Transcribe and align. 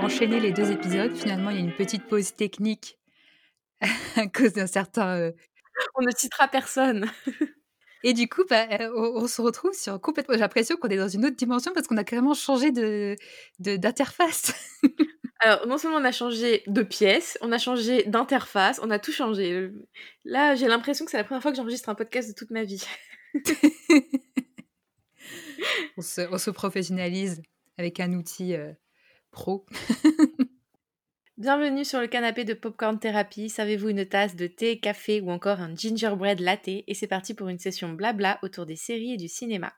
Enchaîner 0.00 0.40
les 0.40 0.52
deux 0.52 0.70
épisodes. 0.70 1.14
Finalement, 1.14 1.50
il 1.50 1.56
y 1.56 1.58
a 1.58 1.62
une 1.62 1.74
petite 1.74 2.06
pause 2.06 2.34
technique 2.34 2.96
à 4.16 4.26
cause 4.28 4.52
d'un 4.52 4.66
certain. 4.66 5.16
euh, 5.16 5.32
On 5.96 6.02
ne 6.04 6.10
citera 6.10 6.48
personne. 6.48 7.10
Et 8.04 8.12
du 8.12 8.28
coup, 8.28 8.44
bah, 8.48 8.66
euh, 8.70 8.90
on, 8.96 9.22
on 9.24 9.26
se 9.26 9.40
retrouve 9.42 9.72
sur 9.72 10.00
complètement. 10.00 10.34
J'ai 10.34 10.40
l'impression 10.40 10.76
qu'on 10.76 10.88
est 10.88 10.96
dans 10.96 11.08
une 11.08 11.24
autre 11.26 11.36
dimension 11.36 11.72
parce 11.74 11.86
qu'on 11.88 11.96
a 11.96 12.04
carrément 12.04 12.34
changé 12.34 12.70
de 12.70 13.16
de- 13.58 13.76
d'interface. 13.76 14.54
Alors, 15.40 15.66
non 15.66 15.76
seulement 15.78 15.98
on 15.98 16.04
a 16.04 16.12
changé 16.12 16.62
de 16.66 16.82
pièce, 16.82 17.36
on 17.42 17.52
a 17.52 17.58
changé 17.58 18.04
d'interface, 18.04 18.80
on 18.82 18.90
a 18.90 18.98
tout 18.98 19.12
changé. 19.12 19.70
Là, 20.24 20.54
j'ai 20.54 20.66
l'impression 20.68 21.04
que 21.04 21.10
c'est 21.10 21.18
la 21.18 21.24
première 21.24 21.42
fois 21.42 21.50
que 21.50 21.56
j'enregistre 21.58 21.88
un 21.90 21.94
podcast 21.94 22.28
de 22.28 22.34
toute 22.34 22.50
ma 22.50 22.64
vie. 22.64 22.82
on, 25.96 26.02
se, 26.02 26.22
on 26.32 26.38
se 26.38 26.50
professionnalise 26.50 27.42
avec 27.78 28.00
un 28.00 28.12
outil 28.14 28.54
euh, 28.54 28.72
pro. 29.30 29.66
Bienvenue 31.38 31.84
sur 31.84 32.00
le 32.00 32.06
canapé 32.06 32.44
de 32.44 32.54
Popcorn 32.54 32.98
Therapy. 32.98 33.50
Savez-vous 33.50 33.90
une 33.90 34.06
tasse 34.06 34.36
de 34.36 34.46
thé, 34.46 34.80
café 34.80 35.20
ou 35.20 35.30
encore 35.30 35.60
un 35.60 35.76
gingerbread 35.76 36.40
latte? 36.40 36.68
Et 36.68 36.94
c'est 36.94 37.06
parti 37.06 37.34
pour 37.34 37.48
une 37.48 37.58
session 37.58 37.92
blabla 37.92 38.38
autour 38.40 38.64
des 38.64 38.74
séries 38.74 39.12
et 39.12 39.16
du 39.18 39.28
cinéma. 39.28 39.74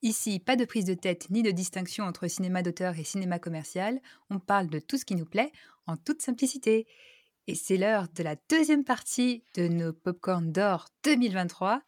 Ici, 0.00 0.40
pas 0.40 0.56
de 0.56 0.64
prise 0.64 0.86
de 0.86 0.94
tête 0.94 1.28
ni 1.28 1.42
de 1.42 1.50
distinction 1.50 2.04
entre 2.04 2.28
cinéma 2.28 2.62
d'auteur 2.62 2.98
et 2.98 3.04
cinéma 3.04 3.38
commercial. 3.38 4.00
On 4.30 4.38
parle 4.38 4.68
de 4.68 4.78
tout 4.78 4.96
ce 4.96 5.04
qui 5.04 5.14
nous 5.14 5.26
plaît 5.26 5.52
en 5.86 5.98
toute 5.98 6.22
simplicité. 6.22 6.86
Et 7.46 7.54
c'est 7.56 7.76
l'heure 7.76 8.08
de 8.16 8.22
la 8.22 8.36
deuxième 8.48 8.84
partie 8.84 9.44
de 9.54 9.68
nos 9.68 9.92
Popcorn 9.92 10.50
d'or 10.50 10.88
2023. 11.04 11.82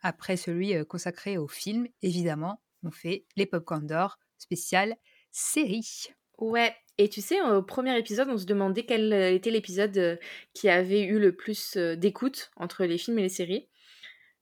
Après 0.00 0.38
celui 0.38 0.74
euh, 0.74 0.86
consacré 0.86 1.36
au 1.36 1.48
film, 1.48 1.86
évidemment, 2.00 2.62
on 2.82 2.90
fait 2.90 3.26
les 3.36 3.44
Popcorn 3.44 3.86
d'or 3.86 4.18
spécial 4.38 4.96
série. 5.30 6.14
Ouais, 6.40 6.74
et 6.98 7.08
tu 7.08 7.20
sais, 7.20 7.40
au 7.42 7.62
premier 7.62 7.96
épisode, 7.98 8.28
on 8.30 8.38
se 8.38 8.46
demandait 8.46 8.84
quel 8.84 9.12
euh, 9.12 9.32
était 9.34 9.50
l'épisode 9.50 9.96
euh, 9.98 10.16
qui 10.54 10.68
avait 10.68 11.02
eu 11.02 11.18
le 11.18 11.34
plus 11.36 11.76
euh, 11.76 11.96
d'écoute 11.96 12.50
entre 12.56 12.84
les 12.84 12.98
films 12.98 13.18
et 13.18 13.22
les 13.22 13.28
séries. 13.28 13.68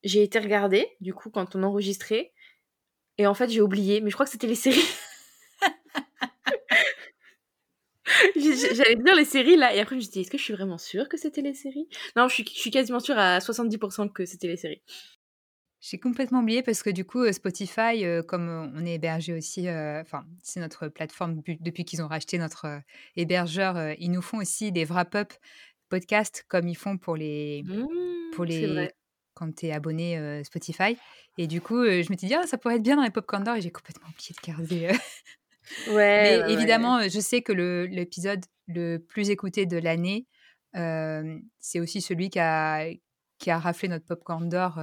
J'ai 0.05 0.23
été 0.23 0.39
regarder, 0.39 0.89
du 1.01 1.15
coup, 1.15 1.31
quand 1.31 1.57
on 1.57 1.63
enregistrait, 1.65 2.33
et 3.19 3.27
en 3.27 3.35
fait, 3.35 3.51
j'ai 3.51 3.61
oublié, 3.63 4.01
mais 4.01 4.11
je 4.11 4.17
crois 4.17 4.27
que 4.27 4.33
c'était 4.33 4.47
les 4.47 4.55
séries. 4.57 4.81
J'allais 8.37 8.97
dire 8.97 9.15
les 9.15 9.25
séries 9.25 9.57
là, 9.57 9.75
et 9.75 9.81
après 9.81 9.95
je 9.95 9.99
me 9.99 10.01
suis 10.01 10.11
dit, 10.11 10.21
est-ce 10.21 10.31
que 10.31 10.39
je 10.39 10.43
suis 10.43 10.55
vraiment 10.55 10.79
sûre 10.79 11.09
que 11.09 11.17
c'était 11.17 11.43
les 11.43 11.55
séries? 11.55 11.89
Non, 12.17 12.29
je 12.29 12.35
suis, 12.35 12.45
je 12.45 12.59
suis 12.59 12.71
quasiment 12.71 13.01
sûre 13.01 13.19
à 13.19 13.41
70% 13.41 14.09
que 14.09 14.25
c'était 14.25 14.49
les 14.49 14.57
séries. 14.57 14.83
J'ai 15.81 15.99
complètement 15.99 16.41
oublié 16.41 16.63
parce 16.63 16.83
que 16.83 16.91
du 16.91 17.05
coup, 17.05 17.21
euh, 17.23 17.33
Spotify, 17.33 18.05
euh, 18.05 18.23
comme 18.23 18.49
euh, 18.49 18.69
on 18.75 18.85
est 18.85 18.95
hébergé 18.95 19.33
aussi, 19.33 19.69
enfin, 19.71 20.25
c'est 20.43 20.61
notre 20.61 20.89
plateforme 20.89 21.37
bu- 21.41 21.57
depuis 21.61 21.85
qu'ils 21.85 22.03
ont 22.03 22.09
racheté 22.09 22.39
notre 22.39 22.83
hébergeur, 23.17 23.95
ils 23.99 24.11
nous 24.11 24.23
font 24.23 24.39
aussi 24.39 24.73
des 24.73 24.85
wrap-up 24.85 25.33
podcasts 25.89 26.45
comme 26.49 26.67
ils 26.69 26.77
font 26.77 26.99
pour 26.99 27.17
les, 27.17 27.65
pour 28.31 28.45
Mmh, 28.45 28.51
c'est 28.51 28.67
les 28.67 28.67
vrai. 28.67 28.95
quand 29.35 29.55
tu 29.55 29.67
es 29.67 29.73
abonné 29.73 30.43
Spotify. 30.45 30.97
Et 31.39 31.47
du 31.47 31.61
coup, 31.61 31.85
je 31.85 31.99
me 32.13 32.17
suis 32.19 32.27
dit, 32.29 32.35
ah, 32.35 32.47
ça 32.47 32.59
pourrait 32.59 32.77
être 32.77 32.83
bien 32.83 32.97
dans 32.97 33.05
les 33.05 33.11
Popcorn 33.11 33.45
d'or 33.45 33.57
et 33.57 33.61
j'ai 33.63 33.71
complètement 33.71 34.09
oublié 34.09 34.35
de 34.35 34.47
garder. 34.47 34.89
Ouais, 35.87 35.95
Mais 36.17 36.43
ouais, 36.43 36.47
évidemment, 36.47 37.03
je 37.09 37.21
sais 37.21 37.43
que 37.43 37.53
le- 37.53 37.87
l'épisode 37.87 38.45
le 38.67 38.99
plus 38.99 39.31
écouté 39.31 39.67
de 39.67 39.79
l'année, 39.79 40.27
c'est 40.75 41.81
aussi 41.81 42.01
celui 42.01 42.31
qui 42.31 42.39
a, 42.39 42.87
qui 43.39 43.51
a 43.51 43.59
raflé 43.59 43.89
notre 43.89 44.05
Popcorn 44.07 44.49
d'or 44.49 44.79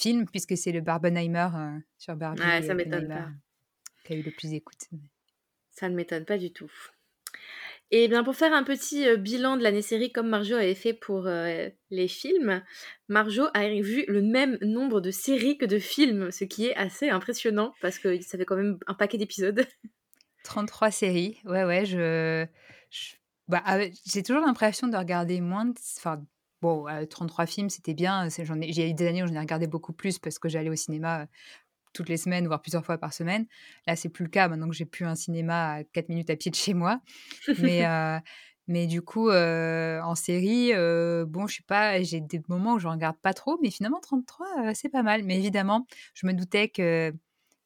film, 0.00 0.26
puisque 0.26 0.56
c'est 0.56 0.72
le 0.72 0.80
Barbenheimer 0.80 1.48
euh, 1.54 1.78
sur 1.98 2.16
Barbie 2.16 2.42
Ouais, 2.42 2.62
ça 2.62 2.74
m'étonne 2.74 3.08
pas. 3.08 3.28
qui 4.04 4.12
a 4.12 4.16
eu 4.16 4.22
le 4.22 4.30
plus 4.30 4.50
d'écoute. 4.50 4.88
Ça 5.70 5.88
ne 5.88 5.94
m'étonne 5.94 6.24
pas 6.24 6.38
du 6.38 6.52
tout. 6.52 6.70
Et 7.92 8.06
bien 8.08 8.22
pour 8.22 8.36
faire 8.36 8.52
un 8.52 8.62
petit 8.62 9.06
euh, 9.06 9.16
bilan 9.16 9.56
de 9.56 9.62
l'année 9.62 9.82
série 9.82 10.12
comme 10.12 10.28
Marjo 10.28 10.54
avait 10.54 10.74
fait 10.76 10.92
pour 10.94 11.26
euh, 11.26 11.68
les 11.90 12.06
films, 12.08 12.62
Marjo 13.08 13.44
a 13.52 13.68
vu 13.68 14.04
le 14.06 14.22
même 14.22 14.58
nombre 14.62 15.00
de 15.00 15.10
séries 15.10 15.58
que 15.58 15.66
de 15.66 15.78
films, 15.78 16.30
ce 16.30 16.44
qui 16.44 16.66
est 16.66 16.76
assez 16.76 17.08
impressionnant 17.10 17.74
parce 17.80 17.98
que 17.98 18.20
ça 18.20 18.38
fait 18.38 18.44
quand 18.44 18.56
même 18.56 18.78
un 18.86 18.94
paquet 18.94 19.18
d'épisodes. 19.18 19.66
33 20.44 20.90
séries, 20.90 21.38
ouais, 21.44 21.64
ouais, 21.64 21.84
je... 21.84 22.46
je- 22.90 23.14
bah, 23.48 23.62
ah, 23.66 23.80
j'ai 24.06 24.22
toujours 24.22 24.42
l'impression 24.46 24.86
de 24.86 24.96
regarder 24.96 25.40
moins 25.40 25.64
de... 25.66 25.74
Enfin, 25.98 26.24
bon, 26.62 26.88
euh, 26.88 27.06
33 27.06 27.46
films, 27.46 27.70
c'était 27.70 27.94
bien. 27.94 28.30
c'est- 28.30 28.44
j'en 28.44 28.60
ai- 28.60 28.72
J'ai 28.72 28.90
eu 28.90 28.94
des 28.94 29.06
années 29.06 29.22
où 29.22 29.26
j'en 29.26 29.34
ai 29.34 29.38
regardé 29.40 29.66
beaucoup 29.66 29.92
plus 29.92 30.18
parce 30.18 30.38
que 30.38 30.48
j'allais 30.48 30.70
au 30.70 30.76
cinéma 30.76 31.26
toutes 31.92 32.08
les 32.08 32.16
semaines, 32.18 32.46
voire 32.46 32.62
plusieurs 32.62 32.84
fois 32.84 32.98
par 32.98 33.12
semaine. 33.12 33.46
Là, 33.86 33.96
c'est 33.96 34.08
plus 34.08 34.24
le 34.24 34.30
cas 34.30 34.48
maintenant 34.48 34.68
que 34.68 34.74
j'ai 34.76 34.84
plus 34.84 35.04
un 35.06 35.16
cinéma 35.16 35.72
à 35.74 35.84
4 35.84 36.08
minutes 36.08 36.30
à 36.30 36.36
pied 36.36 36.50
de 36.50 36.56
chez 36.56 36.74
moi. 36.74 37.00
Mais, 37.56 37.84
euh, 37.86 38.18
mais 38.68 38.86
du 38.86 39.02
coup, 39.02 39.30
euh, 39.30 40.00
en 40.02 40.14
série, 40.14 40.72
euh, 40.74 41.24
bon, 41.26 41.46
je 41.48 41.56
sais 41.56 41.64
pas, 41.66 42.00
j'ai 42.02 42.20
des 42.20 42.40
moments 42.48 42.74
où 42.74 42.78
je 42.78 42.88
regarde 42.88 43.16
pas 43.20 43.34
trop, 43.34 43.58
mais 43.62 43.70
finalement, 43.70 44.00
33, 44.00 44.48
euh, 44.66 44.72
c'est 44.74 44.88
pas 44.90 45.02
mal. 45.02 45.24
Mais 45.24 45.38
évidemment, 45.38 45.86
je 46.14 46.26
me 46.26 46.32
doutais 46.34 46.68
que, 46.68 47.12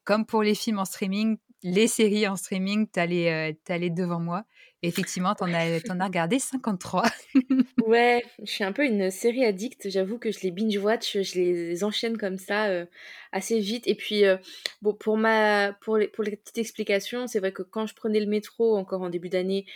comme 0.05 0.27
pour 0.27 0.43
les 0.43 0.55
films 0.55 0.79
en 0.79 0.85
streaming, 0.87 1.39
les 1.63 1.89
séries 1.89 2.29
en 2.29 2.37
streaming, 2.37 2.87
euh, 2.99 3.53
t'allais 3.65 3.91
devant 3.91 4.21
moi. 4.21 4.45
Effectivement, 4.87 5.35
t'en 5.35 5.53
as, 5.53 5.81
t'en 5.81 5.99
as 6.01 6.05
regardé 6.05 6.39
53. 6.39 7.05
Ouais, 7.87 8.25
je 8.43 8.51
suis 8.51 8.65
un 8.65 8.73
peu 8.73 8.87
une 8.87 9.11
série 9.11 9.45
addict. 9.45 9.91
J'avoue 9.91 10.19
que 10.19 10.31
je 10.33 10.41
les 10.41 10.51
binge-watch, 10.51 11.21
je 11.21 11.35
les 11.35 11.85
enchaîne 11.85 12.17
comme 12.17 12.39
ça 12.39 12.67
euh, 12.69 12.87
assez 13.31 13.61
vite. 13.61 13.87
Et 13.87 13.95
puis, 13.95 14.25
euh, 14.25 14.39
bon, 14.81 14.95
pour 14.95 15.19
ma, 15.19 15.75
pour 15.83 15.99
les, 15.99 16.09
petites 16.09 16.57
explications, 16.57 17.27
c'est 17.27 17.41
vrai 17.41 17.53
que 17.53 17.63
quand 17.63 17.87
je 17.87 17.95
prenais 17.95 18.21
le 18.21 18.27
métro 18.27 18.77
encore 18.77 19.03
en 19.03 19.11
début 19.11 19.29
d'année, 19.29 19.67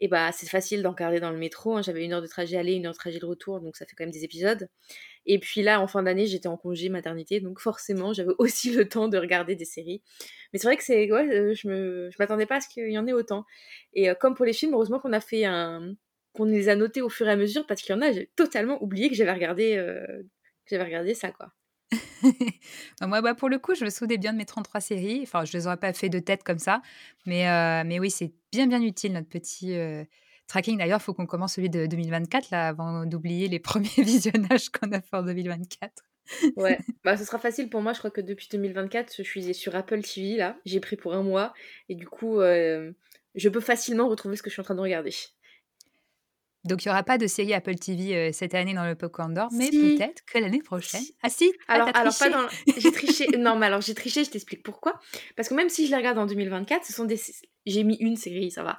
et 0.00 0.08
bah 0.08 0.30
c'est 0.32 0.48
facile 0.48 0.82
d'en 0.82 0.90
regarder 0.90 1.20
dans 1.20 1.30
le 1.30 1.38
métro. 1.38 1.76
hein. 1.76 1.82
J'avais 1.82 2.04
une 2.04 2.12
heure 2.12 2.22
de 2.22 2.26
trajet 2.26 2.58
aller, 2.58 2.74
une 2.74 2.86
heure 2.86 2.92
de 2.92 2.98
trajet 2.98 3.18
de 3.18 3.26
retour, 3.26 3.60
donc 3.60 3.76
ça 3.76 3.86
fait 3.86 3.94
quand 3.96 4.04
même 4.04 4.12
des 4.12 4.24
épisodes. 4.24 4.68
Et 5.26 5.38
puis 5.38 5.62
là, 5.62 5.80
en 5.80 5.86
fin 5.86 6.02
d'année, 6.02 6.26
j'étais 6.26 6.48
en 6.48 6.56
congé 6.56 6.88
maternité, 6.88 7.40
donc 7.40 7.60
forcément, 7.60 8.12
j'avais 8.12 8.32
aussi 8.38 8.72
le 8.72 8.88
temps 8.88 9.08
de 9.08 9.18
regarder 9.18 9.56
des 9.56 9.64
séries. 9.64 10.02
Mais 10.52 10.58
c'est 10.58 10.66
vrai 10.66 10.76
que 10.76 10.84
c'est, 10.84 11.10
ouais, 11.10 11.28
euh, 11.30 11.54
je 11.54 11.68
me, 11.68 12.10
je 12.10 12.16
m'attendais 12.18 12.46
pas 12.46 12.56
à 12.56 12.60
ce 12.60 12.68
qu'il 12.68 12.90
y 12.90 12.98
en 12.98 13.06
ait 13.06 13.12
autant. 13.12 13.44
Et 13.92 14.10
euh, 14.10 14.14
comme 14.14 14.34
pour 14.34 14.44
les 14.44 14.52
films, 14.52 14.74
heureusement 14.74 14.98
qu'on 15.00 15.12
a 15.12 15.20
fait 15.20 15.44
un 15.44 15.94
qu'on 16.32 16.46
les 16.46 16.68
a 16.68 16.74
notés 16.74 17.00
au 17.00 17.08
fur 17.08 17.28
et 17.28 17.30
à 17.30 17.36
mesure 17.36 17.64
parce 17.64 17.80
qu'il 17.80 17.94
y 17.94 17.98
en 17.98 18.02
a, 18.02 18.10
j'ai 18.10 18.28
totalement 18.34 18.82
oublié 18.82 19.08
que 19.08 19.14
j'avais 19.14 19.32
regardé, 19.32 19.76
euh, 19.76 20.04
j'avais 20.66 20.82
regardé 20.82 21.14
ça, 21.14 21.30
quoi. 21.30 21.52
Bah, 23.00 23.06
Moi, 23.06 23.20
bah, 23.22 23.34
pour 23.34 23.48
le 23.48 23.58
coup, 23.58 23.74
je 23.76 23.84
me 23.84 23.90
souvenais 23.90 24.18
bien 24.18 24.32
de 24.32 24.38
mes 24.38 24.44
33 24.44 24.80
séries. 24.80 25.20
Enfin, 25.22 25.44
je 25.44 25.52
les 25.52 25.66
aurais 25.68 25.76
pas 25.76 25.92
fait 25.92 26.08
de 26.08 26.18
tête 26.18 26.42
comme 26.42 26.58
ça. 26.58 26.82
Mais, 27.26 27.44
mais 27.84 28.00
oui, 28.00 28.10
c'est 28.10 28.32
bien, 28.50 28.66
bien 28.66 28.82
utile, 28.82 29.12
notre 29.12 29.28
petit 29.28 29.76
tracking. 30.54 30.78
D'ailleurs, 30.78 31.00
il 31.00 31.02
faut 31.02 31.14
qu'on 31.14 31.26
commence 31.26 31.54
celui 31.54 31.68
de 31.68 31.86
2024, 31.86 32.50
là, 32.50 32.68
avant 32.68 33.06
d'oublier 33.06 33.48
les 33.48 33.58
premiers 33.70 33.88
visionnages 33.98 34.70
qu'on 34.70 34.92
a 34.92 35.00
fait 35.00 35.16
en 35.16 35.22
2024. 35.22 36.04
Ouais, 36.56 36.78
bah 37.04 37.16
ce 37.16 37.24
sera 37.24 37.38
facile 37.38 37.68
pour 37.68 37.82
moi, 37.82 37.92
je 37.92 37.98
crois 37.98 38.10
que 38.10 38.20
depuis 38.20 38.48
2024, 38.50 39.14
je 39.18 39.22
suis 39.22 39.52
sur 39.52 39.74
Apple 39.74 40.00
TV, 40.02 40.36
là, 40.36 40.56
j'ai 40.64 40.80
pris 40.80 40.96
pour 40.96 41.14
un 41.14 41.22
mois, 41.22 41.52
et 41.88 41.94
du 41.94 42.06
coup, 42.06 42.40
euh, 42.40 42.92
je 43.34 43.48
peux 43.48 43.60
facilement 43.60 44.08
retrouver 44.08 44.36
ce 44.36 44.42
que 44.42 44.48
je 44.48 44.54
suis 44.54 44.60
en 44.60 44.64
train 44.64 44.74
de 44.74 44.80
regarder. 44.80 45.12
Donc, 46.64 46.84
il 46.84 46.88
n'y 46.88 46.92
aura 46.92 47.02
pas 47.02 47.18
de 47.18 47.26
série 47.26 47.52
Apple 47.54 47.74
TV 47.74 48.16
euh, 48.16 48.30
cette 48.32 48.54
année 48.54 48.72
dans 48.74 48.84
le 48.86 48.94
Popcorn 48.94 49.32
d'Or, 49.34 49.48
mais 49.52 49.66
Si. 49.70 49.96
peut-être 49.96 50.24
que 50.24 50.38
l'année 50.38 50.62
prochaine. 50.62 51.00
Si. 51.02 51.14
Ah 51.22 51.28
si? 51.28 51.52
Ah, 51.68 51.84
Alors, 51.92 52.16
pas 52.18 52.30
dans. 52.30 52.46
J'ai 52.78 52.90
triché. 52.90 53.26
non, 53.36 53.56
mais 53.56 53.66
alors 53.66 53.80
j'ai 53.82 53.94
triché, 53.94 54.24
je 54.24 54.30
t'explique 54.30 54.62
pourquoi. 54.62 54.98
Parce 55.36 55.48
que 55.48 55.54
même 55.54 55.68
si 55.68 55.86
je 55.86 55.90
les 55.90 55.96
regarde 55.96 56.18
en 56.18 56.26
2024, 56.26 56.84
ce 56.84 56.92
sont 56.92 57.04
des. 57.04 57.20
J'ai 57.66 57.84
mis 57.84 57.96
une 57.96 58.16
série, 58.16 58.50
ça 58.50 58.62
va. 58.62 58.78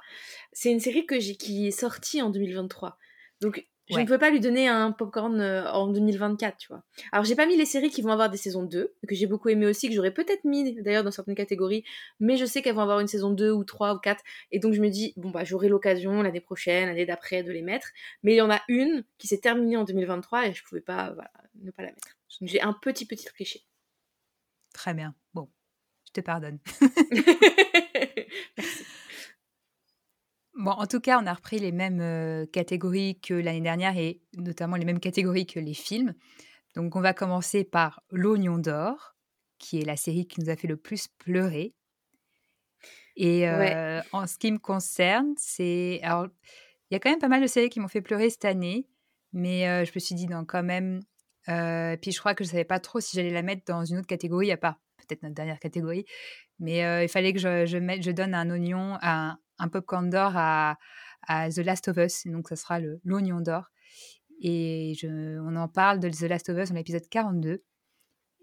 C'est 0.52 0.70
une 0.70 0.80
série 0.80 1.06
que 1.06 1.20
j'ai 1.20 1.36
qui 1.36 1.68
est 1.68 1.70
sortie 1.72 2.22
en 2.22 2.30
2023. 2.30 2.98
Donc, 3.40 3.64
je 3.88 3.98
ne 3.98 4.04
peux 4.04 4.18
pas 4.18 4.30
lui 4.30 4.40
donner 4.40 4.68
un 4.68 4.92
popcorn 4.92 5.40
euh, 5.40 5.70
en 5.70 5.88
2024, 5.88 6.56
tu 6.56 6.68
vois. 6.68 6.82
Alors, 7.12 7.24
j'ai 7.24 7.36
pas 7.36 7.46
mis 7.46 7.56
les 7.56 7.66
séries 7.66 7.90
qui 7.90 8.02
vont 8.02 8.10
avoir 8.10 8.30
des 8.30 8.36
saisons 8.36 8.64
2, 8.64 8.94
que 9.06 9.14
j'ai 9.14 9.26
beaucoup 9.26 9.48
aimé 9.48 9.66
aussi, 9.66 9.88
que 9.88 9.94
j'aurais 9.94 10.12
peut-être 10.12 10.44
mis 10.44 10.74
d'ailleurs 10.82 11.04
dans 11.04 11.10
certaines 11.10 11.34
catégories, 11.34 11.84
mais 12.18 12.36
je 12.36 12.44
sais 12.44 12.62
qu'elles 12.62 12.74
vont 12.74 12.82
avoir 12.82 13.00
une 13.00 13.06
saison 13.06 13.30
2 13.30 13.50
ou 13.50 13.64
3 13.64 13.94
ou 13.94 13.98
4, 13.98 14.22
et 14.50 14.58
donc 14.58 14.72
je 14.72 14.80
me 14.80 14.88
dis, 14.88 15.12
bon, 15.16 15.30
bah, 15.30 15.44
j'aurai 15.44 15.68
l'occasion 15.68 16.22
l'année 16.22 16.40
prochaine, 16.40 16.88
l'année 16.88 17.06
d'après 17.06 17.42
de 17.42 17.52
les 17.52 17.62
mettre. 17.62 17.88
Mais 18.22 18.34
il 18.34 18.36
y 18.36 18.42
en 18.42 18.50
a 18.50 18.60
une 18.68 19.04
qui 19.18 19.28
s'est 19.28 19.38
terminée 19.38 19.76
en 19.76 19.84
2023 19.84 20.48
et 20.48 20.52
je 20.52 20.64
pouvais 20.64 20.80
pas, 20.80 21.12
voilà, 21.12 21.30
ne 21.62 21.70
pas 21.70 21.82
la 21.82 21.90
mettre. 21.90 22.16
J'ai 22.42 22.60
un 22.60 22.72
petit, 22.72 23.06
petit 23.06 23.26
cliché. 23.26 23.62
Très 24.74 24.94
bien. 24.94 25.14
Bon, 25.32 25.48
je 26.06 26.12
te 26.12 26.20
pardonne. 26.20 26.58
Bon, 30.56 30.70
en 30.70 30.86
tout 30.86 31.00
cas, 31.00 31.18
on 31.22 31.26
a 31.26 31.34
repris 31.34 31.58
les 31.58 31.72
mêmes 31.72 32.00
euh, 32.00 32.46
catégories 32.46 33.20
que 33.20 33.34
l'année 33.34 33.60
dernière 33.60 33.96
et 33.98 34.22
notamment 34.36 34.76
les 34.76 34.84
mêmes 34.86 35.00
catégories 35.00 35.46
que 35.46 35.60
les 35.60 35.74
films. 35.74 36.14
Donc, 36.76 36.96
on 36.96 37.02
va 37.02 37.14
commencer 37.14 37.64
par 37.64 38.02
L'Oignon 38.10 38.58
d'Or, 38.58 39.16
qui 39.58 39.80
est 39.80 39.84
la 39.84 39.96
série 39.96 40.26
qui 40.28 40.40
nous 40.40 40.50
a 40.50 40.56
fait 40.56 40.68
le 40.68 40.76
plus 40.78 41.08
pleurer. 41.18 41.74
Et 43.16 43.46
Ouais. 43.50 43.78
en 44.12 44.26
ce 44.26 44.38
qui 44.38 44.52
me 44.52 44.58
concerne, 44.58 45.34
c'est 45.38 46.00
alors 46.02 46.26
il 46.90 46.94
y 46.94 46.96
a 46.96 47.00
quand 47.00 47.10
même 47.10 47.18
pas 47.18 47.28
mal 47.28 47.42
de 47.42 47.46
séries 47.46 47.70
qui 47.70 47.80
m'ont 47.80 47.88
fait 47.88 48.02
pleurer 48.02 48.30
cette 48.30 48.44
année, 48.44 48.88
mais 49.32 49.84
je 49.86 49.92
me 49.94 50.00
suis 50.00 50.14
dit: 50.14 50.26
«Non, 50.28 50.44
quand 50.44 50.62
même», 50.62 51.00
puis 51.46 52.12
je 52.12 52.18
crois 52.18 52.34
que 52.34 52.44
je 52.44 52.50
savais 52.50 52.64
pas 52.64 52.80
trop 52.80 53.00
si 53.00 53.16
j'allais 53.16 53.30
la 53.30 53.42
mettre 53.42 53.62
dans 53.66 53.84
une 53.84 53.98
autre 53.98 54.06
catégorie 54.06 54.52
à 54.52 54.56
part 54.56 54.76
peut-être 54.98 55.22
notre 55.22 55.34
dernière 55.34 55.58
catégorie, 55.60 56.04
mais 56.60 57.04
il 57.04 57.08
fallait 57.08 57.32
que 57.32 57.40
je 57.40 57.66
je 57.66 57.78
mette 57.78 58.02
je 58.04 58.10
donne 58.12 58.34
un 58.34 58.50
oignon 58.50 58.98
un 59.02 59.38
un 59.58 59.68
popcorn 59.68 60.10
d'or 60.10 60.32
à 60.36 60.78
à 61.28 61.50
The 61.50 61.58
Last 61.58 61.88
of 61.88 61.96
Us, 61.98 62.26
donc 62.26 62.48
ça 62.48 62.56
sera 62.56 62.80
l'Oignon 63.04 63.40
d'Or 63.40 63.70
et 64.42 64.94
je 64.98 65.38
on 65.40 65.56
en 65.56 65.68
parle 65.68 66.00
de 66.00 66.08
The 66.10 66.22
Last 66.22 66.48
of 66.50 66.58
Us 66.58 66.70
dans 66.70 66.76
l'épisode 66.76 67.08
42 67.10 67.64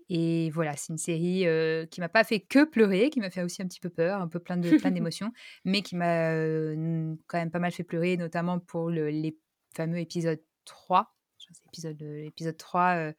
et 0.10 0.50
voilà, 0.52 0.76
c'est 0.76 0.92
une 0.94 0.98
série, 0.98 1.46
heu, 1.48 1.88
qui 1.90 2.02
m'a 2.02 2.10
pas 2.10 2.24
fait 2.26 2.42
que 2.42 2.66
pleurer, 2.66 3.10
qui 3.10 3.20
m'a 3.22 3.30
fait 3.30 3.42
aussi 3.44 3.62
un 3.62 3.68
petit 3.68 3.80
peu 3.80 3.90
peur, 3.90 4.22
un 4.22 4.28
peu 4.28 4.40
plein 4.40 4.58
de 4.58 4.74
plein 4.74 4.92
d'émotions, 4.92 5.32
mais 5.66 5.82
qui 5.82 5.96
m'a, 5.96 6.34
heu, 6.36 7.18
quand 7.28 7.38
même 7.40 7.52
pas 7.52 7.60
mal 7.60 7.72
fait 7.72 7.84
pleurer, 7.84 8.18
notamment 8.18 8.60
pour 8.60 8.90
le 8.90 9.10
les 9.10 9.40
fameux 9.76 10.00
épisode 10.00 10.44
3. 10.66 11.16
Je 11.40 11.46
crois 11.48 11.54
que 11.54 11.58
c'est 11.60 11.66
l'épisode, 11.66 12.02
heu, 12.04 12.22
l'épisode 12.24 12.58
3, 12.58 12.98
heu, 12.98 13.14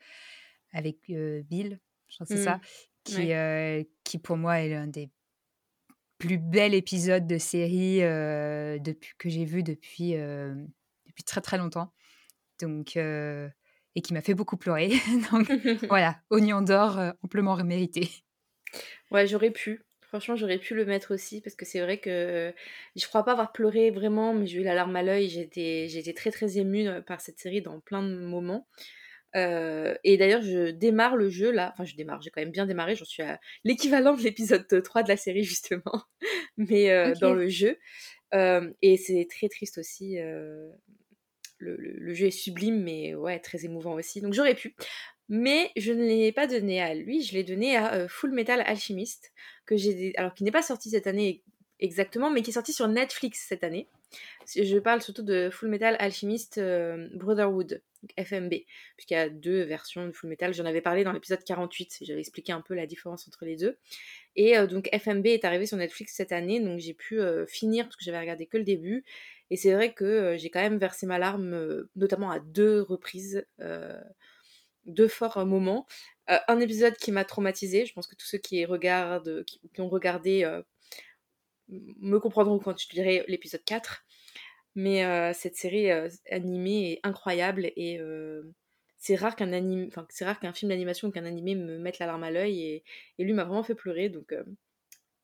avec, 0.73 1.11
heu, 1.11 1.43
Bill, 1.43 1.81
je 2.09 2.17
crois 2.17 2.27
que 2.27 2.33
c'est 2.33 2.39
Mmh. 2.39 2.39
ça, 2.39 2.61
qui, 3.05 3.33
Ouais. 3.33 3.35
heu, 3.35 3.85
qui 4.05 4.19
pour 4.19 4.37
moi 4.37 4.61
est 4.61 4.69
l'un 4.71 4.87
des 4.89 5.11
plus 6.19 6.39
bels 6.39 6.75
épisodes 6.75 7.27
de 7.27 7.39
série, 7.39 8.01
depuis 8.01 9.13
que 9.19 9.29
j'ai 9.29 9.45
vu 9.45 9.63
depuis, 9.63 10.13
depuis 10.13 11.25
très, 11.25 11.41
très 11.41 11.59
longtemps. 11.59 11.93
Donc 12.61 12.97
et 13.97 14.03
qui 14.03 14.13
m'a 14.13 14.23
fait 14.23 14.35
beaucoup 14.35 14.57
pleurer. 14.57 14.91
Donc 15.33 15.51
voilà, 15.89 16.19
Oignon 16.31 16.63
d'Or, 16.63 16.99
amplement 17.23 17.57
mérité. 17.65 18.09
Ouais, 19.11 19.27
j'aurais 19.27 19.51
pu. 19.51 19.83
Franchement, 20.03 20.37
j'aurais 20.37 20.59
pu 20.59 20.75
le 20.75 20.85
mettre 20.85 21.13
aussi 21.13 21.41
parce 21.41 21.57
que 21.57 21.65
c'est 21.65 21.81
vrai 21.81 21.99
que 21.99 22.55
je 22.95 23.07
crois 23.07 23.25
pas 23.25 23.33
avoir 23.33 23.53
pleuré 23.53 23.91
vraiment, 23.91 24.33
mais 24.33 24.47
j'ai 24.47 24.61
eu 24.61 24.63
la 24.63 24.75
larme 24.75 24.95
à 24.95 25.03
l'œil. 25.03 25.29
J'étais 25.29 25.89
j'étais 25.89 26.13
très, 26.13 26.31
très 26.31 26.59
émue, 26.59 26.89
par 27.03 27.21
cette 27.21 27.39
série 27.39 27.63
dans 27.63 27.81
plein 27.81 28.03
de 28.03 28.15
moments. 28.15 28.69
Heu 29.37 29.97
et 30.05 30.17
d'ailleurs, 30.17 30.43
je 30.43 30.71
démarre 30.71 31.17
le 31.17 31.29
jeu 31.31 31.51
là, 31.53 31.71
enfin 31.73 31.85
je 31.85 31.97
démarre, 31.97 32.23
j'ai 32.23 32.31
quand 32.31 32.41
même 32.43 32.51
bien 32.53 32.67
démarré, 32.67 32.97
j'en 32.97 33.05
suis 33.05 33.23
à 33.23 33.41
l'équivalent 33.65 34.15
de 34.17 34.23
l'épisode 34.23 34.67
3 34.85 35.03
de 35.03 35.09
la 35.09 35.17
série 35.17 35.45
justement, 35.45 36.05
mais 36.57 36.91
heu, 36.91 37.15
dans 37.17 37.35
le 37.35 37.49
jeu. 37.49 37.79
Hem 38.33 38.75
et 38.83 38.97
c'est 38.99 39.27
très 39.31 39.49
triste 39.49 39.79
aussi, 39.79 40.17
le 41.59 41.77
le 41.77 41.93
le 41.93 42.15
jeu 42.15 42.27
est 42.27 42.31
sublime, 42.31 42.83
mais 42.83 43.15
ouais, 43.15 43.39
très 43.41 43.65
émouvant 43.65 43.95
aussi, 43.95 44.21
donc 44.21 44.33
j'aurais 44.35 44.55
pu. 44.55 44.75
Mais 45.29 45.71
je 45.77 45.93
ne 45.93 46.05
l'ai 46.05 46.33
pas 46.33 46.47
donné 46.47 46.83
à 46.83 46.95
lui, 46.95 47.23
je 47.23 47.35
l'ai 47.35 47.45
donné 47.45 47.77
à, 47.77 48.05
heu, 48.05 48.09
Fullmetal 48.09 48.63
Alchemist, 48.67 49.33
que 49.67 49.77
j'ai 49.77 50.15
alors 50.17 50.35
qui 50.35 50.45
n'est 50.45 50.51
pas 50.53 50.63
sorti 50.63 50.91
cette 50.91 51.07
année 51.07 51.45
exactement, 51.81 52.31
mais 52.31 52.43
qui 52.43 52.51
est 52.51 52.55
sorti 52.55 52.73
sur 52.73 52.89
Netflix 52.89 53.45
cette 53.49 53.65
année. 53.65 53.89
Je 54.57 54.79
parle 54.79 55.03
surtout 55.03 55.23
de 55.25 55.51
Fullmetal 55.53 55.97
Alchemist, 55.99 56.59
heu, 56.59 57.11
Brotherhood, 57.15 57.83
FMB, 58.19 58.55
puisqu'il 58.97 59.15
y 59.15 59.17
a 59.17 59.29
2 59.31 59.63
versions 59.63 60.07
de 60.07 60.13
Fullmetal. 60.13 60.55
J'en 60.55 60.67
avais 60.67 60.81
parlé 60.83 61.05
dans 61.05 61.13
l'épisode 61.13 61.45
48, 61.45 61.99
j'avais 62.03 62.21
expliqué 62.21 62.53
un 62.53 62.61
peu 62.63 62.75
la 62.75 62.87
différence 62.87 63.27
entre 63.29 63.45
les 63.45 63.57
2 63.57 63.79
et 64.37 64.59
heu, 64.59 64.67
donc 64.69 64.89
FMB 64.93 65.27
est 65.29 65.45
arrivé 65.45 65.67
sur 65.67 65.77
Netflix 65.79 66.15
cette 66.17 66.33
année, 66.33 66.61
donc 66.61 66.81
j'ai 66.81 66.95
pu, 66.95 67.21
heu, 67.21 67.47
finir 67.47 67.87
parce 67.87 67.97
que 67.97 68.05
j'avais 68.05 68.21
regardé 68.21 68.47
que 68.47 68.59
le 68.59 68.65
début 68.65 69.05
et 69.51 69.57
c'est 69.57 69.75
vrai 69.75 69.95
que, 69.95 70.05
heu, 70.35 70.37
j'ai 70.39 70.51
quand 70.51 70.61
même 70.63 70.79
versé 70.79 71.07
ma 71.07 71.19
larme, 71.19 71.87
notamment 71.97 72.31
à 72.31 72.41
2 72.41 72.83
reprises, 72.83 73.47
heu, 73.61 73.95
2 74.87 75.09
forts 75.09 75.45
moments. 75.47 75.87
Un 76.29 76.61
épisode 76.61 76.97
qui 76.97 77.13
m'a 77.13 77.25
traumatisée, 77.25 77.87
je 77.87 77.93
pense 77.95 78.07
que 78.07 78.15
tous 78.17 78.27
ceux 78.27 78.39
qui 78.39 78.65
regardent, 78.65 79.45
qui 79.47 79.81
ont 79.81 79.89
regardé, 79.89 80.45
me 81.69 82.19
comprendront 82.21 82.59
quand 82.59 82.79
je 82.81 82.89
dirai 82.89 83.25
l'épisode 83.29 83.65
4. 83.65 84.05
Mais 84.77 85.05
heu, 85.05 85.33
cette 85.35 85.57
série, 85.57 85.91
heu, 85.93 86.09
animée 86.31 86.93
est 86.95 87.01
incroyable 87.05 87.71
et 87.77 87.99
heu, 88.01 88.55
c'est 88.99 89.17
rare 89.17 89.37
qu'un 89.37 89.51
c'est 90.11 90.25
rare 90.25 90.41
qu'un 90.41 90.53
film 90.53 90.71
d'animation 90.71 91.09
ou 91.09 91.13
qu'un 91.13 91.27
animé 91.27 91.55
me 91.55 91.79
mette 91.79 91.99
la 92.01 92.07
larme 92.07 92.25
à 92.25 92.31
l'œil 92.31 92.83
et 93.19 93.25
lui 93.25 93.33
m'a 93.35 93.45
vraiment 93.45 93.63
fait 93.65 93.75
pleurer 93.77 94.09
donc 94.09 94.35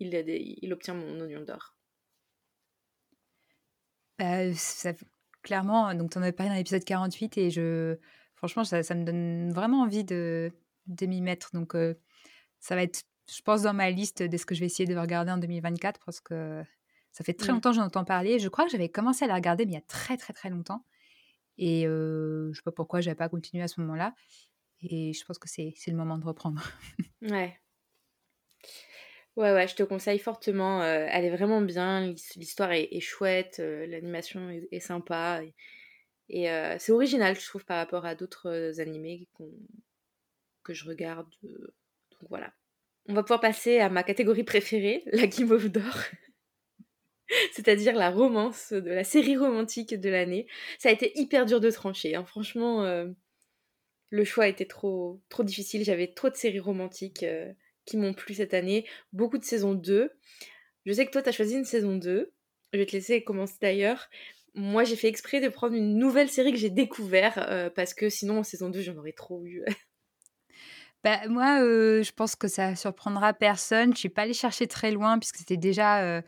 il 0.00 0.72
obtient 0.72 0.94
mon 0.94 1.20
Oignon 1.20 1.42
d'Or. 1.44 1.76
Bah, 4.18 4.52
ça 4.54 4.92
clairement, 5.42 5.94
donc 5.94 6.10
tu 6.10 6.18
en 6.18 6.22
avais 6.22 6.32
parlé 6.32 6.50
dans 6.50 6.56
l'épisode 6.56 6.84
48 6.84 7.38
et 7.38 7.50
je 7.50 7.96
franchement, 8.34 8.64
ça 8.64 8.82
ça 8.82 8.94
me 8.94 9.04
donne 9.04 9.52
vraiment 9.52 9.80
envie 9.82 10.04
de 10.04 10.52
de 10.86 11.06
m'y 11.06 11.20
mettre 11.22 11.50
donc 11.54 11.74
ça 12.60 12.74
va 12.76 12.82
être, 12.82 13.02
je 13.34 13.42
pense, 13.42 13.62
dans 13.62 13.74
ma 13.74 13.90
liste 13.90 14.22
de 14.22 14.36
ce 14.36 14.46
que 14.46 14.54
je 14.54 14.60
vais 14.60 14.66
essayer 14.66 14.86
de 14.92 14.98
regarder 14.98 15.32
en 15.32 15.38
2024 15.38 16.00
parce 16.04 16.20
que 16.20 16.62
ça 17.12 17.24
fait 17.24 17.34
très 17.34 17.52
Mmh. 17.52 17.54
longtemps 17.54 17.70
que 17.70 17.76
j'en 17.76 17.84
entends 17.86 18.04
parler. 18.04 18.38
Je 18.38 18.48
crois 18.48 18.64
que 18.64 18.70
j'avais 18.70 18.88
commencé 18.90 19.24
à 19.24 19.28
la 19.28 19.34
regarder, 19.36 19.66
mais 19.66 19.72
il 19.72 19.74
y 19.76 19.78
a 19.78 19.82
très, 19.82 20.16
très, 20.16 20.32
très 20.32 20.50
longtemps 20.50 20.84
et 21.58 21.84
je 21.84 22.52
sais 22.54 22.62
pas 22.64 22.72
pourquoi 22.72 23.00
j'avais 23.02 23.16
pas 23.16 23.28
continué 23.30 23.62
à 23.64 23.68
ce 23.68 23.80
moment-là 23.82 24.14
et 24.82 25.12
je 25.14 25.24
pense 25.24 25.38
que 25.38 25.48
c'est 25.48 25.74
le 25.88 25.96
moment 25.96 26.18
de 26.18 26.26
reprendre. 26.26 26.62
Ouais. 27.22 27.60
Ouais, 29.36 29.52
ouais, 29.52 29.68
je 29.68 29.74
te 29.76 29.82
conseille 29.82 30.18
fortement, 30.18 30.82
elle 30.82 31.24
est 31.24 31.30
vraiment 31.34 31.60
bien, 31.62 32.00
l'his 32.08 32.32
l'histoire 32.36 32.72
est 32.72 32.88
est 32.92 33.00
chouette, 33.00 33.58
l'animation 33.58 34.50
est 34.50 34.68
est 34.72 34.80
sympa 34.80 35.42
et 36.30 36.46
c'est 36.78 36.92
original, 36.92 37.36
je 37.38 37.46
trouve, 37.46 37.64
par 37.64 37.78
rapport 37.78 38.06
à 38.06 38.14
d'autres 38.16 38.80
animés 38.80 39.28
que 40.62 40.72
je 40.72 40.86
regarde, 40.86 41.28
donc 41.42 42.28
voilà. 42.30 42.54
On 43.08 43.12
va 43.12 43.22
pouvoir 43.22 43.40
passer 43.40 43.78
à 43.78 43.90
ma 43.90 44.02
catégorie 44.02 44.42
préférée, 44.42 45.02
la 45.12 45.26
Guimauve 45.26 45.68
d'Or. 45.68 45.98
C'est-à-dire 47.52 47.94
la 47.94 48.10
romance 48.10 48.72
de 48.72 48.90
la 48.90 49.04
série 49.04 49.36
romantique 49.36 49.94
de 49.98 50.08
l'année. 50.10 50.46
Ça 50.78 50.88
a 50.88 50.92
été 50.92 51.12
hyper 51.18 51.46
dur 51.46 51.60
de 51.60 51.70
trancher, 51.70 52.14
hein, 52.14 52.24
franchement, 52.24 52.84
heu, 52.84 53.14
le 54.10 54.24
choix 54.24 54.48
était 54.48 54.66
trop 54.66 55.20
trop 55.28 55.44
difficile. 55.44 55.84
J'avais 55.84 56.08
trop 56.08 56.30
de 56.30 56.36
séries 56.36 56.60
romantiques, 56.60 57.24
heu, 57.24 57.54
qui 57.86 57.96
m'ont 57.96 58.14
plu 58.14 58.34
cette 58.34 58.54
année, 58.54 58.86
beaucoup 59.12 59.38
de 59.38 59.44
saison 59.44 59.74
2. 59.74 60.12
Je 60.86 60.92
sais 60.92 61.06
que 61.06 61.12
toi, 61.12 61.22
tu 61.22 61.30
as 61.30 61.32
choisi 61.32 61.56
une 61.56 61.64
saison 61.64 61.96
2. 61.96 62.32
Je 62.72 62.78
vais 62.78 62.86
te 62.86 62.92
laisser 62.92 63.24
commencer 63.24 63.56
d'ailleurs. 63.62 64.08
Moi, 64.54 64.84
j'ai 64.84 64.96
fait 64.96 65.08
exprès 65.08 65.40
de 65.40 65.48
prendre 65.48 65.74
une 65.76 65.96
nouvelle 65.98 66.30
série 66.30 66.52
que 66.52 66.58
j'ai 66.58 66.70
découvert, 66.70 67.38
heu, 67.50 67.70
parce 67.74 67.94
que 67.94 68.08
sinon 68.10 68.40
en 68.40 68.44
saison 68.44 68.70
2, 68.70 68.82
j'en 68.82 68.96
aurais 68.96 69.12
trop 69.12 69.44
eu. 69.46 69.64
Bah, 71.04 71.26
moi, 71.28 71.60
heu, 71.62 72.02
je 72.02 72.12
pense 72.12 72.36
que 72.36 72.46
ça 72.46 72.76
surprendra 72.76 73.32
personne. 73.32 73.94
Je 73.94 73.98
suis 73.98 74.08
pas 74.10 74.22
allée 74.22 74.34
chercher 74.34 74.66
très 74.66 74.90
loin 74.90 75.18
puisque 75.18 75.36
c'était 75.36 75.56
déjà, 75.56 76.04
heu, 76.18 76.22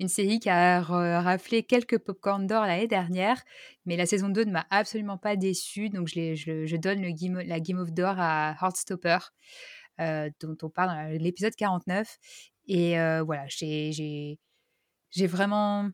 une 0.00 0.08
série 0.08 0.38
qui 0.40 0.48
a 0.50 0.80
raflé 0.82 1.62
quelques 1.64 1.98
popcorn 1.98 2.46
d'or 2.46 2.64
l'année 2.66 2.86
dernière, 2.88 3.42
mais 3.86 3.96
la 3.96 4.06
saison 4.06 4.28
2 4.28 4.44
ne 4.44 4.52
m'a 4.52 4.66
absolument 4.70 5.18
pas 5.18 5.36
déçue, 5.36 5.90
donc 5.90 6.08
je 6.08 6.76
donne 6.76 7.02
le 7.02 7.10
guimo 7.12 7.40
la 7.44 7.60
Guimauve 7.60 7.92
d'Or 7.92 8.16
à 8.18 8.56
Heartstopper, 8.60 9.18
heu, 10.00 10.30
dont 10.40 10.56
on 10.62 10.70
parle 10.70 10.90
dans 10.90 11.22
l'épisode 11.22 11.54
49 11.56 12.18
et 12.68 12.96
voilà, 13.24 13.46
j'ai 13.48 14.38
vraiment 15.26 15.90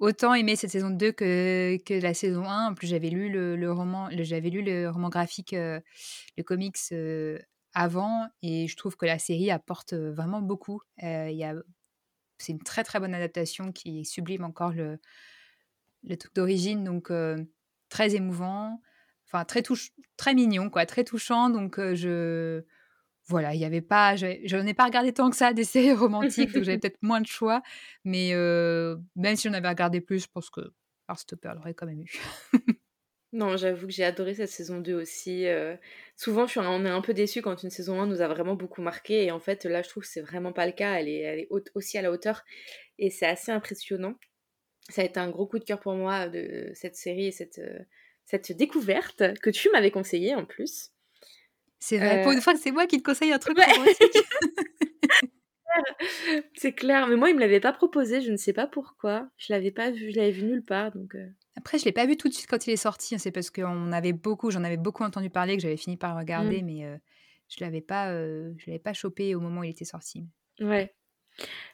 autant 0.00 0.34
aimé 0.34 0.56
cette 0.56 0.70
saison 0.72 0.90
2 0.90 1.12
que 1.12 1.78
que 1.84 1.94
la 1.94 2.14
saison 2.14 2.44
1. 2.46 2.68
En 2.72 2.74
plus, 2.74 2.88
j'avais 2.88 3.10
lu 3.10 3.30
le 3.30 3.72
roman 3.72 4.08
j'avais 4.12 4.50
lu 4.50 4.62
le 4.62 4.90
roman 4.90 5.08
graphique, 5.10 5.54
heu, 5.54 5.80
le 6.38 6.44
comics, 6.44 6.78
heu, 6.92 7.40
avant 7.74 8.28
et 8.42 8.68
je 8.68 8.76
trouve 8.76 8.96
que 8.96 9.06
la 9.06 9.18
série 9.20 9.50
apporte, 9.52 9.94
heu, 9.94 10.10
vraiment 10.12 10.42
beaucoup. 10.42 10.82
A 11.02 11.28
c'est 12.38 12.52
une 12.52 12.62
très, 12.62 12.84
très 12.84 13.00
bonne 13.00 13.14
adaptation 13.14 13.72
qui 13.72 14.04
sublime 14.06 14.44
encore 14.44 14.72
le 14.72 14.98
le 16.04 16.16
truc 16.16 16.34
d'origine 16.34 16.84
donc 16.84 17.12
très 17.88 18.14
émouvant, 18.14 18.80
enfin 19.26 19.44
très 19.44 19.62
touch 19.62 19.90
très 20.16 20.34
mignon 20.34 20.70
quoi, 20.70 20.86
très 20.86 21.04
touchant 21.04 21.50
donc 21.50 21.78
je 21.78 22.62
voilà, 23.30 23.54
il 23.54 23.60
y 23.60 23.64
avait 23.64 23.80
pas 23.80 24.16
j'ai 24.16 24.42
j'en 24.44 24.66
ai 24.66 24.74
pas 24.74 24.84
regardé 24.84 25.12
tant 25.12 25.30
que 25.30 25.36
ça 25.36 25.52
des 25.52 25.64
séries 25.74 25.94
romantiques, 25.94 26.52
donc 26.52 26.64
j'avais 26.64 26.78
peut-être 26.82 27.02
moins 27.02 27.20
de 27.20 27.26
choix, 27.26 27.62
mais 28.04 28.32
même 29.16 29.36
si 29.36 29.48
j'en 29.48 29.54
avais 29.54 29.68
regardé 29.68 30.00
plus, 30.00 30.24
je 30.24 30.28
pense 30.28 30.50
que 30.50 30.60
Heartstopper 31.08 31.52
l'aurait 31.54 31.74
quand 31.74 31.86
même 31.86 32.02
eu. 32.02 32.20
Non, 33.32 33.56
j'avoue 33.56 33.86
que 33.86 33.92
j'ai 33.92 34.02
adoré 34.02 34.34
cette 34.34 34.50
saison 34.50 34.80
2 34.80 34.94
aussi, 34.94 35.46
souvent 36.16 36.46
je 36.46 36.50
suis 36.50 36.60
on 36.60 36.84
est 36.84 36.88
un 36.88 37.00
peu 37.00 37.14
déçus 37.14 37.42
quand 37.42 37.62
une 37.62 37.70
saison 37.70 38.00
1 38.00 38.06
nous 38.06 38.22
a 38.22 38.26
vraiment 38.26 38.56
beaucoup 38.56 38.82
marqués 38.82 39.24
et 39.26 39.30
en 39.30 39.38
fait, 39.38 39.64
là, 39.66 39.82
je 39.82 39.88
trouve 39.88 40.02
que 40.02 40.08
c'est 40.08 40.20
vraiment 40.20 40.52
pas 40.52 40.66
le 40.66 40.72
cas. 40.72 40.94
Elle 40.94 41.06
est 41.08 41.20
elle 41.20 41.38
est 41.38 41.46
haute 41.50 41.70
aussi 41.76 41.96
à 41.96 42.02
la 42.02 42.10
hauteur 42.10 42.42
et 42.98 43.08
c'est 43.08 43.26
assez 43.26 43.52
impressionnant. 43.52 44.16
Ça 44.88 45.02
a 45.02 45.04
été 45.04 45.20
un 45.20 45.30
gros 45.30 45.46
coup 45.46 45.60
de 45.60 45.64
cœur 45.64 45.80
pour 45.80 45.94
moi 45.94 46.28
de 46.28 46.72
cette 46.74 46.96
série 46.96 47.26
et 47.28 47.32
cette, 47.32 47.60
cette 48.24 48.52
découverte 48.52 49.22
que 49.40 49.50
tu 49.50 49.70
m'avais 49.70 49.92
conseillée 49.92 50.34
en 50.34 50.44
plus. 50.44 50.92
C'est 51.80 51.98
vrai, 51.98 52.22
pour 52.22 52.30
Heu 52.30 52.34
une 52.34 52.42
fois 52.42 52.52
que 52.52 52.60
c'est 52.60 52.70
moi 52.70 52.86
qui 52.86 52.98
te 52.98 53.02
conseille 53.02 53.32
un 53.32 53.38
truc 53.38 53.58
ouais. 53.58 53.66
c'est 56.54 56.72
clair. 56.72 57.06
Mais 57.08 57.16
moi, 57.16 57.30
il 57.30 57.34
me 57.34 57.40
l'avait 57.40 57.60
pas 57.60 57.72
proposé, 57.72 58.20
je 58.20 58.30
ne 58.30 58.36
sais 58.36 58.52
pas 58.52 58.66
pourquoi. 58.66 59.28
Je 59.38 59.52
l'avais 59.52 59.70
pas 59.70 59.90
vu, 59.90 60.10
je 60.10 60.16
l'avais 60.16 60.30
vu 60.30 60.44
nulle 60.44 60.64
part, 60.64 60.92
donc. 60.92 61.14
Euh. 61.14 61.26
Après, 61.56 61.78
je 61.78 61.84
l'ai 61.84 61.92
pas 61.92 62.06
vu 62.06 62.16
tout 62.16 62.28
de 62.28 62.34
suite 62.34 62.48
quand 62.48 62.66
il 62.66 62.72
est 62.72 62.76
sorti. 62.76 63.14
Hein. 63.14 63.18
C'est 63.18 63.32
parce 63.32 63.50
qu'on 63.50 63.92
avait 63.92 64.12
beaucoup, 64.12 64.50
j'en 64.50 64.64
avais 64.64 64.76
beaucoup 64.76 65.04
entendu 65.04 65.30
parler 65.30 65.56
que 65.56 65.62
j'avais 65.62 65.76
fini 65.76 65.96
par 65.96 66.16
regarder, 66.16 66.62
mmh. 66.62 66.66
mais 66.66 66.84
euh, 66.84 66.96
je 67.48 67.64
l'avais 67.64 67.80
pas, 67.80 68.10
euh, 68.10 68.52
je 68.58 68.66
l'avais 68.66 68.78
pas 68.78 68.92
chopé 68.92 69.34
au 69.34 69.40
moment 69.40 69.60
où 69.60 69.64
il 69.64 69.70
était 69.70 69.84
sorti. 69.84 70.26
Ouais. 70.60 70.92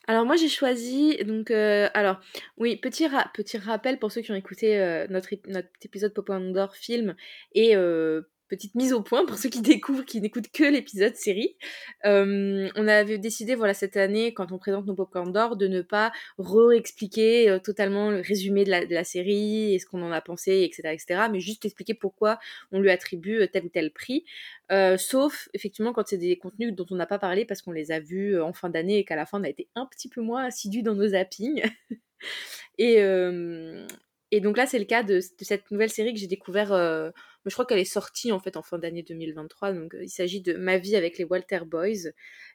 Alors 0.06 0.26
moi 0.26 0.36
j'ai 0.36 0.50
choisi 0.50 1.16
donc 1.24 1.50
alors 1.50 2.20
oui 2.56 2.76
petit 2.76 3.08
petit 3.34 3.58
rappel 3.58 3.98
pour 3.98 4.12
ceux 4.12 4.20
qui 4.20 4.30
ont 4.30 4.36
écouté 4.36 4.78
notre 5.10 5.30
notre 5.48 5.68
épisode 5.82 6.14
Pop 6.14 6.28
d'Or 6.28 6.76
film 6.76 7.16
et 7.52 7.74
petite 8.48 8.74
mise 8.74 8.92
au 8.92 9.02
point 9.02 9.26
pour 9.26 9.38
ceux 9.38 9.48
qui 9.48 9.60
découvrent, 9.62 10.04
qui 10.04 10.20
n'écoutent 10.20 10.50
que 10.52 10.64
l'épisode 10.64 11.14
série. 11.14 11.56
Euh, 12.04 12.68
on 12.74 12.88
avait 12.88 13.18
décidé, 13.18 13.54
voilà, 13.54 13.74
cette 13.74 13.96
année, 13.96 14.32
quand 14.34 14.52
on 14.52 14.58
présente 14.58 14.86
nos 14.86 14.94
popcorn 14.94 15.32
d'or, 15.32 15.56
de 15.56 15.66
ne 15.66 15.82
pas 15.82 16.12
re-expliquer 16.38 17.48
euh, 17.48 17.58
totalement 17.58 18.10
le 18.10 18.20
résumé 18.20 18.64
de 18.64 18.70
la, 18.70 19.04
série 19.04 19.74
et 19.74 19.78
ce 19.78 19.86
qu'on 19.86 20.02
en 20.02 20.12
a 20.12 20.20
pensé, 20.20 20.62
etc., 20.62 20.92
etc., 20.92 21.28
mais 21.30 21.40
juste 21.40 21.64
expliquer 21.64 21.94
pourquoi 21.94 22.38
on 22.72 22.80
lui 22.80 22.90
attribue 22.90 23.40
euh, 23.40 23.46
tel 23.46 23.64
ou 23.64 23.68
tel 23.68 23.92
prix. 23.92 24.24
sauf, 24.98 25.48
effectivement, 25.54 25.92
quand 25.92 26.06
c'est 26.06 26.18
des 26.18 26.36
contenus 26.38 26.74
dont 26.74 26.86
on 26.90 26.96
n'a 26.96 27.06
pas 27.06 27.18
parlé 27.18 27.44
parce 27.44 27.62
qu'on 27.62 27.72
les 27.72 27.92
a 27.92 28.00
vus 28.00 28.40
en 28.40 28.52
fin 28.52 28.68
d'année 28.68 28.98
et 28.98 29.04
qu'à 29.04 29.16
la 29.16 29.26
fin, 29.26 29.40
on 29.40 29.44
a 29.44 29.48
été 29.48 29.68
un 29.74 29.86
petit 29.86 30.08
peu 30.08 30.20
moins 30.20 30.44
assidus 30.44 30.82
dans 30.82 30.94
nos 30.94 31.08
zappings. 31.08 31.62
et, 32.78 33.00
donc 34.40 34.56
là, 34.56 34.66
c'est 34.66 34.78
le 34.78 34.84
cas 34.84 35.02
de, 35.02 35.20
cette 35.40 35.70
nouvelle 35.70 35.90
série 35.90 36.12
que 36.14 36.20
j'ai 36.20 36.26
découvert. 36.26 36.72
Euh, 37.46 37.50
je 37.50 37.54
crois 37.54 37.64
qu'elle 37.66 37.78
est 37.78 37.84
sortie 37.84 38.32
en 38.32 38.40
fait 38.40 38.56
en 38.56 38.62
fin 38.62 38.78
d'année 38.78 39.02
2023. 39.02 39.72
Donc 39.72 39.94
euh, 39.94 40.04
il 40.04 40.08
s'agit 40.10 40.40
de 40.40 40.54
Ma 40.54 40.78
vie 40.78 40.96
avec 40.96 41.18
les 41.18 41.24
Walter 41.24 41.60
Boys. 41.66 42.10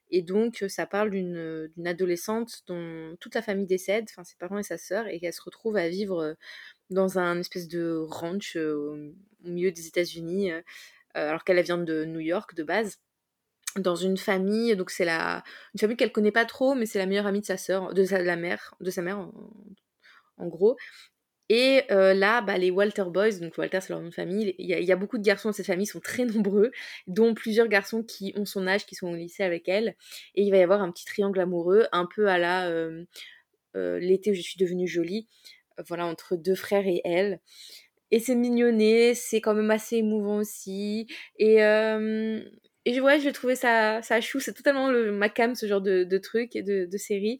Et 0.10 0.22
donc 0.22 0.64
euh, 0.64 0.70
ça 0.70 0.86
parle 0.86 1.12
d'une 1.12 1.72
adolescente 1.86 2.62
dont 2.68 3.16
toute 3.20 3.36
la 3.36 3.42
famille 3.42 3.68
décède, 3.68 4.06
enfin 4.10 4.24
ses 4.24 4.36
parents 4.38 4.58
et 4.58 4.64
sa 4.64 4.78
sœur, 4.78 5.08
et 5.08 5.20
qu'elle 5.20 5.34
se 5.34 5.42
retrouve 5.42 5.78
à 5.78 5.90
vivre 5.90 6.36
dans 6.90 7.20
un 7.20 7.40
espèce 7.40 7.68
de 7.68 7.96
ranch 8.10 8.56
au, 8.58 8.98
milieu 9.44 9.72
des 9.72 9.88
États-Unis, 9.88 10.52
alors 11.14 11.44
qu'elle 11.44 11.62
vient 11.62 11.78
de 11.78 12.06
New 12.06 12.20
York 12.20 12.54
de 12.56 12.64
base 12.64 13.00
dans 13.78 13.96
une 13.96 14.18
famille, 14.18 14.76
donc 14.76 14.92
c'est 14.92 15.06
la 15.06 15.44
une 15.74 15.80
famille 15.80 15.98
qu'elle 15.98 16.12
connaît 16.12 16.32
pas 16.32 16.46
trop, 16.46 16.76
mais 16.76 16.86
c'est 16.86 17.00
la 17.00 17.06
meilleure 17.06 17.26
amie 17.26 17.42
de 17.42 17.46
sa 17.46 17.58
sœur, 17.58 17.94
de 17.94 18.04
sa 18.04 18.22
la 18.22 18.36
mère, 18.36 18.76
de 18.82 18.92
sa 18.92 19.02
mère 19.02 19.30
en 20.38 20.48
gros, 20.48 20.76
et 21.54 21.84
euh, 21.92 22.14
là, 22.14 22.40
bah, 22.40 22.58
les 22.58 22.72
Walter 22.72 23.04
Boys, 23.08 23.40
donc 23.42 23.58
Walter 23.58 23.82
c'est 23.82 23.90
leur 23.90 24.00
nom 24.00 24.08
de 24.08 24.14
famille, 24.14 24.56
il 24.58 24.68
y, 24.70 24.92
a 24.94 24.96
beaucoup 24.96 25.18
de 25.18 25.24
garçons 25.24 25.50
dans 25.50 25.54
cette 25.54 25.66
famille, 25.66 25.84
ils 25.84 25.86
sont 25.86 26.00
très 26.00 26.24
nombreux, 26.26 26.72
dont 27.08 27.34
plusieurs 27.34 27.68
garçons 27.68 28.04
qui 28.04 28.32
ont 28.38 28.46
son 28.46 28.68
âge, 28.68 28.86
qui 28.86 28.96
sont 28.96 29.08
au 29.12 29.16
lycée 29.18 29.44
avec 29.44 29.68
elle. 29.68 29.98
Et 30.36 30.44
il 30.44 30.52
va 30.52 30.56
y 30.56 30.62
avoir 30.62 30.82
un 30.82 30.90
petit 30.94 31.04
triangle 31.04 31.42
amoureux, 31.42 31.88
un 31.92 32.06
peu 32.06 32.30
à 32.30 32.38
la 32.38 32.70
euh, 32.70 33.04
euh, 33.76 34.00
l'été 34.00 34.32
où 34.32 34.34
je 34.34 34.40
suis 34.40 34.56
devenue 34.58 34.88
jolie, 34.88 35.28
voilà, 35.90 36.06
entre 36.06 36.38
deux 36.38 36.56
frères 36.56 36.88
et 36.88 37.02
elle. 37.04 37.42
Et 38.12 38.22
c'est 38.22 38.36
mignonné, 38.36 39.14
c'est 39.14 39.42
quand 39.42 39.54
même 39.54 39.72
assez 39.72 39.98
émouvant 39.98 40.38
aussi. 40.38 41.06
Et, 41.38 41.58
et 42.86 43.00
ouais, 43.00 43.20
je 43.20 43.30
trouvé 43.30 43.56
ça, 43.56 44.02
ça 44.02 44.20
chou, 44.22 44.40
c'est 44.40 44.54
totalement 44.54 44.90
le, 44.90 45.12
ma 45.12 45.30
cam, 45.30 45.54
ce 45.54 45.68
genre 45.68 45.82
de, 45.82 46.04
de 46.04 46.18
truc 46.18 46.56
et 46.56 46.64
de, 46.64 46.86
de 46.86 46.98
série. 46.98 47.40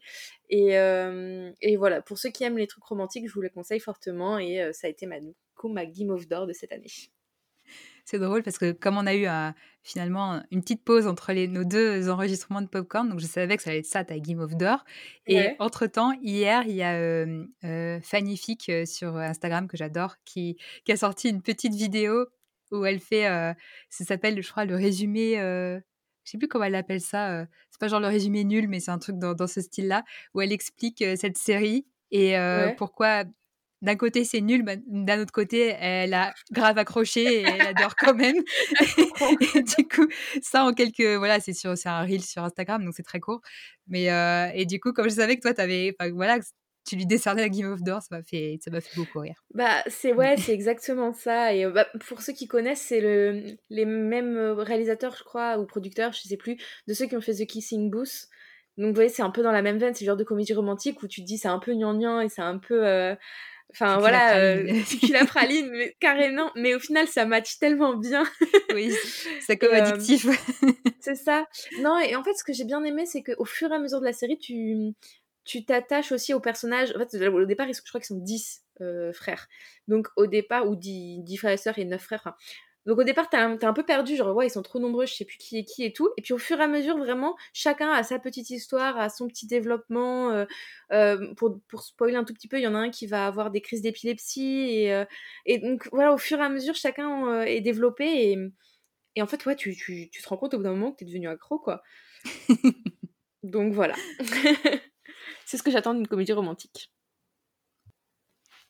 Et, 0.50 0.78
euh, 0.78 1.50
et, 1.60 1.76
voilà, 1.76 2.00
pour 2.00 2.18
ceux 2.18 2.30
qui 2.30 2.44
aiment 2.44 2.58
les 2.58 2.68
trucs 2.68 2.84
romantiques, 2.84 3.26
je 3.28 3.32
vous 3.32 3.40
les 3.40 3.50
conseille 3.50 3.80
fortement 3.80 4.38
et 4.38 4.62
euh, 4.62 4.72
ça 4.72 4.86
a 4.86 4.90
été 4.90 5.06
ma, 5.06 5.16
ma 5.64 5.86
Game 5.86 6.10
of 6.10 6.28
d'or 6.28 6.46
de 6.46 6.52
cette 6.52 6.72
année. 6.72 6.86
C'est 8.04 8.18
drôle 8.18 8.42
parce 8.42 8.58
que 8.58 8.72
comme 8.72 8.98
on 8.98 9.06
a 9.06 9.14
eu 9.14 9.28
euh, 9.28 9.50
finalement 9.84 10.42
une 10.50 10.60
petite 10.60 10.82
pause 10.82 11.06
entre 11.06 11.32
les, 11.32 11.46
nos 11.46 11.62
deux 11.62 12.10
enregistrements 12.10 12.60
de 12.60 12.66
Popcorn, 12.66 13.08
donc 13.08 13.20
je 13.20 13.26
savais 13.26 13.56
que 13.56 13.62
ça 13.62 13.70
allait 13.70 13.78
être 13.78 13.86
ça 13.86 14.04
ta 14.04 14.18
Game 14.18 14.40
of 14.40 14.56
d'or. 14.56 14.84
Et 15.28 15.54
entre-temps, 15.60 16.12
hier, 16.20 16.64
il 16.66 16.74
y 16.74 16.82
a 16.82 16.94
euh, 16.94 18.00
Fannyfic 18.02 18.72
sur 18.86 19.16
Instagram 19.16 19.68
que 19.68 19.76
j'adore 19.76 20.16
qui, 20.24 20.56
qui, 20.84 20.90
a 20.90 20.96
sorti 20.96 21.28
une 21.28 21.42
petite 21.42 21.74
vidéo 21.74 22.26
où 22.72 22.84
elle 22.84 23.00
fait, 23.00 23.24
ça 23.90 24.04
s'appelle, 24.04 24.42
je 24.42 24.50
crois, 24.50 24.64
le 24.64 24.74
résumé, 24.76 25.36
je 25.36 25.80
sais 26.30 26.38
plus 26.38 26.48
comment 26.48 26.64
elle 26.64 26.74
appelle 26.74 27.00
ça, 27.00 27.46
c'est 27.70 27.80
pas 27.80 27.88
genre 27.88 28.00
le 28.00 28.08
résumé 28.08 28.44
nul, 28.44 28.68
mais 28.68 28.80
c'est 28.80 28.90
un 28.90 28.98
truc 28.98 29.18
dans, 29.18 29.46
ce 29.46 29.60
style-là, 29.60 30.04
où 30.34 30.40
elle 30.40 30.52
explique 30.52 31.04
cette 31.16 31.38
série 31.38 31.86
et 32.10 32.36
pourquoi 32.76 33.24
d'un 33.82 33.96
côté 33.96 34.24
c'est 34.24 34.40
nul, 34.40 34.64
d'un 34.86 35.20
autre 35.20 35.32
côté 35.32 35.74
elle 35.78 36.14
a 36.14 36.32
grave 36.52 36.78
accroché 36.78 37.40
et 37.40 37.42
elle 37.42 37.60
adore 37.62 37.96
quand 37.96 38.14
même. 38.14 38.36
et, 39.54 39.62
du 39.62 39.88
coup, 39.88 40.06
ça 40.40 40.64
en 40.64 40.72
quelques, 40.72 41.16
voilà, 41.18 41.40
c'est 41.40 41.52
sur, 41.52 41.76
c'est 41.76 41.88
un 41.88 42.02
reel 42.02 42.22
sur 42.22 42.44
Instagram, 42.44 42.84
donc 42.84 42.94
c'est 42.96 43.02
très 43.02 43.20
court. 43.20 43.40
Mais 43.88 44.04
et 44.54 44.66
du 44.66 44.80
coup, 44.80 44.92
comme 44.92 45.08
je 45.08 45.14
savais 45.16 45.36
que 45.36 45.42
toi 45.42 45.52
t'avais, 45.52 45.96
voilà, 46.12 46.38
tu 46.84 46.96
lui 46.96 47.06
décernais 47.06 47.42
la 47.42 47.48
Game 47.48 47.72
of 47.72 47.82
d'or, 47.82 48.02
ça 48.02 48.16
m'a 48.16 48.22
fait, 48.22 48.58
ça 48.60 48.70
m'a 48.70 48.80
fait 48.80 48.96
beaucoup 48.96 49.20
rire. 49.20 49.42
Bah 49.54 49.82
c'est 49.86 50.12
ouais, 50.12 50.36
c'est 50.36 50.52
exactement 50.52 51.12
ça. 51.12 51.54
Et 51.54 51.66
bah, 51.66 51.86
pour 52.08 52.22
ceux 52.22 52.32
qui 52.32 52.48
connaissent, 52.48 52.82
c'est 52.82 53.00
le, 53.00 53.56
les 53.70 53.84
mêmes 53.84 54.36
euh, 54.36 54.54
réalisateurs, 54.54 55.14
je 55.16 55.24
crois, 55.24 55.58
ou 55.58 55.66
producteurs, 55.66 56.12
je 56.12 56.22
sais 56.22 56.36
plus, 56.36 56.56
de 56.88 56.94
ceux 56.94 57.06
qui 57.06 57.16
ont 57.16 57.20
fait 57.20 57.34
The 57.34 57.46
Kissing 57.46 57.90
Booth. 57.90 58.28
Donc 58.78 58.88
vous 58.88 58.94
voyez, 58.94 59.10
c'est 59.10 59.22
un 59.22 59.30
peu 59.30 59.42
dans 59.42 59.52
la 59.52 59.62
même 59.62 59.78
veine, 59.78 59.94
c'est 59.94 60.04
le 60.04 60.08
genre 60.08 60.16
de 60.16 60.24
comédie 60.24 60.54
romantique 60.54 61.02
où 61.02 61.08
tu 61.08 61.20
te 61.20 61.26
dis 61.26 61.38
c'est 61.38 61.48
un 61.48 61.58
peu 61.58 61.72
gnangnan 61.74 62.20
et 62.20 62.28
c'est 62.28 62.42
un 62.42 62.58
peu 62.58 62.86
euh, 62.86 63.14
Enfin 63.74 63.98
voilà, 63.98 64.36
euh, 64.36 64.82
la 65.10 65.24
praline, 65.24 65.70
mais 65.70 65.96
carrément. 66.00 66.50
Mais 66.56 66.74
au 66.74 66.78
final, 66.78 67.08
ça 67.08 67.24
match 67.24 67.58
tellement 67.58 67.96
bien. 67.96 68.24
oui, 68.74 68.92
c'est 69.40 69.56
comme 69.56 69.72
addictif. 69.72 70.26
c'est 71.00 71.14
ça. 71.14 71.46
Non, 71.80 71.98
et 71.98 72.14
en 72.14 72.22
fait, 72.22 72.34
ce 72.34 72.44
que 72.44 72.52
j'ai 72.52 72.64
bien 72.64 72.84
aimé, 72.84 73.06
c'est 73.06 73.22
qu'au 73.22 73.46
fur 73.46 73.72
et 73.72 73.74
à 73.74 73.78
mesure 73.78 74.00
de 74.00 74.04
la 74.04 74.12
série, 74.12 74.38
tu, 74.38 74.92
tu 75.44 75.64
t'attaches 75.64 76.12
aussi 76.12 76.34
aux 76.34 76.40
personnages. 76.40 76.92
En 76.94 76.98
fait, 76.98 77.14
au 77.28 77.44
départ, 77.44 77.66
je 77.72 77.80
crois 77.88 78.00
qu'ils 78.00 78.06
sont 78.06 78.18
10 78.18 78.62
euh, 78.80 79.12
frères. 79.12 79.48
Donc, 79.88 80.08
au 80.16 80.26
départ, 80.26 80.68
ou 80.68 80.76
10, 80.76 81.36
frères 81.36 81.52
et 81.52 81.56
sœurs 81.56 81.78
et 81.78 81.84
9 81.84 82.00
frères. 82.00 82.34
donc, 82.86 82.98
au 82.98 83.04
départ, 83.04 83.28
t'es 83.28 83.36
un, 83.36 83.58
un, 83.60 83.72
peu 83.72 83.84
perdu, 83.84 84.16
genre, 84.16 84.34
ouais, 84.34 84.46
ils 84.46 84.50
sont 84.50 84.62
trop 84.62 84.78
nombreux, 84.78 85.06
je 85.06 85.14
sais 85.14 85.24
plus 85.24 85.36
qui 85.38 85.58
est 85.58 85.64
qui 85.64 85.84
et 85.84 85.92
tout. 85.92 86.10
Et 86.16 86.22
puis, 86.22 86.32
au 86.32 86.38
fur 86.38 86.60
et 86.60 86.62
à 86.62 86.68
mesure, 86.68 86.96
vraiment, 86.98 87.36
chacun 87.52 87.90
a 87.90 88.02
sa 88.02 88.18
petite 88.18 88.50
histoire, 88.50 88.98
a 88.98 89.08
son 89.08 89.28
petit 89.28 89.46
développement. 89.46 90.30
Euh, 90.30 90.44
euh, 90.92 91.34
pour, 91.34 91.60
pour 91.68 91.82
spoiler 91.82 92.16
un 92.16 92.24
tout 92.24 92.34
petit 92.34 92.48
peu, 92.48 92.58
il 92.58 92.62
y 92.62 92.66
en 92.66 92.74
a 92.74 92.78
un 92.78 92.90
qui 92.90 93.06
va 93.06 93.26
avoir 93.26 93.50
des 93.50 93.60
crises 93.60 93.82
d'épilepsie. 93.82 94.68
Et, 94.70 95.04
et 95.46 95.58
donc, 95.58 95.88
voilà, 95.92 96.12
au 96.12 96.18
fur 96.18 96.38
et 96.38 96.44
à 96.44 96.48
mesure, 96.48 96.74
chacun 96.74 97.42
est 97.42 97.60
développé. 97.60 98.32
Et, 98.32 98.38
et 99.16 99.22
en 99.22 99.26
fait, 99.26 99.44
ouais, 99.46 99.56
tu, 99.56 99.76
tu, 99.76 100.08
tu 100.10 100.22
te 100.22 100.28
rends 100.28 100.36
compte 100.36 100.54
au 100.54 100.58
bout 100.58 100.64
d'un 100.64 100.70
moment 100.70 100.92
que 100.92 100.98
t'es 100.98 101.04
devenu 101.04 101.28
accro, 101.28 101.58
quoi. 101.58 101.82
donc, 103.42 103.72
voilà. 103.72 103.94
C'est 105.52 105.58
ce 105.58 105.62
que 105.62 105.70
j'attends 105.70 105.92
d'une 105.92 106.08
comédie 106.08 106.32
romantique. 106.32 106.90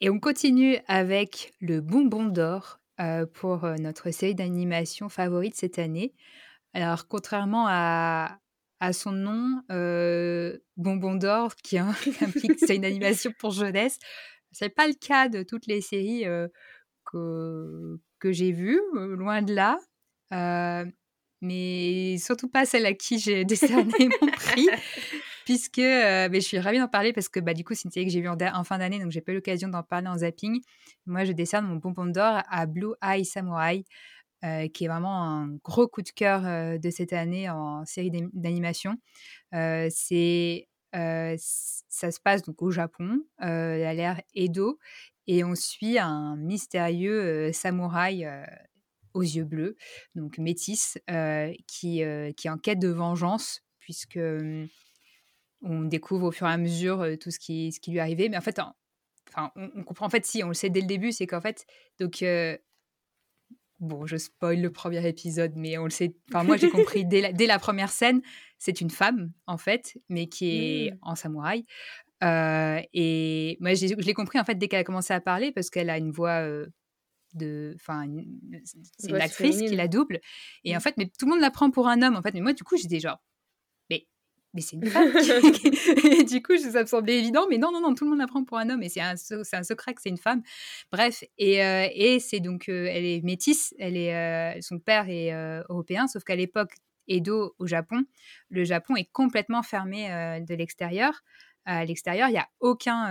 Et 0.01 0.11
on 0.11 0.19
continue 0.19 0.79
avec 0.89 1.55
le 1.61 1.81
bonbon 1.81 2.25
d'or 2.25 2.81
euh, 2.99 3.25
pour 3.25 3.62
euh, 3.62 3.77
notre 3.77 4.11
série 4.11 4.35
d'animation 4.35 5.09
favorite 5.09 5.55
cette 5.55 5.79
année. 5.79 6.12
Alors, 6.75 7.07
contrairement 7.07 7.67
à, 7.69 8.41
à 8.81 8.93
son 8.93 9.12
nom, 9.12 9.62
euh, 9.71 10.59
Bonbon 10.77 11.15
d'or, 11.15 11.55
qui 11.55 11.79
implique 11.79 12.59
c'est 12.59 12.75
une 12.75 12.85
animation 12.85 13.31
pour 13.39 13.53
jeunesse, 13.53 14.01
c'est 14.51 14.69
pas 14.69 14.89
le 14.89 14.95
cas 14.95 15.29
de 15.29 15.45
toutes 15.45 15.69
les 15.69 15.83
séries 15.83 16.25
que, 17.05 18.01
que 18.19 18.33
j'ai 18.33 18.51
vues, 18.51 18.81
loin 18.93 19.41
de 19.41 19.55
là. 19.55 19.79
mais 21.41 22.17
surtout 22.19 22.49
pas 22.49 22.65
celle 22.65 22.87
à 22.87 22.93
qui 22.93 23.21
j'ai 23.21 23.45
décerné 23.45 24.09
mon 24.21 24.27
prix 24.33 24.67
puisque 25.44 25.78
euh, 25.78 26.28
je 26.32 26.40
suis 26.40 26.58
ravie 26.58 26.78
d'en 26.78 26.88
parler 26.88 27.12
parce 27.12 27.28
que 27.28 27.40
bah, 27.40 27.54
du 27.54 27.64
coup, 27.64 27.75
c'est 27.75 27.84
une 27.84 27.90
série 27.90 28.06
que 28.06 28.12
j'ai 28.12 28.20
vue 28.20 28.28
en, 28.28 28.64
fin 28.64 28.78
d'année, 28.78 28.99
donc 28.99 29.11
j'ai 29.11 29.20
pas 29.20 29.32
eu 29.32 29.37
l'occasion 29.37 29.68
d'en 29.68 29.82
parler 29.82 30.08
en 30.08 30.18
zapping. 30.18 30.61
Moi, 31.06 31.25
je 31.25 31.32
décerne 31.32 31.66
mon 31.66 31.76
bonbon 31.76 32.06
d'or 32.06 32.42
à 32.49 32.66
Blue 32.66 32.94
Eye 33.02 33.25
Samurai, 33.25 33.84
euh, 34.44 34.68
qui 34.68 34.84
est 34.84 34.88
vraiment 34.88 35.22
un 35.22 35.49
gros 35.64 35.88
coup 35.88 36.02
de 36.02 36.11
cœur 36.11 36.46
euh, 36.46 36.78
de 36.78 36.90
cette 36.90 37.12
année 37.12 37.49
en 37.50 37.84
série 37.84 38.11
d'animation. 38.32 38.96
c'est 39.52 40.68
ça 40.94 42.11
se 42.11 42.20
passe 42.22 42.42
donc 42.42 42.61
au 42.61 42.70
Japon, 42.70 43.22
à 43.38 43.94
l'ère 43.94 44.20
Edo, 44.34 44.78
et 45.26 45.42
on 45.42 45.54
suit 45.54 45.99
un 45.99 46.37
mystérieux 46.37 47.50
samouraï 47.52 48.28
aux 49.14 49.22
yeux 49.22 49.44
bleus, 49.44 49.76
donc 50.14 50.37
métis, 50.37 50.99
qui, 51.66 52.02
qui 52.37 52.46
est 52.46 52.50
en 52.50 52.58
quête 52.58 52.78
de 52.78 52.88
vengeance, 52.88 53.62
puisque 53.82 54.18
hum, 54.18 54.68
on 55.62 55.83
découvre 55.83 56.28
au 56.28 56.33
fur 56.33 56.47
et 56.47 56.50
à 56.50 56.57
mesure 56.57 57.07
tout 57.21 57.31
ce 57.31 57.38
qui, 57.38 57.73
ce 57.73 57.81
qui 57.81 57.90
lui 57.90 58.00
arrivait. 58.00 58.28
Mais 58.28 58.37
en 58.37 58.40
fait, 58.40 58.59
enfin, 59.28 59.52
on, 59.57 59.83
comprend, 59.85 60.07
en 60.07 60.11
fait, 60.11 60.26
si, 60.26 60.42
on 60.42 60.49
le 60.49 60.54
sait 60.54 60.71
dès 60.71 60.81
le 60.81 60.87
début, 60.87 61.12
c'est 61.12 61.26
qu'en 61.26 61.40
fait, 61.40 61.66
donc, 61.99 62.25
bon, 63.81 64.07
je 64.07 64.16
spoil 64.16 64.61
le 64.61 64.71
premier 64.71 65.07
épisode, 65.07 65.52
mais 65.57 65.78
on 65.78 65.85
le 65.85 65.90
sait, 65.90 66.14
enfin, 66.31 66.45
moi 66.45 66.57
j'ai 66.57 66.71
compris 66.71 67.04
dès 67.07 67.21
la, 67.21 67.33
dès 67.33 67.47
la, 67.47 67.59
première 67.59 67.90
scène, 67.90 68.23
c'est 68.59 68.81
une 68.81 68.90
femme, 68.90 69.33
en 69.47 69.59
fait, 69.59 69.99
mais 70.09 70.26
qui 70.26 70.50
est 70.50 70.90
mmh. 70.92 70.99
en 71.02 71.14
samouraï. 71.14 71.64
et 72.23 73.57
moi, 73.61 73.75
je 73.75 73.95
l'ai 73.95 74.14
compris, 74.14 74.38
en 74.38 74.45
fait, 74.45 74.57
dès 74.57 74.69
qu'elle 74.69 74.81
a 74.81 74.85
commencé 74.85 75.12
à 75.12 75.21
parler, 75.21 75.52
parce 75.52 75.71
qu'elle 75.71 75.90
a 75.90 75.99
une 75.99 76.11
voix 76.11 76.45
de 77.35 77.73
enfin 77.76 78.04
c'est 78.99 79.09
une 79.09 79.16
actrice 79.16 79.59
qui 79.59 79.75
la 79.75 79.88
double 79.88 80.21
et 80.64 80.75
en 80.75 80.78
mmh. 80.78 80.81
fait 80.83 80.95
mais 80.97 81.07
tout 81.07 81.26
le 81.26 81.31
monde 81.31 81.40
la 81.40 81.50
prend 81.50 81.71
pour 81.71 81.88
un 81.88 82.02
homme 82.02 82.16
en 82.16 82.23
fait 82.23 82.35
mais 82.35 82.40
moi 82.40 82.52
du 82.52 82.62
coup 82.62 82.76
j'étais 82.76 83.00
genre 83.00 83.19
mais 84.54 84.61
c'est 84.61 84.76
une 84.76 84.87
femme. 84.87 85.12
et 86.04 86.25
du 86.25 86.42
coup, 86.42 86.56
ça 86.56 86.82
me 86.82 86.87
semblait 86.87 87.18
évident, 87.18 87.47
mais 87.49 87.59
non, 87.59 87.73
non, 87.73 87.80
non, 87.80 87.94
tout 87.94 88.04
le 88.04 88.11
monde 88.11 88.18
la 88.18 88.26
prend 88.26 88.44
pour 88.44 88.59
un 88.59 88.68
homme 88.71 88.82
et 88.82 88.88
c'est 88.88 89.00
un, 89.00 89.16
secret 89.16 89.94
que 89.94 90.02
c'est 90.02 90.11
une 90.11 90.18
femme. 90.18 90.42
Bref, 90.90 91.25
et, 91.38 91.64
euh, 91.64 92.18
c'est 92.21 92.40
donc, 92.40 92.68
euh, 92.68 92.87
elle 92.90 93.04
est 93.04 93.23
métisse, 93.23 93.75
elle 93.78 93.97
est, 93.97 94.14
euh, 94.14 94.61
son 94.61 94.78
père 94.78 95.09
est 95.09 95.32
européen, 95.68 96.06
sauf 96.06 96.25
qu'à 96.25 96.37
l'époque, 96.37 96.73
Edo 97.09 97.54
au 97.59 97.66
Japon, 97.66 98.04
le 98.49 98.64
Japon 98.64 98.94
est 98.94 99.09
complètement 99.12 99.62
fermé 99.62 100.09
de 100.47 100.54
l'extérieur 100.54 101.23
à 101.64 101.85
l'extérieur. 101.85 102.28
Il 102.28 102.33
n'y 102.33 102.38
a 102.38 102.49
aucun 102.61 103.09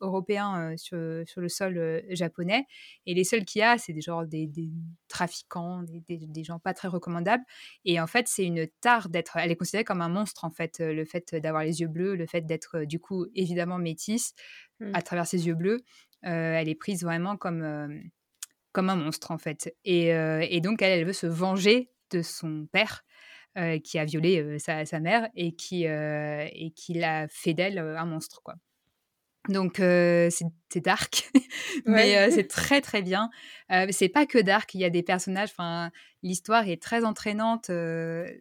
Européen 0.00 0.76
sur, 0.76 0.98
sur, 1.26 1.40
le 1.40 1.48
sol 1.48 2.02
japonais. 2.10 2.66
Et 3.06 3.14
les 3.14 3.24
seuls 3.24 3.44
qu'il 3.44 3.60
y 3.60 3.62
a, 3.62 3.78
c'est 3.78 3.92
des, 3.92 4.00
genre, 4.00 4.26
des, 4.26 4.46
des 4.46 4.70
trafiquants, 5.08 5.82
des, 5.82 6.02
des, 6.08 6.44
gens 6.44 6.58
pas 6.58 6.74
très 6.74 6.88
recommandables. 6.88 7.44
Et 7.84 8.00
en 8.00 8.06
fait, 8.06 8.28
c'est 8.28 8.44
une 8.44 8.66
tare 8.80 9.08
d'être. 9.08 9.36
Elle 9.36 9.50
est 9.50 9.56
considérée 9.56 9.84
comme 9.84 10.00
un 10.00 10.08
monstre, 10.08 10.44
en 10.44 10.50
fait, 10.50 10.80
le 10.80 11.04
fait 11.04 11.34
d'avoir 11.34 11.62
les 11.62 11.80
yeux 11.80 11.88
bleus, 11.88 12.16
le 12.16 12.26
fait 12.26 12.42
d'être, 12.42 12.84
du 12.84 12.98
coup, 12.98 13.26
évidemment 13.34 13.78
métisse 13.78 14.34
mmh. 14.80 14.94
à 14.94 15.02
travers 15.02 15.26
ses 15.26 15.46
yeux 15.46 15.54
bleus. 15.54 15.80
elle 16.22 16.68
est 16.68 16.74
prise 16.74 17.02
vraiment 17.02 17.36
comme, 17.36 18.02
comme 18.72 18.90
un 18.90 18.96
monstre, 18.96 19.30
en 19.30 19.38
fait. 19.38 19.74
Et, 19.84 20.08
et 20.08 20.60
donc, 20.60 20.82
elle, 20.82 20.98
elle 20.98 21.06
veut 21.06 21.12
se 21.12 21.26
venger 21.26 21.90
de 22.10 22.22
son 22.22 22.66
père 22.72 23.04
euh, 23.58 23.80
qui 23.80 23.98
a 23.98 24.04
violé 24.04 24.40
euh, 24.40 24.58
sa, 24.58 25.00
mère 25.00 25.28
et 25.34 25.50
qui, 25.50 25.88
euh, 25.88 26.46
et 26.52 26.70
qui 26.70 26.94
l'a 26.94 27.26
fait 27.28 27.54
d'elle 27.54 27.78
un 27.78 28.04
monstre, 28.04 28.40
quoi. 28.44 28.54
Donc 29.48 29.76
c'est 29.78 30.80
dark, 30.84 31.28
mais 31.86 32.30
c'est 32.30 32.46
très 32.48 32.80
très 32.80 33.02
bien. 33.02 33.30
c'est 33.90 34.10
pas 34.10 34.26
que 34.26 34.38
dark, 34.38 34.74
il 34.74 34.80
y 34.80 34.84
a 34.84 34.90
des 34.90 35.02
personnages. 35.02 35.48
Enfin, 35.50 35.90
l'histoire 36.22 36.68
est 36.68 36.80
très 36.80 37.04
entraînante, 37.04 37.70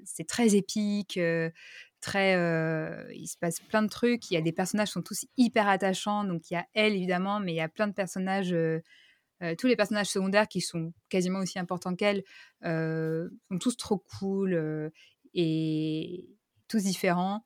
c'est 0.03 0.27
très 0.27 0.55
épique, 0.55 1.17
très. 2.01 2.33
il 3.15 3.27
se 3.27 3.37
passe 3.37 3.59
plein 3.61 3.81
de 3.83 3.89
trucs. 3.89 4.29
Il 4.29 4.33
y 4.33 4.37
a 4.37 4.41
des 4.41 4.51
personnages 4.51 4.89
qui 4.89 4.93
sont 4.93 5.01
tous 5.01 5.25
hyper 5.37 5.67
attachants. 5.67 6.25
Donc 6.25 6.51
il 6.51 6.55
y 6.55 6.57
a 6.57 6.65
elle 6.73 6.93
évidemment, 6.93 7.39
mais 7.39 7.53
il 7.53 7.57
y 7.57 7.61
a 7.61 7.69
plein 7.69 7.87
de 7.87 7.93
personnages 7.93 8.53
euh, 9.43 9.55
tous 9.55 9.67
les 9.67 9.75
personnages 9.75 10.07
secondaires 10.07 10.47
qui 10.47 10.61
sont 10.61 10.93
quasiment 11.09 11.39
aussi 11.39 11.59
importants 11.59 11.95
qu'elle 11.95 12.23
euh, 12.65 13.29
sont 13.51 13.59
tous 13.59 13.77
trop 13.77 13.97
cool 13.97 14.53
euh, 14.53 14.89
et 15.33 16.27
tous 16.67 16.83
différents. 16.83 17.43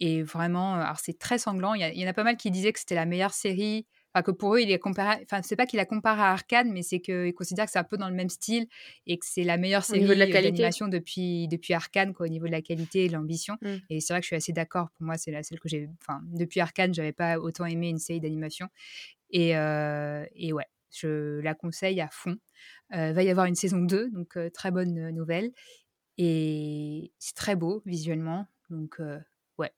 Et 0.00 0.22
vraiment, 0.22 0.74
alors 0.74 0.98
c'est 0.98 1.18
très 1.18 1.38
sanglant. 1.38 1.74
Il 1.74 1.98
y, 1.98 2.04
en 2.04 2.08
a 2.08 2.12
pas 2.12 2.24
mal 2.24 2.36
qui 2.36 2.50
disaient 2.50 2.72
que 2.72 2.78
c'était 2.78 2.94
la 2.94 3.06
meilleure 3.06 3.34
série. 3.34 3.86
Enfin, 4.14 4.22
que 4.22 4.30
pour 4.30 4.54
eux, 4.54 4.60
il 4.60 4.70
est 4.70 4.78
comparé. 4.78 5.20
Enfin, 5.24 5.42
c'est 5.42 5.56
pas 5.56 5.66
qu'il 5.66 5.76
la 5.76 5.86
compare 5.86 6.20
à 6.20 6.30
Arcane, 6.30 6.72
mais 6.72 6.82
c'est 6.82 7.00
qu'ils 7.00 7.34
considèrent 7.34 7.66
que 7.66 7.72
c'est 7.72 7.80
un 7.80 7.84
peu 7.84 7.96
dans 7.96 8.08
le 8.08 8.14
même 8.14 8.30
style 8.30 8.66
et 9.06 9.18
que 9.18 9.26
c'est 9.28 9.42
la 9.42 9.58
meilleure 9.58 9.84
série 9.84 10.06
d'animation 10.06 10.88
depuis, 10.88 11.46
depuis 11.48 11.74
Arcane, 11.74 12.14
quoi, 12.14 12.26
au 12.26 12.28
niveau 12.28 12.46
de 12.46 12.52
la 12.52 12.62
qualité 12.62 13.04
et 13.04 13.08
de 13.08 13.12
l'ambition. 13.12 13.56
Mmh. 13.60 13.74
Et 13.90 14.00
c'est 14.00 14.12
vrai 14.12 14.20
que 14.20 14.24
je 14.24 14.28
suis 14.28 14.36
assez 14.36 14.52
d'accord. 14.52 14.88
Pour 14.96 15.04
moi, 15.04 15.18
c'est 15.18 15.32
la 15.32 15.42
celle 15.42 15.58
que 15.58 15.68
j'ai. 15.68 15.88
Enfin, 16.00 16.20
depuis 16.32 16.60
Arcane, 16.60 16.94
j'avais 16.94 17.12
pas 17.12 17.38
autant 17.38 17.66
aimé 17.66 17.88
une 17.88 17.98
série 17.98 18.20
d'animation. 18.20 18.68
Et, 19.30 19.50
et 19.50 20.52
ouais, 20.52 20.66
je 20.90 21.40
la 21.40 21.54
conseille 21.54 22.00
à 22.00 22.08
fond. 22.08 22.36
Il 22.92 23.12
va 23.12 23.22
y 23.22 23.30
avoir 23.30 23.46
une 23.46 23.54
saison 23.54 23.78
2, 23.78 24.10
donc 24.10 24.38
très 24.52 24.70
bonne 24.70 25.10
nouvelle. 25.10 25.52
Et 26.16 27.12
c'est 27.18 27.34
très 27.34 27.54
beau 27.54 27.82
visuellement, 27.86 28.46
donc 28.70 29.00
ouais. 29.58 29.72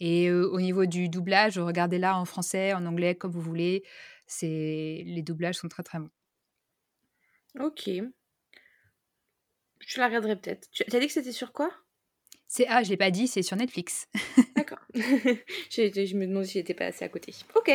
Et 0.00 0.30
au 0.30 0.60
niveau 0.60 0.86
du 0.86 1.08
doublage, 1.08 1.58
regardez-la 1.58 2.16
en 2.16 2.24
français, 2.24 2.72
en 2.72 2.86
anglais, 2.86 3.14
comme 3.14 3.32
vous 3.32 3.40
voulez. 3.40 3.84
C'est 4.26 5.02
les 5.04 5.22
doublages 5.22 5.56
sont 5.56 5.68
très 5.68 5.82
très 5.82 5.98
bons. 5.98 6.10
Ok. 7.60 7.90
Je 9.86 10.00
la 10.00 10.06
regarderai 10.06 10.36
peut-être. 10.36 10.68
Tu 10.70 10.84
as 10.84 11.00
dit 11.00 11.06
que 11.06 11.12
c'était 11.12 11.32
sur 11.32 11.52
quoi? 11.52 11.70
C'est 12.48 12.66
ah, 12.68 12.82
je 12.82 12.90
l'ai 12.90 12.96
pas 12.96 13.10
dit, 13.10 13.26
c'est 13.26 13.42
sur 13.42 13.56
Netflix. 13.56 14.08
D'accord. 14.56 14.80
je, 14.94 16.16
me 16.16 16.26
demande 16.26 16.44
si 16.44 16.54
j'étais 16.54 16.74
pas 16.74 16.86
assez 16.86 17.04
à 17.04 17.08
côté. 17.08 17.34
Ok. 17.54 17.70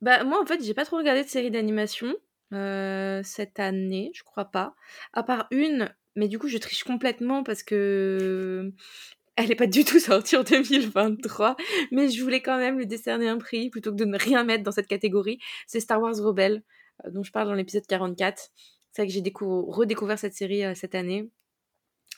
Bah, 0.00 0.24
moi, 0.24 0.40
en 0.42 0.46
fait, 0.46 0.62
j'ai 0.62 0.74
pas 0.74 0.84
trop 0.84 0.96
regardé 0.96 1.24
de 1.24 1.28
séries 1.28 1.50
d'animation 1.50 2.14
euh, 2.52 3.22
cette 3.24 3.58
année, 3.58 4.10
je 4.14 4.22
crois 4.22 4.46
pas. 4.46 4.74
À 5.12 5.22
part 5.22 5.46
une, 5.50 5.92
mais 6.14 6.28
du 6.28 6.38
coup, 6.38 6.48
je 6.48 6.58
triche 6.58 6.84
complètement 6.84 7.42
parce 7.42 7.62
que 7.62 8.72
elle 9.36 9.50
est 9.50 9.56
pas 9.56 9.66
du 9.66 9.84
tout 9.84 9.98
sortie 9.98 10.36
en 10.36 10.42
2023, 10.44 11.56
mais 11.92 12.08
je 12.08 12.22
voulais 12.22 12.42
quand 12.42 12.58
même 12.58 12.78
lui 12.78 12.86
décerner 12.86 13.28
un 13.28 13.38
prix 13.38 13.70
plutôt 13.70 13.90
que 13.90 13.96
de 13.96 14.04
ne 14.04 14.18
rien 14.18 14.44
mettre 14.44 14.64
dans 14.64 14.72
cette 14.72 14.86
catégorie. 14.86 15.38
C'est 15.66 15.80
Star 15.80 16.00
Wars 16.00 16.16
Rebelle, 16.16 16.62
euh, 17.04 17.10
dont 17.10 17.22
je 17.22 17.32
parle 17.32 17.48
dans 17.48 17.54
l'épisode 17.54 17.86
44. 17.86 18.50
C'est 18.92 19.02
vrai 19.02 19.08
que 19.08 19.12
j'ai 19.12 19.22
redécouvert 19.40 20.18
cette 20.18 20.34
série 20.34 20.64
euh, 20.64 20.74
cette 20.74 20.94
année. 20.94 21.28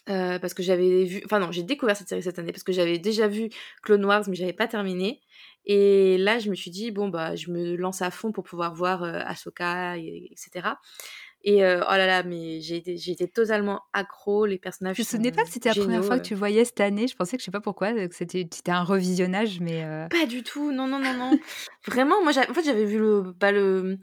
parce 0.06 0.54
que 0.54 0.62
j'avais 0.62 1.04
vu, 1.04 1.22
enfin 1.24 1.38
non, 1.38 1.52
j'ai 1.52 1.62
découvert 1.62 1.96
cette 1.96 2.08
série 2.08 2.22
cette 2.22 2.38
année 2.38 2.52
parce 2.52 2.64
que 2.64 2.72
j'avais 2.72 2.98
déjà 2.98 3.28
vu 3.28 3.50
Clone 3.82 4.04
Wars, 4.04 4.24
mais 4.28 4.36
j'avais 4.36 4.52
pas 4.52 4.68
terminé. 4.68 5.20
Et 5.68 6.16
là, 6.16 6.38
je 6.38 6.48
me 6.48 6.54
suis 6.54 6.70
dit, 6.70 6.90
bon, 6.90 7.08
bah, 7.08 7.36
je 7.36 7.50
me 7.50 7.76
lance 7.76 8.00
à 8.00 8.10
fond 8.10 8.32
pour 8.32 8.42
pouvoir 8.42 8.74
voir 8.74 9.02
euh, 9.02 9.20
Ahsoka, 9.26 9.98
etc. 9.98 10.70
Et 11.44 11.62
euh, 11.62 11.82
oh 11.82 11.90
là 11.92 12.06
là, 12.06 12.22
mais 12.22 12.60
j'ai 12.62 12.76
été, 12.76 12.96
j'ai 12.96 13.12
été 13.12 13.28
totalement 13.28 13.82
accro, 13.92 14.46
les 14.46 14.58
personnages. 14.58 14.96
Je 14.96 15.02
ne 15.02 15.06
souvenais 15.06 15.30
pas 15.30 15.42
que 15.42 15.50
c'était 15.50 15.68
la 15.68 15.74
première 15.74 16.02
fois 16.02 16.18
que 16.18 16.24
tu 16.24 16.34
voyais 16.34 16.64
cette 16.64 16.80
année? 16.80 17.06
Je 17.06 17.14
pensais 17.14 17.36
que 17.36 17.42
je 17.42 17.44
sais 17.44 17.50
pas 17.50 17.60
pourquoi, 17.60 17.92
que 17.92 18.14
c'était, 18.14 18.48
c'était 18.50 18.72
un 18.72 18.82
revisionnage, 18.82 19.60
mais. 19.60 19.84
Euh 19.84 20.08
pas 20.08 20.26
du 20.26 20.42
tout, 20.42 20.72
non, 20.72 20.86
non, 20.86 20.98
non, 20.98 21.12
non. 21.12 21.38
Vraiment, 21.86 22.22
moi, 22.24 22.32
en 22.32 22.54
fait, 22.54 22.64
j'avais 22.64 22.86
vu 22.86 22.98
le. 22.98 23.34
Bah, 23.38 23.52
le 23.52 23.98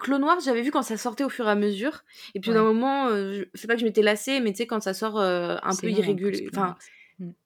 Clone 0.00 0.20
Noir, 0.20 0.40
j'avais 0.44 0.62
vu 0.62 0.72
quand 0.72 0.82
ça 0.82 0.96
sortait 0.96 1.24
au 1.24 1.28
fur 1.28 1.46
et 1.46 1.50
à 1.50 1.54
mesure. 1.54 2.02
Et 2.34 2.40
puis, 2.40 2.50
d'un 2.50 2.64
moment, 2.64 3.08
je 3.08 3.44
sais 3.54 3.68
pas 3.68 3.74
que 3.74 3.80
je 3.80 3.84
m'étais 3.84 4.02
lassée, 4.02 4.40
mais 4.40 4.50
tu 4.50 4.58
sais, 4.58 4.66
quand 4.66 4.80
ça 4.82 4.94
sort 4.94 5.20
un 5.20 5.76
peu 5.80 5.88
irrégulier. 5.88 6.48
Enfin. 6.52 6.76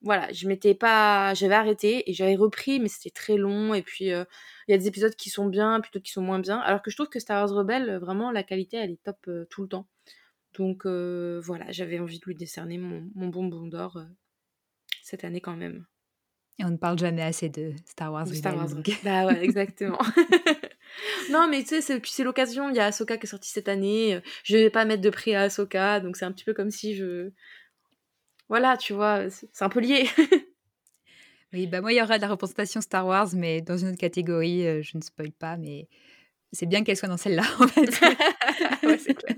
Voilà, 0.03 0.33
je 0.33 0.49
m'étais 0.49 0.75
pas, 0.75 1.35
j'avais 1.35 1.55
arrêté 1.55 2.09
et 2.09 2.15
j'avais 2.15 2.37
repris, 2.37 2.81
mais 2.81 2.89
c'était 2.89 3.11
très 3.11 3.37
long. 3.37 3.75
Et 3.75 3.83
puis 3.83 4.07
il 4.07 4.27
y 4.69 4.73
a 4.73 4.79
des 4.79 4.87
épisodes 4.87 5.15
qui 5.15 5.31
sont 5.31 5.47
bien, 5.47 5.81
puis 5.81 5.91
d'autres 5.93 6.05
qui 6.05 6.13
sont 6.13 6.23
moins 6.23 6.39
bien. 6.39 6.59
Alors 6.59 6.83
que 6.83 6.91
je 6.91 6.97
trouve 6.97 7.09
que 7.09 7.21
Star 7.21 7.45
Wars 7.45 7.57
Rebelle, 7.57 7.97
vraiment 7.99 8.31
la 8.31 8.43
qualité, 8.43 8.77
elle 8.77 8.91
est 8.93 9.03
top 9.03 9.29
tout 9.51 9.63
le 9.63 9.69
temps. 9.69 9.89
Donc 10.55 10.87
voilà, 10.87 11.71
j'avais 11.71 11.99
envie 11.99 12.19
de 12.19 12.25
lui 12.25 12.35
décerner 12.35 12.79
mon, 12.79 13.09
mon 13.15 13.29
bonbon 13.29 13.67
d'or 13.67 13.99
cette 15.03 15.25
année 15.25 15.41
quand 15.41 15.57
même. 15.57 15.87
Et 16.59 16.65
on 16.65 16.71
ne 16.71 16.79
parle 16.79 16.99
jamais 16.99 17.23
assez 17.23 17.51
de 17.51 17.73
Star 17.85 18.13
Wars. 18.13 18.27
Star 18.29 18.57
Wars. 18.57 18.69
Bah 19.05 19.27
ouais, 19.27 19.45
exactement. 19.45 19.99
non, 21.31 21.49
mais 21.49 21.63
tu 21.63 21.81
sais, 21.81 22.01
c'est 22.03 22.25
l'occasion. 22.25 22.71
Il 22.71 22.77
y 22.77 22.81
a 22.81 22.87
Ahsoka 22.87 23.17
qui 23.17 23.27
est 23.27 23.29
sortie 23.29 23.51
cette 23.51 23.69
année. 23.69 24.21
Je 24.45 24.57
vais 24.57 24.71
pas 24.71 24.85
mettre 24.85 25.03
de 25.03 25.11
prix 25.11 25.35
à 25.35 25.43
Ahsoka, 25.43 26.01
donc 26.01 26.17
c'est 26.17 26.25
un 26.25 26.33
petit 26.33 26.45
peu 26.45 26.55
comme 26.55 26.71
si 26.71 26.95
je 26.95 27.31
voilà, 28.49 28.77
tu 28.77 28.93
vois, 28.93 29.29
c'est 29.31 29.63
un 29.63 29.69
peu 29.69 29.81
lié. 29.81 30.09
oui, 31.53 31.67
bah 31.67 31.81
moi, 31.81 31.93
il 31.93 31.97
y 31.97 32.03
aura 32.03 32.17
de 32.17 32.23
la 32.23 32.29
représentation 32.29 32.81
Star 32.81 33.07
Wars, 33.07 33.29
mais 33.35 33.61
dans 33.61 33.77
une 33.77 33.89
autre 33.89 33.99
catégorie, 33.99 34.67
euh, 34.67 34.83
je 34.83 34.97
ne 34.97 35.03
spoil 35.03 35.33
pas, 35.33 35.57
mais 35.57 35.89
c'est 36.53 36.67
bien 36.67 36.85
qu'elle 36.85 36.97
soit 36.97 37.09
dans 37.09 37.17
celle-là, 37.17 37.43
en 37.61 37.67
fait. 37.67 37.87
c'est 38.99 39.15
clair. 39.15 39.37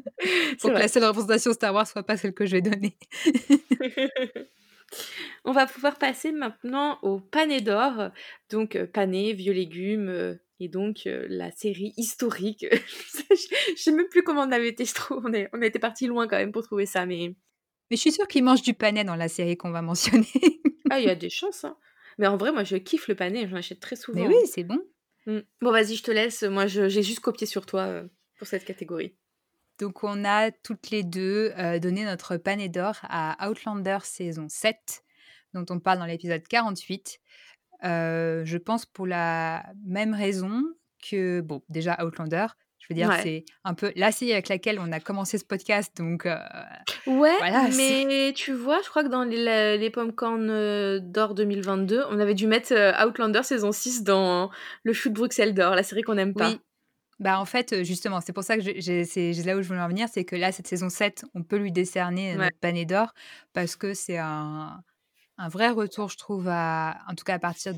Pour 0.61 0.71
que 0.71 0.79
la 0.79 0.88
seule 0.88 1.05
représentation 1.05 1.53
Star 1.53 1.73
Wars 1.73 1.87
soit 1.87 2.03
pas 2.03 2.16
celle 2.16 2.35
que 2.35 2.44
je 2.44 2.53
vais 2.53 2.62
donner. 2.62 2.97
On 5.44 5.53
va 5.53 5.66
pouvoir 5.66 5.97
passer 5.97 6.33
maintenant 6.33 6.99
au 7.03 7.21
pané 7.21 7.61
d'or. 7.61 8.11
Donc, 8.51 8.77
euh, 8.77 8.87
pané, 8.87 9.33
vieux 9.33 9.53
légumes, 9.53 10.09
euh, 10.09 10.35
et 10.61 10.68
donc 10.68 11.03
la 11.05 11.53
série 11.53 11.94
historique. 11.97 12.66
je 12.71 13.75
sais 13.77 13.92
même 13.92 14.09
plus 14.09 14.23
comment 14.23 14.42
on 14.42 14.53
avait 14.53 14.68
été, 14.68 14.85
je 14.85 14.92
trouve. 14.92 15.23
On, 15.25 15.33
est, 15.33 15.49
on 15.53 15.62
était 15.62 15.79
parti 15.79 16.07
loin 16.07 16.27
quand 16.27 16.37
même 16.37 16.53
pour 16.53 16.64
trouver 16.64 16.85
ça, 16.85 17.07
mais 17.07 17.37
mais 17.90 17.96
je 17.96 18.01
suis 18.01 18.12
sûre 18.12 18.29
qu'il 18.29 18.44
mange 18.44 18.62
du 18.62 18.74
panais 18.74 19.05
dans 19.05 19.16
la 19.16 19.29
série 19.29 19.57
qu'on 19.57 19.70
va 19.70 19.83
mentionner. 19.83 20.27
ah, 20.90 21.01
il 21.01 21.07
y 21.07 21.11
a 21.11 21.14
des 21.14 21.31
chances. 21.31 21.64
Hein. 21.64 21.77
Mais 22.18 22.27
en 22.27 22.37
vrai, 22.37 22.53
moi, 22.53 22.64
je 22.64 22.77
kiffe 22.77 23.09
le 23.09 23.14
panais. 23.14 23.48
J'en 23.48 23.57
achète 23.57 23.81
très 23.81 23.96
souvent. 23.96 24.20
Mais 24.20 24.29
oui, 24.29 24.46
c'est 24.46 24.64
bon. 24.64 24.81
Mmh. 25.27 25.38
Bon, 25.61 25.70
vas-y, 25.70 25.94
je 25.94 26.03
te 26.03 26.11
laisse. 26.11 26.42
Moi, 26.42 26.66
j'ai 26.66 27.03
juste 27.03 27.20
copié 27.20 27.46
sur 27.46 27.66
toi 27.66 27.83
euh, 27.83 28.09
pour 28.38 28.46
cette 28.46 28.64
catégorie. 28.64 29.14
Donc, 29.79 30.03
on 30.03 30.24
a 30.24 30.51
toutes 30.51 30.90
les 30.90 31.05
deux 31.05 31.53
euh, 31.57 31.79
donné 31.79 32.05
notre 32.05 32.37
panais 32.37 32.68
d'or 32.68 32.96
à 33.03 33.48
Outlander 33.48 33.98
saison 34.03 34.48
7, 34.48 35.05
dont 35.55 35.66
on 35.70 35.79
parle 35.79 35.98
dans 35.98 36.07
l'épisode 36.07 36.42
48. 36.42 37.20
Euh, 37.85 38.44
je 38.44 38.59
pense 38.59 38.87
pour 38.87 39.07
la 39.07 39.64
même 39.87 40.14
raison 40.14 40.64
que, 41.01 41.40
bon, 41.40 41.62
déjà 41.68 42.03
Outlander, 42.05 42.46
je 42.88 42.94
veux 42.94 43.01
dire, 43.01 43.12
c'est 43.22 43.44
un 43.64 43.74
peu 43.74 43.92
la 43.96 44.12
série 44.12 44.33
avec 44.33 44.48
laquelle 44.48 44.79
on 44.79 44.90
a 44.92 45.01
commencé 45.01 45.37
ce 45.37 45.44
podcast, 45.44 45.94
donc. 45.98 46.24
Euh, 46.24 46.38
ouais, 47.07 47.37
mais 47.77 48.33
tu 48.35 48.53
vois, 48.53 48.81
je 48.83 48.88
crois 48.88 49.05
que 49.05 49.09
dans 49.09 49.24
les, 49.24 49.77
les 49.77 49.90
Popcorn 49.90 50.48
euh, 50.48 50.98
d'or 50.98 51.35
2022, 51.35 52.05
on 52.11 52.18
avait 52.18 52.35
dû 52.35 52.46
mettre 52.46 52.72
euh, 52.72 52.92
Outlander 53.05 53.42
saison 53.42 53.72
6 53.72 54.05
dans 54.05 54.51
le 54.85 54.92
shoot 54.94 55.12
Bruxelles 55.12 55.53
d'or, 55.53 55.74
la 55.74 55.83
série 55.83 56.03
qu'on 56.03 56.14
n'aime 56.14 56.35
pas. 56.35 56.51
Oui. 56.51 56.61
Bah 57.18 57.40
en 57.40 57.44
fait, 57.44 57.83
justement, 57.83 58.20
c'est 58.20 58.33
pour 58.33 58.44
ça 58.44 58.57
que 58.57 58.62
c'est 58.81 59.33
là 59.44 59.57
où 59.57 59.62
je 59.62 59.68
voulais 59.68 59.81
en 59.81 59.88
venir, 59.88 60.09
c'est 60.11 60.24
que 60.24 60.37
là, 60.37 60.53
cette 60.53 60.68
saison 60.68 60.88
7, 60.88 61.24
on 61.35 61.42
peut 61.42 61.57
lui 61.57 61.72
décerner 61.72 62.37
notre 62.37 62.57
panier 62.59 62.85
d'or 62.85 63.12
parce 63.53 63.74
que 63.74 63.92
c'est 63.92 64.18
un, 64.18 64.81
un 65.37 65.48
vrai 65.48 65.70
retour, 65.70 66.09
je 66.09 66.16
trouve, 66.16 66.46
à, 66.48 66.98
en 67.09 67.14
tout 67.14 67.24
cas 67.24 67.35
à 67.35 67.38
partir 67.40 67.74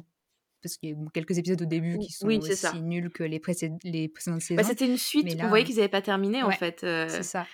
parce 0.62 0.76
qu'il 0.76 0.90
y 0.90 0.92
a 0.92 0.96
quelques 1.12 1.38
épisodes 1.38 1.60
au 1.62 1.66
début 1.66 1.98
qui 1.98 2.12
sont 2.12 2.28
aussi 2.28 2.80
nuls 2.80 3.10
que 3.10 3.22
les, 3.22 3.40
les 3.84 4.08
précédentes 4.08 4.40
bah, 4.40 4.40
saisons. 4.40 4.62
C'était 4.64 4.86
une 4.86 4.96
suite, 4.96 5.36
on 5.40 5.48
voyait 5.48 5.64
qu'ils 5.64 5.76
n'avaient 5.76 5.88
pas 5.88 6.02
terminé 6.02 6.42
en 6.42 6.50
fait. 6.50 6.80
C'est 6.80 7.22
ça. 7.22 7.46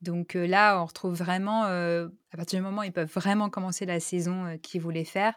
Donc 0.00 0.34
là, 0.34 0.82
on 0.82 0.84
retrouve 0.84 1.14
vraiment, 1.14 1.64
à 1.64 2.36
partir 2.36 2.58
du 2.58 2.64
moment 2.64 2.82
où 2.82 2.84
ils 2.84 2.92
peuvent 2.92 3.12
vraiment 3.12 3.48
commencer 3.48 3.86
la 3.86 4.00
saison 4.00 4.58
qu'ils 4.62 4.82
voulaient 4.82 5.04
faire, 5.04 5.34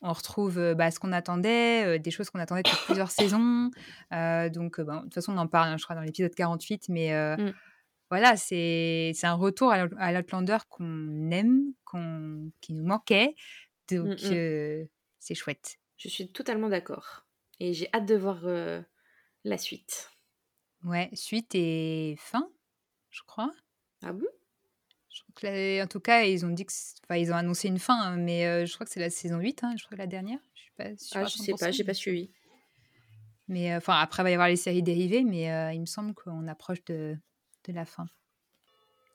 on 0.00 0.12
retrouve 0.12 0.74
bah, 0.74 0.92
ce 0.92 1.00
qu'on 1.00 1.12
attendait, 1.12 1.98
des 1.98 2.10
choses 2.12 2.30
qu'on 2.30 2.38
attendait 2.38 2.62
depuis 2.62 2.78
plusieurs 2.84 3.10
saisons. 3.10 3.70
donc, 4.12 4.80
ben, 4.80 4.98
de 4.98 5.02
toute 5.02 5.14
façon, 5.14 5.32
on 5.32 5.38
en 5.38 5.48
parle, 5.48 5.70
hein, 5.70 5.76
je 5.76 5.84
crois, 5.84 5.96
dans 5.96 6.02
l'épisode 6.02 6.34
48, 6.34 6.88
mais 6.88 7.12
Mmh. 7.36 7.52
voilà, 8.10 8.36
c'est 8.36 9.12
un 9.22 9.34
retour 9.34 9.72
à 9.72 10.12
l'Outlander 10.12 10.58
qu'on 10.68 11.30
aime, 11.30 11.72
qu'on 11.84 12.50
qui 12.60 12.72
nous 12.72 12.84
manquait. 12.84 13.34
Mmh 13.90 13.96
Donc, 13.96 14.22
mh. 14.22 14.86
C'est 15.18 15.34
chouette. 15.34 15.78
Je 15.96 16.08
suis 16.08 16.28
totalement 16.28 16.68
d'accord 16.68 17.26
et 17.60 17.74
j'ai 17.74 17.88
hâte 17.94 18.06
de 18.06 18.14
voir, 18.14 18.40
la 19.44 19.58
suite. 19.58 20.10
Ouais, 20.84 21.10
suite 21.12 21.54
et 21.54 22.16
fin, 22.18 22.48
je 23.10 23.22
crois. 23.26 23.52
Ah 24.02 24.12
bon? 24.12 24.26
Je 25.12 25.22
crois 25.22 25.34
que 25.34 25.46
la 25.46 25.84
en 25.84 25.86
tout 25.88 26.00
cas, 26.00 26.22
ils 26.22 26.46
ont 26.46 26.50
dit 26.50 26.64
que 26.64 26.72
enfin, 27.04 27.16
ils 27.16 27.32
ont 27.32 27.36
annoncé 27.36 27.68
une 27.68 27.78
fin, 27.78 28.00
hein, 28.00 28.16
mais 28.16 28.64
je 28.66 28.74
crois 28.74 28.86
que 28.86 28.92
c'est 28.92 29.00
la 29.00 29.10
saison 29.10 29.38
8, 29.38 29.64
hein, 29.64 29.74
je 29.76 29.84
crois 29.84 29.96
la 29.96 30.06
dernière. 30.06 30.38
Je 30.54 30.60
suis 30.60 30.72
pas 30.76 30.96
sûre 30.96 31.20
Ah, 31.20 31.24
je 31.24 31.36
100 31.36 31.44
sais 31.44 31.52
pas, 31.54 31.70
j'ai 31.70 31.84
pas 31.84 31.94
suivi. 31.94 32.30
mais 33.48 33.74
enfin, 33.74 33.94
après, 33.94 34.22
il 34.22 34.24
va 34.24 34.30
y 34.30 34.34
avoir 34.34 34.48
les 34.48 34.56
séries 34.56 34.82
dérivées, 34.82 35.24
mais 35.24 35.74
il 35.74 35.80
me 35.80 35.86
semble 35.86 36.14
qu'on 36.14 36.46
approche 36.46 36.84
de 36.84 37.16
de 37.66 37.72
la 37.72 37.84
fin. 37.84 38.06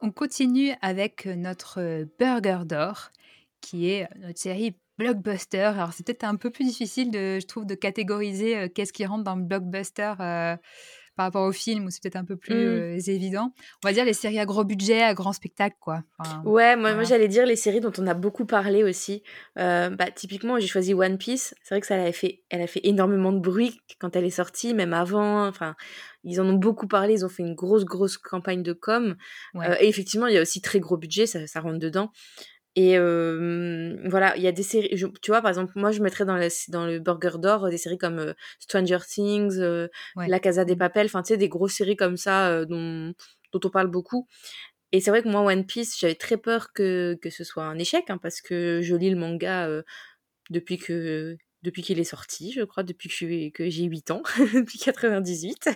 On 0.01 0.11
continue 0.11 0.73
avec 0.81 1.25
notre 1.25 2.05
burger 2.19 2.63
d'or, 2.65 3.09
qui 3.61 3.89
est 3.89 4.09
notre 4.17 4.37
série 4.37 4.75
blockbuster. 4.97 5.59
Alors, 5.59 5.93
c'est 5.93 6.05
peut-être 6.05 6.23
un 6.23 6.35
peu 6.35 6.49
plus 6.49 6.65
difficile 6.65 7.11
de 7.11 7.39
je 7.39 7.45
trouve, 7.45 7.65
de 7.65 7.75
catégoriser, 7.75 8.69
qu'est-ce 8.73 8.93
qui 8.93 9.05
rentre 9.05 9.23
dans 9.23 9.35
le 9.35 9.43
blockbuster, 9.43 10.13
par 11.15 11.25
rapport 11.27 11.45
au 11.47 11.51
film 11.51 11.85
où 11.85 11.89
c'est 11.91 12.01
peut-être 12.01 12.15
un 12.15 12.25
peu 12.25 12.35
plus, 12.37 12.55
Mmh. 12.55 13.09
évident. 13.11 13.53
On 13.83 13.87
va 13.87 13.93
dire 13.93 14.03
les 14.03 14.13
séries 14.13 14.39
à 14.39 14.45
gros 14.45 14.63
budget, 14.63 15.03
à 15.03 15.13
grand 15.13 15.31
spectacle, 15.31 15.75
quoi. 15.79 16.01
Enfin, 16.17 16.41
Ouais, 16.43 16.75
moi 16.75 17.03
j'allais 17.03 17.27
dire 17.27 17.45
les 17.45 17.55
séries 17.55 17.81
dont 17.81 17.91
on 17.99 18.07
a 18.07 18.15
beaucoup 18.15 18.45
parlé 18.45 18.83
aussi. 18.83 19.21
Bah, 19.55 20.09
typiquement, 20.15 20.59
j'ai 20.59 20.65
choisi 20.67 20.93
One 20.95 21.19
Piece. 21.19 21.53
C'est 21.61 21.75
vrai 21.75 21.81
que 21.81 21.87
ça 21.87 21.97
l'avait 21.97 22.13
fait 22.13 22.41
elle 22.49 22.61
a 22.61 22.67
fait 22.67 22.81
énormément 22.83 23.31
de 23.31 23.39
bruit 23.39 23.79
quand 23.99 24.15
elle 24.15 24.25
est 24.25 24.31
sortie, 24.31 24.73
même 24.73 24.93
avant, 24.93 25.47
enfin, 25.47 25.75
ils 26.23 26.39
en 26.41 26.45
ont 26.47 26.53
beaucoup 26.53 26.87
parlé, 26.87 27.13
ils 27.13 27.25
ont 27.25 27.29
fait 27.29 27.43
une 27.43 27.53
grosse, 27.53 27.85
grosse 27.85 28.17
campagne 28.17 28.63
de 28.63 28.73
com. 28.73 29.15
Ouais. 29.53 29.83
Et 29.83 29.89
effectivement, 29.89 30.25
il 30.27 30.33
y 30.33 30.37
a 30.39 30.41
aussi 30.41 30.61
très 30.61 30.79
gros 30.79 30.97
budget, 30.97 31.27
ça 31.27 31.45
ça 31.45 31.59
rentre 31.59 31.77
dedans 31.79 32.11
et 32.75 32.93
hem, 32.93 33.99
voilà, 34.09 34.35
il 34.37 34.43
y 34.43 34.47
a 34.47 34.51
des 34.51 34.63
séries 34.63 34.89
je 34.95 35.07
tu 35.21 35.31
vois, 35.31 35.41
par 35.41 35.49
exemple, 35.49 35.73
moi, 35.75 35.91
je 35.91 36.01
mettrais 36.01 36.25
dans 36.25 36.37
la 36.37 36.47
s 36.47 36.69
dans 36.69 36.85
le 36.87 36.99
burger 36.99 37.37
d'or 37.39 37.69
des 37.69 37.77
séries 37.77 37.97
comme, 37.99 38.33
Stranger 38.59 38.99
Things, 39.07 39.59
Ouais. 40.15 40.27
La 40.27 40.39
Casa 40.39 40.65
de 40.65 40.73
Mmh. 40.73 40.77
Papel, 40.77 41.05
enfin, 41.07 41.21
tu 41.23 41.29
sais, 41.29 41.37
des 41.37 41.49
grosses 41.49 41.73
séries 41.75 41.95
comme 41.97 42.17
ça, 42.17 42.65
dont 42.65 43.13
dont 43.53 43.59
on 43.65 43.69
parle 43.69 43.87
beaucoup 43.87 44.27
et 44.93 45.01
c'est 45.01 45.11
vrai 45.11 45.23
que 45.23 45.29
moi, 45.29 45.41
One 45.41 45.65
Piece, 45.65 45.99
j'avais 45.99 46.15
très 46.15 46.37
peur 46.37 46.73
que 46.73 47.17
que 47.21 47.29
ce 47.31 47.43
soit 47.43 47.65
un 47.65 47.79
échec, 47.79 48.05
hein, 48.09 48.19
parce 48.21 48.41
que 48.41 48.81
je 48.83 48.95
lis 48.95 49.09
le 49.11 49.17
manga, 49.17 49.67
depuis 50.49 50.77
que 50.77 51.37
depuis 51.63 51.81
qu'il 51.83 51.99
est 51.99 52.03
sorti, 52.03 52.51
je 52.51 52.63
crois, 52.63 52.83
depuis 52.83 53.09
que 53.53 53.69
j'ai 53.69 53.83
8 53.85 54.11
ans, 54.11 54.23
depuis 54.53 54.79
98. 54.79 55.69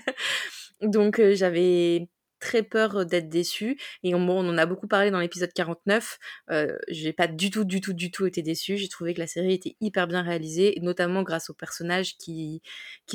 Donc 0.81 1.21
j'avais 1.33 2.09
très 2.39 2.63
peur 2.63 3.05
d'être 3.05 3.29
déçue 3.29 3.77
et 4.03 4.13
on 4.15 4.27
en 4.27 4.57
a 4.57 4.65
beaucoup 4.65 4.87
parlé 4.87 5.11
dans 5.11 5.19
l'épisode 5.19 5.51
49. 5.53 6.19
Heu, 6.51 6.77
j'ai 6.87 7.13
pas 7.13 7.27
du 7.27 7.49
tout, 7.49 7.63
du 7.65 7.81
tout, 7.81 7.93
du 7.93 8.11
tout 8.11 8.25
été 8.25 8.41
déçue. 8.41 8.77
J'ai 8.77 8.89
trouvé 8.89 9.13
que 9.13 9.19
la 9.19 9.27
série 9.27 9.53
était 9.53 9.75
hyper 9.81 10.07
bien 10.07 10.21
réalisée 10.21 10.77
notamment 10.81 11.23
grâce 11.23 11.49
aux 11.49 11.53
personnages 11.53 12.17
qui 12.17 12.61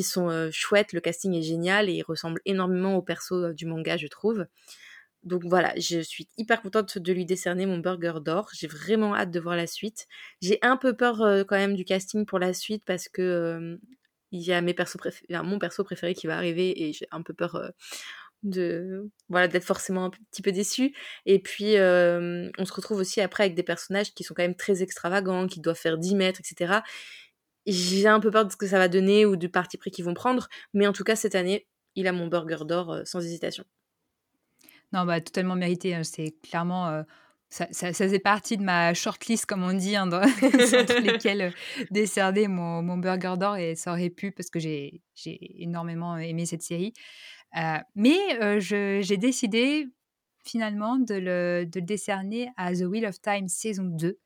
sont, 0.03 0.51
chouettes. 0.51 0.93
Le 0.93 1.01
casting 1.01 1.35
est 1.35 1.43
génial 1.43 1.89
et 1.89 1.95
il 1.95 2.03
ressemble 2.03 2.41
énormément 2.45 2.97
aux 2.97 3.03
persos 3.03 3.55
du 3.55 3.67
manga, 3.67 3.97
je 3.97 4.07
trouve. 4.07 4.47
Donc 5.25 5.43
voilà, 5.45 5.73
je 5.77 6.01
suis 6.01 6.29
hyper 6.37 6.63
contente 6.63 6.99
de 6.99 7.13
lui 7.13 7.25
décerner 7.25 7.67
mon 7.67 7.79
burger 7.79 8.15
d'or. 8.25 8.51
J'ai 8.55 8.67
vraiment 8.67 9.15
hâte 9.15 9.31
de 9.31 9.39
voir 9.39 9.55
la 9.57 9.69
suite. 9.69 10.07
J'ai 10.41 10.59
un 10.63 10.77
peu 10.77 10.97
peur, 10.97 11.19
quand 11.47 11.57
même 11.57 11.77
du 11.77 11.85
casting 11.85 12.27
pour 12.27 12.41
la 12.41 12.53
suite 12.53 12.85
parce 12.85 13.09
que, 13.09 13.79
il 14.33 14.41
y 14.43 14.53
a 14.53 14.61
mes 14.63 14.75
persos 14.75 14.97
mon 15.45 15.59
perso 15.59 15.85
préféré 15.85 16.15
qui 16.15 16.27
va 16.27 16.37
arriver 16.37 16.83
et 16.83 16.93
j'ai 16.93 17.07
un 17.13 17.23
peu 17.23 17.35
peur, 17.35 17.71
de 18.43 19.11
voilà, 19.29 19.49
d'être 19.49 19.65
forcément 19.65 20.07
un 20.07 20.11
petit 20.11 20.43
peu 20.43 20.53
déçue 20.53 20.95
et 21.27 21.39
puis, 21.41 21.75
on 21.77 22.65
se 22.65 22.73
retrouve 22.73 22.99
aussi 22.99 23.21
après 23.21 23.45
avec 23.45 23.55
des 23.55 23.63
personnages 23.63 24.13
qui 24.15 24.25
sont 24.25 24.35
quand 24.35 24.43
même 24.43 24.57
très 24.57 24.83
extravagants, 24.83 25.47
qui 25.47 25.61
doivent 25.61 25.77
faire 25.79 25.99
10 25.99 26.15
mètres 26.15 26.41
et 26.41 26.45
cetera. 26.45 26.83
J'ai 27.67 28.09
un 28.09 28.21
peu 28.21 28.31
peur 28.31 28.45
de 28.45 28.51
ce 28.53 28.57
que 28.57 28.67
ça 28.67 28.79
va 28.79 28.89
donner 28.89 29.25
ou 29.25 29.37
du 29.37 29.49
parti 29.49 29.79
pris 29.79 29.91
qu'ils 29.91 30.05
vont 30.05 30.15
prendre, 30.15 30.49
mais 30.75 30.87
en 30.87 30.93
tout 30.93 31.05
cas, 31.05 31.15
cette 31.17 31.37
année, 31.37 31.67
il 31.95 32.09
a 32.09 32.13
mon 32.13 32.27
burger 32.27 32.65
d'or, 32.67 32.99
sans 33.05 33.21
hésitation. 33.25 33.65
Non, 34.93 35.05
bah, 35.05 35.21
totalement 35.21 35.55
mérité, 35.55 35.95
hein. 35.95 36.03
C'est 36.03 36.35
clairement, 36.43 37.05
ça 37.53 37.67
ça 37.73 37.93
faisait 37.93 38.19
partie 38.19 38.57
de 38.57 38.63
ma 38.63 38.95
short 38.95 39.27
list 39.27 39.47
comme 39.47 39.63
on 39.63 39.75
dit, 39.75 39.95
hein, 39.95 40.07
dans 40.07 40.23
entre 40.23 41.01
lesquels 41.01 41.53
décerner 41.91 42.49
mon 42.49 42.83
mon 42.83 42.97
burger 42.97 43.35
d'or 43.39 43.57
et 43.57 43.75
ça 43.75 43.93
aurait 43.93 44.11
pu 44.11 44.33
parce 44.33 44.49
que 44.51 44.59
j'ai 44.59 45.03
j'ai 45.15 45.63
énormément 45.63 46.17
aimé 46.17 46.47
cette 46.47 46.63
série. 46.63 46.95
Heu, 47.57 47.81
mais 47.97 48.19
je 48.61 49.01
j'ai 49.03 49.17
décidé 49.19 49.89
finalement 50.45 50.99
de 50.99 51.15
le 51.15 51.67
de 51.67 51.81
le 51.81 51.87
décerner 51.87 52.51
à 52.57 52.73
The 52.75 52.83
Wheel 52.83 53.07
of 53.07 53.21
Time 53.23 53.49
saison 53.49 53.85
2, 53.85 54.19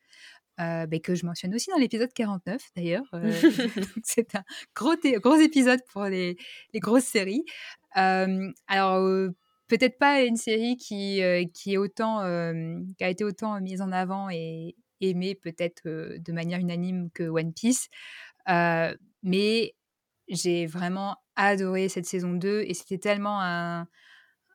heu, 0.61 0.87
beh, 0.87 1.01
que 1.01 1.15
je 1.17 1.27
mentionne 1.27 1.55
aussi 1.55 1.71
dans 1.71 1.79
l'épisode 1.79 2.13
49 2.15 2.63
d'ailleurs, 2.77 3.05
c'est 4.05 4.35
un 4.37 4.45
gros 4.77 4.95
épisode 5.41 5.81
pour 5.93 6.05
les 6.07 6.37
les 6.75 6.81
grosses 6.81 7.05
séries. 7.07 7.45
Alors, 7.93 9.31
peut-être 9.69 9.99
pas 9.99 10.23
une 10.23 10.37
série 10.37 10.77
qui, 10.77 11.21
qui 11.55 11.75
est 11.75 11.77
autant, 11.79 12.25
hem, 12.25 12.95
qui 12.99 13.05
a 13.05 13.09
été 13.11 13.25
autant 13.25 13.61
mise 13.61 13.83
en 13.83 13.93
avant 13.93 14.31
et 14.31 14.77
aimée 15.01 15.35
peut-être, 15.35 15.83
de 15.87 16.33
manière 16.33 16.61
unanime 16.61 17.11
que 17.13 17.25
One 17.25 17.53
Piece. 17.55 17.89
Mais 19.23 19.76
j'ai 20.29 20.67
vraiment 20.67 21.17
adoré 21.37 21.89
cette 21.89 22.07
saison 22.07 22.33
2 22.35 22.63
et 22.67 22.75
c'était 22.75 22.99
tellement 22.99 23.41
un 23.43 23.89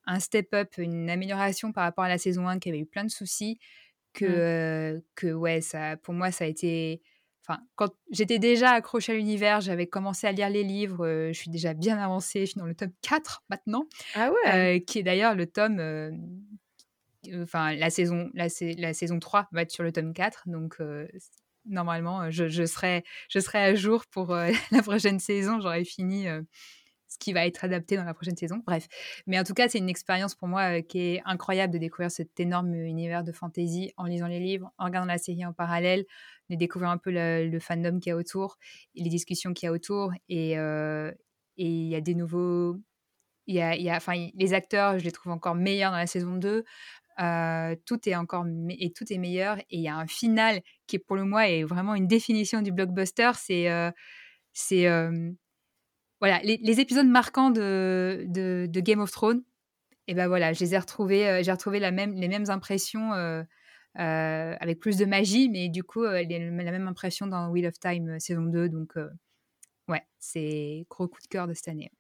un 0.08 0.20
step 0.20 0.54
up, 0.54 0.74
une 0.78 1.10
amélioration 1.10 1.72
par 1.74 1.84
rapport 1.84 2.04
à 2.06 2.10
la 2.10 2.18
saison 2.18 2.48
1 2.48 2.60
qui 2.60 2.70
avait 2.70 2.80
eu 2.80 2.86
plein 2.88 3.04
de 3.06 3.12
soucis 3.12 3.60
que, 4.14 4.26
Mmh. 4.26 4.42
heu, 4.98 5.06
que 5.16 5.28
ouais, 5.34 5.62
ça 5.62 5.98
pour 5.98 6.14
moi, 6.16 6.32
ça 6.32 6.46
a 6.46 6.48
été 6.48 7.02
enfin, 7.48 7.62
quand 7.76 7.94
j'étais 8.12 8.40
déjà 8.40 8.72
accrochée 8.72 9.14
à 9.14 9.16
l'univers, 9.16 9.62
j'avais 9.62 9.88
commencé 9.88 10.28
à 10.28 10.32
lire 10.34 10.50
les 10.50 10.64
livres, 10.64 11.06
heu, 11.08 11.34
je 11.34 11.40
suis 11.40 11.52
déjà 11.52 11.74
bien 11.76 11.98
avancée, 12.00 12.42
je 12.42 12.52
suis 12.54 12.60
dans 12.60 12.68
le 12.68 12.76
tome 12.76 12.94
4 13.02 13.44
maintenant, 13.50 13.88
Ah 14.14 14.30
ouais! 14.32 14.54
heu, 14.54 14.80
qui 14.80 15.00
est 15.00 15.04
d'ailleurs 15.04 15.36
le 15.36 15.48
tome, 15.48 15.80
enfin 17.44 17.74
la 17.76 17.90
saison 17.90 18.30
la 18.34 18.48
la 18.78 18.94
saison 18.94 19.20
3 19.20 19.48
va 19.52 19.62
être 19.64 19.72
sur 19.72 19.84
le 19.84 19.92
tome 19.92 20.14
4 20.14 20.44
donc 20.48 20.80
normalement, 21.66 22.30
je 22.32 22.48
je 22.48 22.66
serai 22.66 23.04
je 23.30 23.40
serai 23.40 23.60
à 23.60 23.76
jour 23.76 24.06
pour, 24.12 24.36
la 24.72 24.82
prochaine 24.84 25.20
saison. 25.20 25.60
J'aurai 25.60 25.84
fini, 25.86 26.28
ce 27.08 27.18
qui 27.20 27.34
va 27.34 27.46
être 27.46 27.64
adapté 27.66 27.98
dans 27.98 28.04
la 28.04 28.14
prochaine 28.14 28.38
saison, 28.38 28.62
bref. 28.66 28.88
Mais 29.28 29.40
en 29.40 29.44
tout 29.44 29.54
cas, 29.54 29.68
c'est 29.68 29.80
une 29.80 29.90
expérience 29.90 30.36
pour 30.36 30.48
moi, 30.48 30.82
qui 30.82 31.00
est 31.00 31.22
incroyable 31.26 31.74
de 31.74 31.78
découvrir 31.78 32.10
cet 32.10 32.40
énorme 32.40 32.74
univers 32.74 33.24
de 33.24 33.32
fantasy 33.32 33.92
en 33.98 34.06
lisant 34.06 34.28
les 34.28 34.40
livres, 34.40 34.72
en 34.78 34.86
regardant 34.86 35.08
la 35.08 35.18
série 35.18 35.46
en 35.46 35.54
parallèle, 35.54 36.06
de 36.50 36.56
découvrir 36.56 36.90
un 36.90 36.98
peu 36.98 37.12
le 37.12 37.60
fandom 37.60 38.00
qu'il 38.00 38.12
y 38.12 38.14
a 38.14 38.18
autour 38.18 38.58
les 38.96 39.10
discussions 39.10 39.54
qu'il 39.54 39.68
y 39.68 39.70
a 39.70 39.74
autour 39.74 40.14
et 40.30 40.54
il 41.58 41.88
y 41.88 41.96
a 41.96 42.02
des 42.02 42.16
nouveaux 42.16 42.80
y 43.48 43.90
a 43.90 43.96
enfin, 43.96 44.30
les 44.34 44.54
acteurs, 44.54 45.00
je 45.00 45.04
les 45.04 45.12
trouve 45.12 45.32
encore 45.32 45.56
meilleurs 45.56 45.92
dans 45.92 45.98
la 45.98 46.08
saison 46.08 46.36
2. 46.36 46.64
Heu, 47.22 47.76
tout 47.86 48.10
est 48.10 48.16
encore 48.16 48.46
et 48.70 48.92
tout 48.92 49.12
est 49.14 49.18
meilleur 49.18 49.60
et 49.60 49.66
il 49.78 49.82
y 49.82 49.88
a 49.88 49.96
un 49.96 50.08
final 50.08 50.62
qui, 50.88 50.98
pour 51.00 51.16
le 51.16 51.24
moi, 51.24 51.48
est 51.48 51.64
vraiment 51.64 51.94
une 51.94 52.08
définition 52.08 52.62
du 52.62 52.72
blockbuster. 52.72 53.32
C'est, 53.36 53.68
c'est, 54.54 54.82
hem, 54.82 55.36
voilà, 56.20 56.40
les 56.44 56.80
épisodes 56.80 57.08
marquants 57.08 57.52
de 57.52 58.80
Game 58.80 59.00
of 59.02 59.12
Thrones 59.12 59.44
et 60.08 60.14
bah, 60.14 60.28
voilà, 60.28 60.52
je 60.54 60.60
les 60.60 60.70
j'ai 60.70 61.52
retrouvé 61.52 61.80
la 61.80 61.92
même 61.92 62.14
les 62.16 62.28
mêmes 62.28 62.50
impressions, 62.50 63.12
avec 63.96 64.80
plus 64.80 64.98
de 64.98 65.06
magie, 65.06 65.48
mais 65.50 65.70
du 65.70 65.84
coup, 65.84 66.04
les 66.04 66.26
la 66.40 66.72
même 66.72 66.88
impression 66.88 67.28
dans 67.28 67.50
Wheel 67.50 67.68
of 67.68 67.80
Time 67.80 68.20
saison 68.20 68.44
2 68.44 68.68
donc 68.68 68.94
ouais, 69.88 70.04
c'est 70.20 70.86
gros 70.90 71.08
coup 71.08 71.22
de 71.22 71.28
cœur 71.28 71.48
de 71.48 71.54
cette 71.54 71.68
année. 71.68 71.92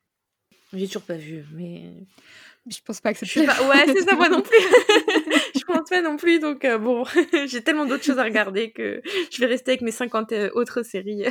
J'ai 0.74 0.88
toujours 0.88 1.04
pas 1.04 1.18
vu, 1.18 1.46
mais 1.52 2.06
Je 2.68 2.80
pense 2.86 3.02
pas 3.02 3.14
que 3.14 3.26
je 3.26 3.32
plairait. 3.32 3.48
pas 3.48 3.68
ouais, 3.68 3.86
c'est 3.88 4.02
ça, 4.04 4.16
moi 4.16 4.30
non 4.30 4.42
plus. 4.42 4.58
Je 5.56 5.64
pense 5.66 5.90
pas 5.90 6.02
non 6.02 6.18
plus, 6.18 6.40
donc 6.40 6.66
heu, 6.66 6.78
bon, 6.78 7.04
j'ai 7.48 7.64
tellement 7.64 7.86
d'autres 7.86 8.04
choses 8.04 8.20
à 8.20 8.24
regarder 8.24 8.72
que 8.72 9.02
je 9.32 9.40
vais 9.40 9.46
rester 9.46 9.72
avec 9.72 9.82
mes 9.82 9.92
50, 9.92 10.32
heu, 10.34 10.52
autres 10.54 10.84
séries. 10.84 11.26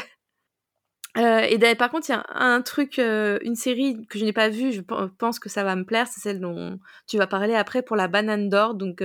Heu 1.16 1.45
et 1.49 1.59
d'ailleurs, 1.59 1.77
par 1.77 1.90
contre, 1.90 2.09
il 2.09 2.12
y 2.12 2.14
a 2.14 2.25
un 2.31 2.62
truc, 2.62 2.99
une 2.99 3.57
série 3.57 4.07
que 4.09 4.19
je 4.19 4.25
n'ai 4.25 4.33
pas 4.33 4.49
vue, 4.49 4.73
je 4.73 4.81
pen 4.81 5.11
pense 5.19 5.38
que 5.38 5.49
ça 5.49 5.64
va 5.64 5.75
me 5.77 5.85
plaire, 5.85 6.07
c'est 6.07 6.21
celle 6.21 6.40
dont 6.40 6.79
tu 7.09 7.19
vas 7.19 7.27
parler 7.27 7.55
après 7.55 7.83
pour 7.83 7.97
la 7.97 8.09
Banane 8.09 8.49
d'or, 8.49 8.75
donc 8.75 9.03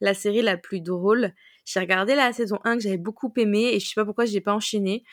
la 0.00 0.14
série 0.14 0.42
la 0.42 0.56
plus 0.56 0.80
drôle. 0.80 1.32
J'ai 1.64 1.80
regardé 1.80 2.14
la 2.14 2.32
saison 2.32 2.58
1 2.64 2.76
que 2.76 2.82
j'avais 2.82 2.96
beaucoup 2.96 3.32
aimée 3.36 3.74
et 3.74 3.80
je 3.80 3.86
sais 3.88 3.94
pas 3.94 4.04
pourquoi 4.04 4.24
j'ai 4.24 4.40
pas 4.40 4.54
enchaîné. 4.54 5.04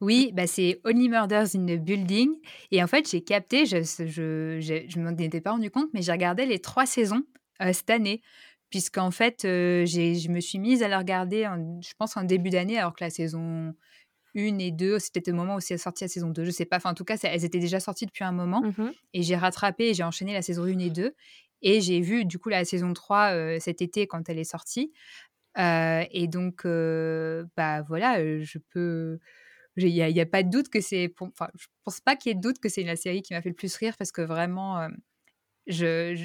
Oui, 0.00 0.30
bah, 0.34 0.46
c'est 0.46 0.80
Only 0.84 1.08
Murders 1.08 1.54
in 1.56 1.66
the 1.66 1.78
Building. 1.78 2.30
Et 2.70 2.82
en 2.82 2.86
fait, 2.86 3.08
j'ai 3.10 3.22
capté, 3.22 3.66
je 3.66 3.82
je 3.82 5.00
m'en 5.00 5.10
étais 5.10 5.40
pas 5.40 5.52
rendu 5.52 5.70
compte, 5.70 5.88
mais 5.94 6.02
j'ai 6.02 6.12
regardé 6.12 6.46
les 6.46 6.58
3 6.58 6.86
saisons, 6.86 7.24
cette 7.72 7.90
année. 7.90 8.22
Puisqu'en 8.70 9.10
fait, 9.10 9.40
j'ai 9.42 10.14
je 10.14 10.30
me 10.30 10.38
suis 10.40 10.60
mise 10.60 10.82
à 10.84 10.88
la 10.88 10.98
regarder 10.98 11.48
je 11.82 11.92
pense 11.98 12.16
en 12.16 12.22
début 12.22 12.50
d'année 12.50 12.78
alors 12.78 12.94
que 12.94 13.02
la 13.02 13.10
saison 13.10 13.74
1 14.36 14.58
et 14.60 14.70
2, 14.70 15.00
c'était 15.00 15.32
le 15.32 15.36
moment 15.36 15.56
où 15.56 15.60
c'est 15.60 15.76
sorti 15.76 16.04
la 16.04 16.08
saison 16.08 16.30
2, 16.30 16.44
je 16.44 16.52
sais 16.52 16.66
pas, 16.66 16.76
enfin 16.76 16.92
en 16.92 16.94
tout 16.94 17.04
cas, 17.04 17.16
elles 17.24 17.44
étaient 17.44 17.58
déjà 17.58 17.80
sorties 17.80 18.06
depuis 18.06 18.22
un 18.22 18.30
moment. 18.30 18.62
Mmh 18.62 18.90
et 19.12 19.22
j'ai 19.24 19.34
rattrapé 19.34 19.88
et 19.88 19.94
j'ai 19.94 20.04
enchaîné 20.04 20.32
la 20.34 20.42
saison 20.42 20.64
1 20.66 20.78
et 20.78 20.90
2 20.90 21.14
et 21.62 21.80
j'ai 21.80 22.00
vu 22.00 22.24
du 22.24 22.38
coup 22.38 22.48
la 22.48 22.64
saison 22.64 22.92
3, 22.92 23.58
cet 23.58 23.82
été 23.82 24.06
quand 24.06 24.28
elle 24.28 24.38
est 24.38 24.44
sortie, 24.44 24.92
et 25.58 26.28
donc 26.28 26.64
bah, 26.64 27.82
voilà, 27.88 28.22
je 28.40 28.58
peux 28.70 29.18
il 29.76 29.88
y 29.88 30.20
a 30.20 30.26
pas 30.26 30.42
de 30.42 30.50
doute 30.50 30.68
que 30.70 30.80
c'est 30.80 31.12
enfin, 31.20 31.48
je 31.58 31.66
pense 31.84 32.00
pas 32.00 32.16
qu'il 32.16 32.30
y 32.30 32.32
ait 32.32 32.36
de 32.36 32.40
doute 32.40 32.58
que 32.60 32.68
c'est 32.68 32.82
la 32.84 32.96
série 32.96 33.22
qui 33.22 33.34
m'a 33.34 33.42
fait 33.42 33.48
le 33.50 33.54
plus 33.56 33.74
rire 33.76 33.96
parce 33.98 34.12
que 34.12 34.22
vraiment, 34.22 34.88
je 35.68 36.16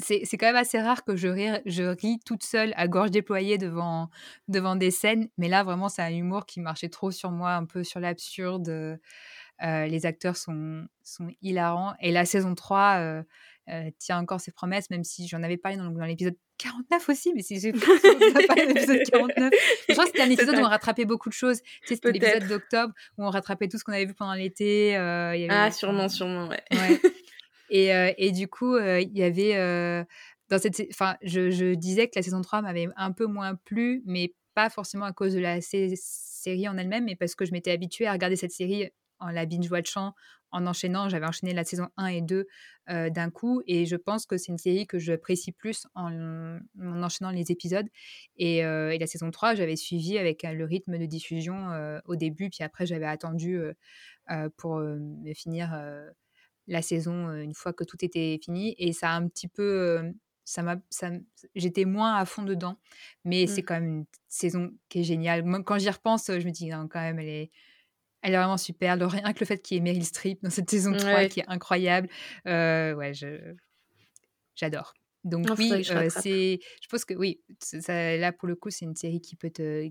c'est 0.00 0.38
quand 0.38 0.46
même 0.46 0.56
assez 0.56 0.80
rare 0.80 1.04
que 1.04 1.16
je 1.16 1.28
rie 1.28 1.48
je 1.66 1.84
ris 1.84 2.20
toute 2.26 2.44
seule 2.44 2.72
à 2.76 2.88
gorge 2.88 3.10
déployée 3.12 3.58
devant 3.58 4.10
devant 4.48 4.76
des 4.76 4.90
scènes, 4.92 5.28
mais 5.38 5.48
là 5.48 5.64
vraiment 5.64 5.88
c'est 5.90 6.02
un 6.02 6.10
humour 6.14 6.46
qui 6.46 6.60
marchait 6.60 6.88
trop 6.90 7.10
sur 7.12 7.30
moi, 7.32 7.52
un 7.54 7.66
peu 7.66 7.84
sur 7.84 8.00
l'absurde, 8.00 8.68
heu 8.70 8.98
les 9.62 10.06
acteurs 10.06 10.36
sont 10.36 10.86
sont 11.04 11.30
hilarants. 11.42 11.94
Et 12.00 12.12
la 12.12 12.24
saison 12.26 12.54
3, 12.54 13.22
heu, 13.70 13.90
tient 13.98 14.18
encore 14.18 14.40
ses 14.40 14.52
promesses, 14.52 14.90
même 14.90 15.04
si 15.04 15.26
j'en 15.28 15.42
avais 15.42 15.56
parlé 15.56 15.78
dans 15.78 15.90
dans 15.90 16.04
l'épisode 16.04 16.36
49 16.58 17.08
aussi, 17.08 17.32
mais 17.34 17.42
c'est 17.42 17.58
j'ai 17.60 17.72
parlé 17.72 18.66
de 18.66 18.72
l'épisode 18.72 19.02
49. 19.10 19.52
Je 19.88 19.92
crois 19.92 20.04
que 20.04 20.10
c'était 20.10 20.22
un 20.22 20.30
épisode 20.30 20.56
où 20.56 20.60
on 20.60 20.68
rattrapait 20.68 21.04
beaucoup 21.04 21.28
de 21.28 21.34
choses. 21.34 21.60
Tu 21.62 21.68
sais, 21.84 21.94
c'était 21.96 22.12
l'épisode 22.12 22.48
d'octobre 22.48 22.92
où 23.16 23.24
on 23.24 23.30
rattrapait 23.30 23.68
tout 23.68 23.78
ce 23.78 23.84
qu'on 23.84 23.92
avait 23.92 24.06
vu 24.06 24.14
pendant 24.14 24.34
l'été, 24.34 24.90
y 24.90 24.94
avait 24.96 25.48
Ah 25.50 25.70
sûrement, 25.70 26.08
sûrement, 26.08 26.48
ouais. 26.48 26.62
ouais. 26.72 27.00
Et, 27.70 27.92
heu, 27.94 28.12
et 28.16 28.32
du 28.32 28.48
coup, 28.48 28.74
heu, 28.76 29.02
il 29.02 29.16
y 29.16 29.22
avait, 29.22 29.54
dans 30.48 30.58
cette 30.58 30.80
enfin, 30.90 31.16
je 31.22 31.50
je 31.50 31.74
disais 31.74 32.06
que 32.08 32.12
la 32.16 32.22
saison 32.22 32.40
3 32.40 32.62
m'avait 32.62 32.88
un 32.96 33.12
peu 33.12 33.26
moins 33.26 33.54
plu, 33.54 34.02
mais 34.06 34.34
pas 34.54 34.70
forcément 34.70 35.04
à 35.04 35.12
cause 35.12 35.34
de 35.34 35.40
la 35.40 35.60
sé 35.60 35.94
série 35.96 36.68
en 36.68 36.78
elle-même, 36.78 37.04
mais 37.04 37.14
parce 37.16 37.34
que 37.34 37.44
je 37.44 37.52
m'étais 37.52 37.70
habituée 37.70 38.06
à 38.06 38.12
regarder 38.12 38.36
cette 38.36 38.52
série 38.52 38.90
en 39.20 39.30
la 39.30 39.44
binge 39.46 39.70
watchant, 39.70 40.14
en 40.52 40.66
enchaînant. 40.66 41.08
J'avais 41.08 41.26
enchaîné 41.26 41.52
la 41.54 41.64
saison 41.64 41.88
1 41.96 42.06
et 42.08 42.22
2, 42.22 42.46
heu, 42.90 43.10
d'un 43.10 43.30
coup 43.30 43.62
et 43.66 43.86
je 43.86 43.96
pense 43.96 44.26
que 44.26 44.36
c'est 44.38 44.52
une 44.52 44.58
série 44.58 44.86
que 44.86 44.98
j'apprécie 44.98 45.52
plus 45.52 45.86
en 45.94 46.58
en 46.80 47.02
enchaînant 47.02 47.30
les 47.30 47.52
épisodes 47.52 47.86
et 48.36 48.58
et 48.58 48.98
la 48.98 49.06
saison 49.06 49.30
3, 49.30 49.54
j'avais 49.54 49.76
suivi 49.76 50.18
avec, 50.18 50.42
le 50.44 50.64
rythme 50.64 50.98
de 50.98 51.06
diffusion, 51.06 51.68
au 52.06 52.16
début, 52.16 52.50
puis 52.50 52.64
après 52.64 52.86
j'avais 52.86 53.06
attendu, 53.06 53.60
pour, 54.58 54.82
finir, 55.36 55.70
la 56.68 56.82
saison, 56.82 57.32
une 57.34 57.54
fois 57.54 57.72
que 57.74 57.84
tout 57.84 57.98
était 58.04 58.38
fini 58.44 58.74
et 58.78 58.92
ça 58.94 59.10
a 59.12 59.16
un 59.16 59.28
petit 59.28 59.48
peu, 59.48 60.02
ça 60.44 60.62
m'a 60.62 60.76
j'étais 61.56 61.84
moins 61.86 62.16
à 62.16 62.24
fond 62.26 62.42
dedans, 62.44 62.78
mais 63.24 63.46
c'est 63.48 63.62
Mmh. 63.62 63.64
quand 63.64 63.74
même 63.76 63.86
une 64.00 64.06
saison 64.28 64.72
qui 64.90 65.00
est 65.00 65.04
géniale. 65.04 65.44
Moi, 65.44 65.62
quand 65.64 65.78
j'y 65.78 65.90
repense, 65.90 66.26
je 66.28 66.46
me 66.46 66.50
dis: 66.52 66.68
«Non, 66.70 66.88
quand 66.88 67.00
même, 67.00 67.18
elle 67.20 67.28
est 67.28 67.50
elle 68.22 68.34
est 68.34 68.36
vraiment 68.38 68.56
super». 68.58 68.96
Le 68.96 69.06
rien 69.06 69.32
que 69.32 69.40
le 69.40 69.46
fait 69.46 69.58
qu'il 69.62 69.76
y 69.76 69.78
ait 69.80 69.82
Meryl 69.82 70.04
Streep 70.04 70.42
dans 70.42 70.50
cette 70.50 70.70
saison 70.70 70.94
3 70.96 71.24
Ouais. 71.24 71.26
qui 71.26 71.40
est 71.40 71.44
incroyable, 71.48 72.08
ouais, 72.46 73.12
je 73.14 73.54
j'adore. 74.56 74.94
Donc 75.24 75.48
Oh, 75.48 75.54
oui, 75.58 75.82
je 75.84 76.08
c'est 76.10 76.60
pense 76.90 77.04
que 77.04 77.14
oui, 77.14 77.40
ça 77.60 78.16
là, 78.16 78.32
pour 78.32 78.48
le 78.48 78.56
coup, 78.56 78.70
c'est 78.70 78.84
une 78.86 78.96
série 78.96 79.20
qui 79.20 79.36
peut 79.36 79.50
te 79.50 79.88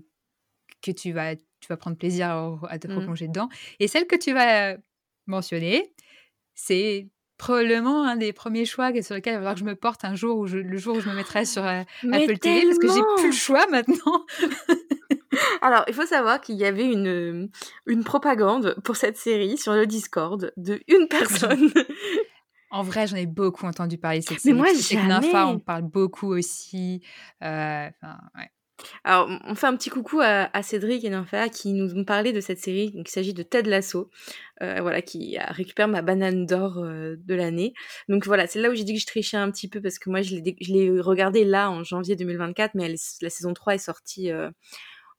que 0.82 0.92
tu 0.92 1.12
vas 1.12 1.36
tu 1.36 1.68
vas 1.68 1.76
prendre 1.78 1.98
plaisir 1.98 2.28
à 2.30 2.58
à 2.70 2.78
te 2.80 2.88
Mmh. 2.88 2.94
replonger 2.94 3.28
dedans 3.28 3.48
et 3.80 3.88
celle 3.88 4.06
que 4.06 4.16
tu 4.16 4.32
vas 4.34 4.76
mentionner, 5.26 5.94
c'est 6.54 7.08
probablement 7.38 8.04
un 8.04 8.16
des 8.16 8.32
1ers 8.34 8.66
choix 8.66 8.92
sur 9.02 9.14
lequel 9.16 9.34
il 9.34 9.36
va 9.36 9.40
falloir 9.40 9.54
que 9.54 9.60
je 9.60 9.64
me 9.66 9.76
porte 9.76 10.04
un 10.06 10.14
jour 10.16 10.38
où 10.38 10.46
je 10.48 10.58
le 10.58 10.78
jour 10.78 10.96
où 10.96 11.00
je 11.00 11.08
me 11.08 11.14
mettrai 11.14 11.46
sur, 11.46 11.64
Apple 12.12 12.38
TV 12.38 12.66
parce 12.66 12.78
que 12.80 12.88
j'ai 12.88 13.04
plus 13.04 13.28
le 13.28 13.32
choix 13.34 13.66
maintenant. 13.68 14.26
Alors, 15.62 15.84
il 15.88 15.94
faut 15.94 16.06
savoir 16.06 16.40
qu'il 16.40 16.56
y 16.56 16.64
avait 16.64 16.84
une, 16.84 17.50
une 17.86 18.04
propagande 18.04 18.76
pour 18.84 18.96
cette 18.96 19.16
série 19.16 19.58
sur 19.58 19.72
le 19.74 19.86
Discord 19.86 20.52
d'1 20.56 20.78
Moi, 20.88 20.98
j'en 20.98 21.06
personne. 21.08 21.72
en 22.70 22.82
vrai, 22.82 23.06
j'en 23.06 23.16
ai 23.16 23.26
beaucoup 23.26 23.66
entendu 23.66 23.98
parler 23.98 24.20
de 24.20 24.24
cette 24.24 24.44
Mais 24.44 24.52
moi 24.52 24.66
jamais! 24.74 25.58
parle 25.58 25.82
beaucoup 25.82 26.28
aussi, 26.34 27.02
enfin, 27.40 28.18
ouais. 28.36 28.50
Alors, 29.02 29.28
on 29.28 29.38
on 29.50 29.54
fait 29.56 29.66
un 29.66 29.76
petit 29.76 29.90
coucou 29.90 30.20
à 30.20 30.50
à 30.56 30.62
Cédric 30.62 31.04
et 31.04 31.10
Ninfa 31.10 31.48
qui 31.48 31.72
nous 31.72 31.94
ont 31.96 32.04
parlé 32.04 32.32
de 32.32 32.40
cette 32.40 32.60
série. 32.60 32.90
Donc 32.92 33.08
il 33.08 33.12
s'agit 33.12 33.34
de 33.34 33.42
Ted 33.42 33.68
Lasso, 33.68 34.10
heu, 34.62 34.80
voilà, 34.80 35.02
qui 35.02 35.36
récupère 35.48 35.88
ma 35.88 36.02
banane 36.02 36.46
d'or, 36.46 36.78
heu, 36.84 37.16
de 37.18 37.34
l'année. 37.34 37.72
Donc 38.08 38.24
voilà, 38.26 38.46
c'est 38.46 38.60
là 38.60 38.70
où 38.70 38.74
j'ai 38.74 38.84
dit 38.84 38.94
que 38.94 39.00
je 39.00 39.06
trichais 39.06 39.36
un 39.36 39.50
petit 39.50 39.68
peu 39.68 39.80
parce 39.82 39.98
que 39.98 40.10
moi 40.10 40.22
je 40.22 40.36
l'ai 40.36 41.00
regardée 41.00 41.44
là 41.44 41.70
en 41.70 41.82
janvier 41.84 42.16
2024, 42.16 42.74
mais 42.74 42.84
elle 42.84 42.96
la 43.22 43.30
saison 43.30 43.52
3 43.52 43.74
est 43.74 43.78
sortie, 43.78 44.30
heu, 44.30 44.50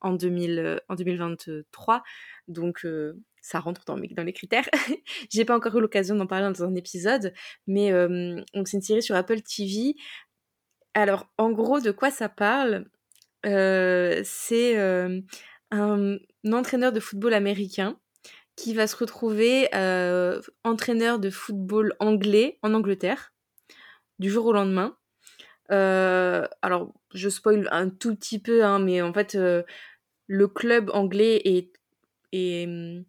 en 0.01 0.13
2000, 0.13 0.59
heu, 0.59 0.81
en 0.89 0.95
2023. 0.95 2.03
Donc 2.47 2.85
heu, 2.85 3.19
ça 3.41 3.59
rentre 3.59 3.85
dans 3.85 3.97
dans 3.97 4.23
les 4.23 4.33
critères. 4.33 4.69
J'ai 5.29 5.45
pas 5.45 5.55
encore 5.55 5.77
eu 5.77 5.81
l'occasion 5.81 6.15
d'en 6.15 6.27
parler 6.27 6.51
dans 6.51 6.63
un 6.63 6.75
épisode, 6.75 7.33
mais 7.67 7.91
donc 8.53 8.67
c'est 8.67 8.77
une 8.77 8.83
série 8.83 9.03
sur 9.03 9.15
Apple 9.15 9.41
TV. 9.41 9.95
Alors, 10.93 11.27
en 11.37 11.51
gros, 11.51 11.79
de 11.79 11.91
quoi 11.91 12.11
ça 12.11 12.29
parle? 12.29 12.85
C'est, 13.43 14.77
un 15.71 16.17
entraîneur 16.51 16.91
de 16.91 16.99
football 16.99 17.33
américain 17.33 17.97
qui 18.55 18.73
va 18.73 18.87
se 18.87 18.97
retrouver, 18.97 19.69
entraîneur 20.65 21.19
de 21.19 21.29
football 21.29 21.95
anglais 21.99 22.59
en 22.61 22.73
Angleterre, 22.73 23.33
du 24.19 24.29
jour 24.29 24.47
au 24.47 24.53
lendemain. 24.53 24.98
Heu, 25.71 26.47
alors 26.61 26.93
je 27.13 27.29
spoil 27.29 27.67
un 27.71 27.89
tout 27.89 28.15
petit 28.15 28.39
peu, 28.39 28.63
hein, 28.65 28.79
mais 28.79 29.01
en 29.01 29.13
fait, 29.13 29.35
heu, 29.35 29.65
le 30.27 30.47
club 30.47 30.91
anglais 30.93 31.41
est 31.45 31.73
est, 32.33 32.67
mmh, 32.67 33.05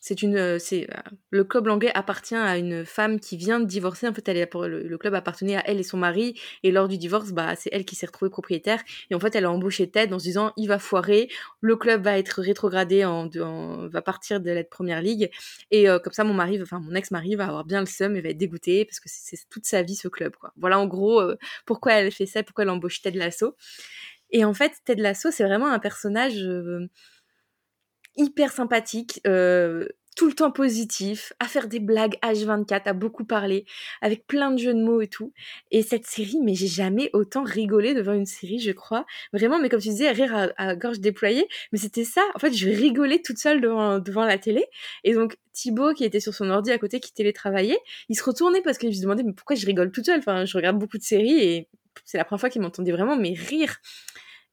c'est 0.00 0.22
une, 0.22 0.36
heu, 0.36 0.58
c'est, 0.58 0.84
heu, 0.90 0.94
le 1.30 1.44
club 1.44 1.68
anglais 1.68 1.90
appartient 1.94 2.34
à 2.34 2.56
une 2.58 2.84
femme 2.86 3.20
qui 3.20 3.36
vient 3.36 3.60
de 3.60 3.66
divorcer. 3.66 4.08
En 4.08 4.14
fait, 4.14 4.28
elle 4.28 4.36
est 4.38 4.48
le 4.54 4.98
club 4.98 5.14
appartenait 5.14 5.56
à 5.56 5.62
elle 5.68 5.78
et 5.80 5.82
son 5.82 5.98
mari. 5.98 6.34
Et 6.62 6.70
lors 6.72 6.88
du 6.88 6.98
divorce, 6.98 7.32
bah, 7.32 7.54
c'est 7.56 7.70
elle 7.72 7.84
qui 7.84 7.96
s'est 7.96 8.06
retrouvée 8.06 8.30
propriétaire. 8.30 8.82
Et 9.10 9.14
en 9.14 9.20
fait, 9.20 9.34
elle 9.36 9.44
a 9.44 9.50
embauché 9.52 9.90
Ted 9.90 10.12
en 10.14 10.18
se 10.18 10.24
disant: 10.24 10.52
«Il 10.56 10.68
va 10.68 10.78
foirer, 10.78 11.28
le 11.60 11.76
club 11.76 12.02
va 12.04 12.18
être 12.18 12.40
rétrogradé 12.42 13.04
en 13.04 13.28
va 13.88 14.02
partir 14.02 14.40
de 14.40 14.50
la 14.50 14.64
1re 14.64 15.02
ligue. 15.02 15.30
Et 15.70 15.88
heu, 15.88 15.98
comme 15.98 16.12
ça 16.12 16.24
mon 16.24 16.34
mari 16.34 16.60
enfin 16.62 16.80
mon 16.80 16.94
ex-mari 16.94 17.36
va 17.36 17.46
avoir 17.46 17.64
bien 17.64 17.80
le 17.80 17.86
seum 17.86 18.16
et 18.16 18.20
va 18.22 18.30
être 18.30 18.38
dégoûté 18.38 18.84
parce 18.86 19.00
que 19.00 19.08
c'est 19.08 19.38
toute 19.50 19.66
sa 19.66 19.82
vie 19.82 19.96
ce 19.96 20.08
club, 20.08 20.34
quoi». 20.36 20.52
Voilà 20.56 20.78
en 20.80 20.86
gros, 20.86 21.22
pourquoi 21.66 21.92
elle 21.94 22.10
fait 22.12 22.26
ça, 22.26 22.42
pourquoi 22.42 22.64
elle 22.64 22.70
embauche 22.70 23.02
Ted 23.02 23.18
Lasso. 23.18 23.54
Et 24.32 24.44
en 24.44 24.54
fait, 24.54 24.72
Ted 24.84 25.02
Lasso, 25.02 25.30
c'est 25.32 25.44
vraiment 25.44 25.68
un 25.68 25.78
personnage, 25.80 26.44
hyper 28.16 28.52
sympathique, 28.52 29.20
heu, 29.26 29.88
tout 30.16 30.26
le 30.26 30.34
temps 30.34 30.50
positif, 30.50 31.32
à 31.40 31.46
faire 31.46 31.68
des 31.68 31.78
blagues 31.80 32.16
H24, 32.22 32.82
à 32.88 32.92
beaucoup 32.92 33.24
parler, 33.24 33.64
avec 34.02 34.26
plein 34.26 34.50
de 34.50 34.58
jeux 34.58 34.74
de 34.74 34.82
mots 34.82 35.00
et 35.00 35.08
tout 35.08 35.32
et 35.70 35.82
cette 35.82 36.06
série, 36.06 36.38
mais 36.42 36.54
j'ai 36.54 36.66
jamais 36.66 37.10
autant 37.14 37.42
rigolé 37.44 37.94
devant 37.94 38.12
une 38.12 38.26
série, 38.26 38.58
je 38.60 38.72
crois. 38.72 39.06
Vraiment, 39.32 39.58
mais 39.60 39.68
comme 39.70 39.80
tu 39.80 39.88
disais, 39.88 40.10
rire 40.10 40.34
à 40.36 40.48
à 40.58 40.76
gorge 40.76 41.00
déployée, 41.00 41.48
mais 41.72 41.78
c'était 41.78 42.04
ça. 42.04 42.22
En 42.34 42.38
fait, 42.40 42.52
je 42.52 42.68
rigolais 42.68 43.20
toute 43.22 43.38
seule 43.38 43.60
devant 43.60 43.98
devant 44.00 44.24
la 44.26 44.38
télé 44.38 44.66
et 45.04 45.14
donc 45.14 45.36
Thibaut, 45.52 45.94
qui 45.94 46.04
était 46.04 46.20
sur 46.20 46.34
son 46.34 46.50
ordi 46.50 46.70
à 46.72 46.78
côté, 46.78 47.00
qui 47.00 47.12
télétravaillait, 47.14 47.78
il 48.08 48.16
se 48.16 48.24
retournait 48.24 48.62
parce 48.62 48.78
qu'il 48.78 48.94
se 48.94 49.02
demandait: 49.02 49.22
«Mais 49.24 49.32
pourquoi 49.32 49.56
je 49.56 49.66
rigole 49.66 49.90
toute 49.92 50.06
seule?» 50.06 50.18
enfin, 50.20 50.44
je 50.44 50.56
regarde 50.56 50.78
beaucoup 50.78 50.98
de 50.98 51.02
séries 51.04 51.38
et 51.40 51.68
c'est 52.04 52.18
la 52.18 52.24
1re 52.24 52.40
fois 52.40 52.50
qu'il 52.50 52.62
m'entendait 52.62 52.92
vraiment, 52.92 53.16
mais 53.16 53.32
rire 53.34 53.76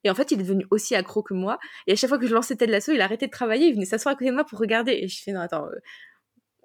et 0.04 0.10
en 0.10 0.16
fait, 0.16 0.32
il 0.32 0.40
est 0.40 0.44
devenu 0.44 0.66
aussi 0.72 0.96
accro 0.96 1.24
que 1.24 1.34
moi. 1.34 1.58
Et 1.88 1.94
à 1.94 1.96
chaque 1.96 2.10
fois 2.10 2.20
que 2.20 2.28
je 2.28 2.34
lançais 2.34 2.56
Ted 2.56 2.72
Lasso, 2.72 2.92
il 2.94 3.02
arrêtait 3.02 3.28
de 3.28 3.32
travailler, 3.32 3.68
il 3.68 3.74
venait 3.74 3.86
s'asseoir 3.86 4.14
à 4.14 4.16
côté 4.16 4.30
de 4.30 4.36
moi 4.36 4.46
pour 4.46 4.60
regarder. 4.60 4.94
Et 4.94 5.08
je 5.08 5.22
fais: 5.24 5.32
«Non, 5.32 5.42
attends, 5.42 5.66
heu, 5.66 5.80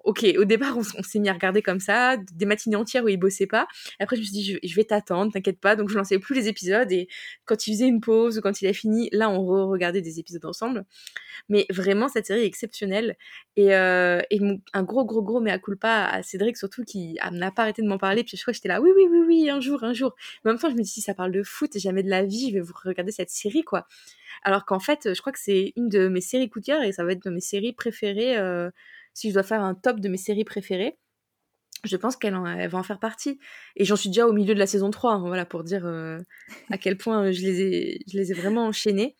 OK». 0.03 0.25
Au 0.37 0.45
départ, 0.45 0.77
on 0.77 0.83
s'est 1.03 1.19
mis 1.19 1.29
à 1.29 1.33
regarder 1.33 1.61
comme 1.61 1.79
ça, 1.79 2.17
des 2.33 2.45
matinées 2.45 2.75
entières 2.75 3.03
où 3.03 3.09
il 3.09 3.17
bossait 3.17 3.47
pas. 3.47 3.67
Après, 3.99 4.15
je 4.15 4.21
me 4.21 4.25
suis 4.25 4.33
dit: 4.33 4.43
«Je 4.63 4.67
je 4.67 4.75
vais 4.75 4.83
t'attendre, 4.85 5.31
t'inquiète 5.33 5.59
pas». 5.59 5.75
Donc 5.75 5.89
je 5.89 5.95
lançais 5.97 6.19
plus 6.19 6.35
les 6.35 6.47
épisodes 6.47 6.91
et 6.91 7.07
quand 7.45 7.67
il 7.67 7.73
faisait 7.73 7.87
une 7.87 8.01
pause 8.01 8.37
ou 8.37 8.41
quand 8.41 8.61
il 8.61 8.67
a 8.67 8.73
fini, 8.73 9.09
là, 9.11 9.29
on 9.29 9.45
re-regardait 9.45 10.01
des 10.01 10.19
épisodes 10.19 10.45
ensemble. 10.45 10.85
Mais 11.49 11.65
vraiment, 11.69 12.07
cette 12.07 12.25
série 12.27 12.41
est 12.41 12.45
exceptionnelle 12.45 13.15
et 13.55 13.73
heu 13.73 14.21
et 14.31 14.39
un 14.73 14.83
gros, 14.83 15.05
gros, 15.05 15.21
gros 15.23 15.41
mea 15.41 15.59
culpa 15.59 16.05
à 16.05 16.23
Cédric 16.23 16.57
surtout 16.57 16.83
qui 16.83 17.17
n'a 17.31 17.51
pas 17.51 17.63
arrêté 17.63 17.81
de 17.81 17.87
m'en 17.87 17.97
parler. 17.97 18.23
Puis 18.23 18.35
à 18.35 18.37
chaque 18.37 18.45
fois, 18.45 18.53
j'étais 18.53 18.67
là: 18.69 18.81
«Oui, 18.81 18.91
oui, 18.95 19.03
oui, 19.11 19.19
oui, 19.27 19.49
un 19.49 19.59
jour, 19.61 19.83
un 19.83 19.93
jour». 19.93 20.15
Mais 20.43 20.51
en 20.51 20.53
même 20.53 20.61
temps, 20.61 20.69
je 20.69 20.75
me 20.75 20.81
dis: 20.81 20.89
«Si 20.89 21.01
ça 21.01 21.13
parle 21.13 21.31
de 21.31 21.43
foot, 21.43 21.77
jamais 21.77 22.03
de 22.03 22.09
la 22.09 22.23
vie, 22.25 22.49
je 22.49 22.53
vais 22.55 22.61
vous 22.61 22.73
regarder 22.83 23.11
cette 23.11 23.29
série, 23.29 23.63
quoi». 23.63 23.87
Alors 24.43 24.65
qu'en 24.65 24.79
fait, 24.79 25.13
je 25.13 25.21
crois 25.21 25.33
que 25.33 25.39
c'est 25.39 25.73
une 25.75 25.89
de 25.89 26.07
mes 26.07 26.21
séries 26.21 26.49
coup 26.49 26.59
de 26.59 26.65
cœur 26.65 26.83
et 26.83 26.91
ça 26.93 27.03
va 27.05 27.13
être 27.13 27.23
de 27.25 27.29
mes 27.31 27.41
séries 27.41 27.73
préférées, 27.73 28.37
heu, 28.39 28.71
si 29.13 29.29
je 29.29 29.33
dois 29.35 29.43
faire 29.43 29.61
un 29.63 29.75
top 29.75 29.99
de 29.99 30.09
mes 30.09 30.17
séries 30.17 30.45
préférées, 30.45 30.97
je 31.83 31.97
pense 31.97 32.15
qu'elle 32.17 32.33
va 32.35 32.77
en 32.77 32.83
faire 32.83 32.99
partie. 32.99 33.39
Et 33.75 33.85
j'en 33.85 33.95
suis 33.97 34.09
déjà 34.09 34.27
au 34.27 34.33
milieu 34.33 34.53
de 34.53 34.59
la 34.59 34.67
saison 34.67 34.89
3, 34.91 35.13
hein, 35.13 35.19
voilà, 35.27 35.45
pour 35.45 35.63
dire, 35.63 35.85
heu, 35.85 36.19
à 36.71 36.77
quel 36.77 36.97
point, 36.97 37.31
je 37.31 37.41
les 37.41 37.61
ai 37.61 37.99
je 38.11 38.17
les 38.17 38.31
ai 38.31 38.35
vraiment 38.35 38.67
enchaînées 38.67 39.15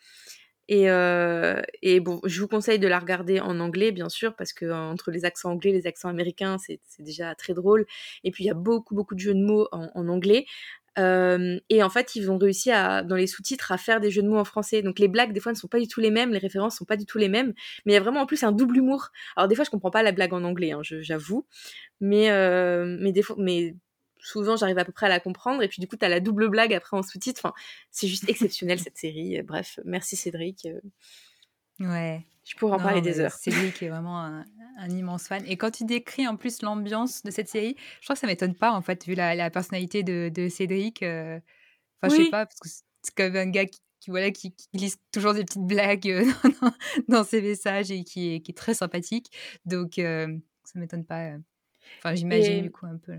et 0.69 0.89
heu 0.89 1.61
et 1.81 1.99
bon, 1.99 2.21
je 2.25 2.41
vous 2.41 2.47
conseille 2.47 2.79
de 2.79 2.87
la 2.87 2.99
regarder 2.99 3.39
en 3.41 3.59
anglais, 3.59 3.91
bien 3.91 4.09
sûr, 4.09 4.35
parce 4.35 4.53
qu'entre 4.53 5.11
les 5.11 5.25
accents 5.25 5.51
anglais, 5.51 5.71
les 5.73 5.87
accents 5.87 6.09
américains, 6.09 6.57
c'est 6.59 6.79
déjà 6.99 7.35
très 7.35 7.53
drôle. 7.53 7.85
Et 8.23 8.31
puis 8.31 8.45
il 8.45 8.47
y 8.47 8.51
a 8.51 8.53
beaucoup, 8.55 8.95
beaucoup 8.95 9.15
de 9.15 9.19
jeux 9.19 9.33
de 9.35 9.43
mots 9.43 9.67
en 9.73 10.07
anglais. 10.09 10.45
Hem 10.97 11.59
et 11.69 11.83
en 11.83 11.89
fait, 11.89 12.15
ils 12.15 12.29
ont 12.31 12.37
réussi 12.37 12.71
à 12.71 13.03
dans 13.03 13.15
les 13.15 13.27
sous-titres, 13.27 13.71
à 13.71 13.77
faire 13.77 13.99
des 13.99 14.11
jeux 14.11 14.21
de 14.21 14.27
mots 14.27 14.37
en 14.39 14.45
français. 14.45 14.81
Donc 14.81 14.99
les 14.99 15.07
blagues, 15.07 15.33
des 15.33 15.39
fois, 15.39 15.51
ne 15.51 15.57
sont 15.57 15.67
pas 15.67 15.79
du 15.79 15.87
tout 15.87 15.99
les 15.99 16.11
mêmes, 16.11 16.31
les 16.31 16.39
références 16.39 16.77
sont 16.77 16.85
pas 16.85 16.97
du 16.97 17.05
tout 17.05 17.17
les 17.17 17.29
mêmes, 17.29 17.53
mais 17.85 17.93
il 17.93 17.95
y 17.95 17.97
a 17.97 18.01
vraiment 18.01 18.21
en 18.21 18.25
plus 18.25 18.43
un 18.43 18.51
double 18.51 18.77
humour. 18.77 19.09
Alors 19.35 19.47
des 19.47 19.55
fois, 19.55 19.65
je 19.65 19.69
comprends 19.71 19.91
pas 19.91 20.03
la 20.03 20.11
blague 20.11 20.33
en 20.33 20.43
anglais, 20.43 20.71
hein, 20.71 20.81
j'avoue, 20.83 21.45
mais 22.01 22.29
heu, 22.31 22.97
mais 23.01 23.11
des 23.13 23.23
fois 23.23 23.35
mais 23.39 23.75
souvent, 24.19 24.55
j'arrive 24.57 24.77
à 24.79 24.85
peu 24.85 24.91
près 24.93 25.07
à 25.07 25.09
la 25.09 25.19
comprendre 25.19 25.63
et 25.63 25.67
puis 25.67 25.81
du 25.81 25.87
coup, 25.87 25.97
tu 25.97 26.05
as 26.05 26.09
la 26.09 26.19
double 26.21 26.49
blague 26.49 26.73
après 26.73 26.97
en 26.97 27.03
sous-titres. 27.03 27.41
Enfin, 27.43 27.53
c'est 27.91 28.07
juste 28.07 28.29
exceptionnel 28.29 28.79
cette 28.79 28.97
série. 28.97 29.41
Bref, 29.43 29.79
merci 29.85 30.15
Cédric. 30.15 30.67
Ouais. 31.79 32.25
Je 32.45 32.55
pourrais 32.55 32.73
en 32.73 32.79
parler 32.79 33.01
des 33.01 33.19
heures. 33.19 33.31
Cédric 33.31 33.81
est 33.81 33.89
vraiment 33.89 34.19
un, 34.19 34.45
un, 34.77 34.89
immense 34.89 35.27
fan. 35.27 35.43
Et 35.47 35.55
quand 35.55 35.71
tu 35.71 35.85
décris 35.85 36.27
en 36.27 36.35
plus 36.35 36.61
l'ambiance 36.61 37.23
de 37.23 37.31
cette 37.31 37.47
série, 37.47 37.75
je 37.99 38.05
crois 38.05 38.15
que 38.15 38.19
ça 38.19 38.27
m'étonne 38.27 38.55
pas 38.55 38.73
en 38.73 38.81
fait, 38.81 39.05
vu 39.05 39.15
la, 39.15 39.33
la 39.33 39.49
personnalité 39.49 40.03
de, 40.03 40.29
de 40.33 40.49
Cédric. 40.49 41.03
Euh, 41.03 41.39
enfin, 42.01 42.13
je 42.15 42.23
sais 42.23 42.29
pas, 42.29 42.45
parce 42.45 42.59
que 42.59 42.69
c'est 42.69 43.15
comme 43.15 43.35
un 43.35 43.49
gars 43.49 43.65
qui, 43.65 43.79
voilà, 44.07 44.31
qui, 44.31 44.53
qui, 44.53 44.67
lise 44.73 44.97
toujours 45.13 45.33
des 45.33 45.45
petites 45.45 45.65
blagues 45.65 46.09
euh, 46.09 46.25
dans, 46.61 46.73
dans, 47.07 47.23
ses 47.23 47.41
messages 47.41 47.91
et 47.91 48.03
qui 48.03 48.35
est, 48.35 48.41
qui 48.41 48.51
est 48.51 48.57
très 48.57 48.73
sympathique. 48.73 49.31
Donc, 49.65 49.97
euh, 49.97 50.37
ça 50.65 50.79
m'étonne 50.79 51.05
pas. 51.05 51.31
Enfin, 51.99 52.13
j'imagine 52.13 52.61
du 52.61 52.71
coup 52.71 52.85
un 52.85 52.97
peu. 52.97 53.13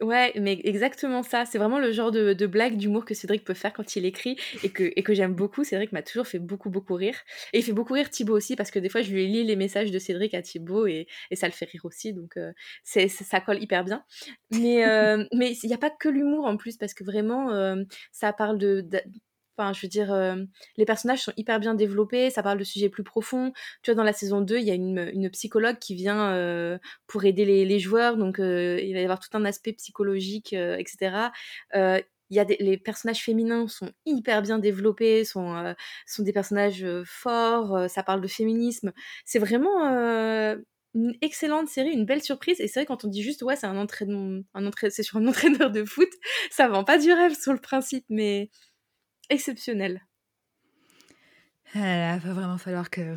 Ouais, 0.00 0.32
mais 0.36 0.60
exactement 0.64 1.22
ça. 1.22 1.44
C'est 1.44 1.58
vraiment 1.58 1.78
le 1.78 1.92
genre 1.92 2.10
de, 2.10 2.46
blague 2.46 2.76
d'humour 2.76 3.04
que 3.04 3.14
Cédric 3.14 3.44
peut 3.44 3.54
faire 3.54 3.72
quand 3.72 3.96
il 3.96 4.04
écrit 4.04 4.36
et 4.62 4.70
que, 4.70 4.92
et 4.94 5.02
que 5.02 5.14
j'aime 5.14 5.34
beaucoup. 5.34 5.64
Cédric 5.64 5.92
m'a 5.92 6.02
toujours 6.02 6.26
fait 6.26 6.38
beaucoup, 6.38 6.70
beaucoup 6.70 6.94
rire. 6.94 7.16
Et 7.52 7.58
il 7.58 7.62
fait 7.62 7.72
beaucoup 7.72 7.94
rire 7.94 8.10
Thibaut 8.10 8.36
aussi 8.36 8.56
parce 8.56 8.70
que 8.70 8.78
des 8.78 8.88
fois, 8.88 9.02
je 9.02 9.12
lui 9.12 9.26
lis 9.26 9.44
les 9.44 9.56
messages 9.56 9.90
de 9.90 9.98
Cédric 9.98 10.34
à 10.34 10.42
Thibaut 10.42 10.86
et, 10.86 11.06
et 11.30 11.36
ça 11.36 11.46
le 11.46 11.52
fait 11.52 11.66
rire 11.66 11.84
aussi. 11.84 12.12
Donc, 12.12 12.36
euh, 12.36 12.52
c'est, 12.84 13.08
ça 13.08 13.40
colle 13.40 13.62
hyper 13.62 13.84
bien. 13.84 14.04
Mais 14.50 14.86
euh, 14.86 15.24
mais 15.32 15.52
il 15.62 15.68
n'y 15.68 15.74
a 15.74 15.78
pas 15.78 15.90
que 15.90 16.08
l'humour 16.08 16.46
en 16.46 16.56
plus 16.56 16.76
parce 16.76 16.94
que 16.94 17.04
vraiment, 17.04 17.50
euh, 17.52 17.82
ça 18.12 18.32
parle 18.32 18.58
de 18.58 18.86
Je 19.58 19.82
veux 19.82 19.88
dire, 19.88 20.12
euh, 20.12 20.36
les 20.76 20.84
personnages 20.84 21.22
sont 21.22 21.32
hyper 21.36 21.60
bien 21.60 21.74
développés, 21.74 22.30
ça 22.30 22.42
parle 22.42 22.58
de 22.58 22.64
sujets 22.64 22.88
plus 22.88 23.04
profonds. 23.04 23.52
Tu 23.82 23.90
vois, 23.90 23.96
dans 23.96 24.04
la 24.04 24.12
saison 24.12 24.40
2, 24.40 24.58
il 24.58 24.64
y 24.64 24.70
a 24.70 24.74
une, 24.74 25.30
psychologue 25.30 25.78
qui 25.78 25.94
vient 25.94 26.32
euh, 26.32 26.78
pour 27.06 27.24
aider 27.24 27.44
les, 27.44 27.78
joueurs, 27.78 28.16
donc 28.16 28.38
euh, 28.38 28.78
il 28.82 28.94
va 28.94 29.00
y 29.00 29.04
avoir 29.04 29.20
tout 29.20 29.28
un 29.32 29.44
aspect 29.44 29.72
psychologique, 29.72 30.52
etc. 30.52 31.30
il 31.74 32.36
y 32.36 32.40
a 32.40 32.44
les 32.44 32.78
personnages 32.78 33.22
féminins 33.22 33.68
sont 33.68 33.90
hyper 34.04 34.42
bien 34.42 34.58
développés, 34.58 35.24
sont, 35.24 35.74
sont 36.06 36.22
des 36.22 36.32
personnages 36.32 36.86
forts, 37.04 37.88
ça 37.88 38.02
parle 38.02 38.20
de 38.20 38.28
féminisme. 38.28 38.92
C'est 39.24 39.38
vraiment 39.38 40.56
une 40.96 41.14
excellente 41.20 41.68
série, 41.68 41.90
une 41.90 42.06
belle 42.06 42.22
surprise. 42.22 42.60
Et 42.60 42.68
c'est 42.68 42.80
vrai, 42.80 42.86
quand 42.86 43.04
on 43.04 43.08
dit 43.08 43.22
juste, 43.22 43.42
ouais, 43.42 43.56
c'est 43.56 43.66
un 43.66 43.76
sur 43.76 45.16
un 45.18 45.26
entraîneur 45.26 45.70
de 45.70 45.84
foot, 45.84 46.08
ça 46.50 46.68
vend 46.68 46.84
pas 46.84 46.98
du 46.98 47.12
rêve 47.12 47.38
sur 47.38 47.52
le 47.52 47.60
principe, 47.60 48.06
mais 48.08 48.50
exceptionnel. 49.30 50.02
Il 51.74 51.80
va 51.80 52.18
vraiment 52.18 52.58
falloir 52.58 52.90
que, 52.90 53.16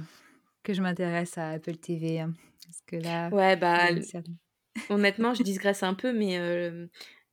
que 0.64 0.74
je 0.74 0.82
m'intéresse 0.82 1.38
à 1.38 1.52
Apple 1.52 1.78
TV. 1.78 2.20
Hein, 2.20 2.34
parce 2.66 2.82
que 2.86 2.96
là, 2.98 3.30
ouais, 3.30 3.56
bah, 3.56 3.90
honnêtement, 4.90 5.34
je 5.34 5.44
digresse 5.44 5.84
un 5.84 5.94
peu, 5.94 6.12
mais 6.12 6.38
euh, 6.38 6.88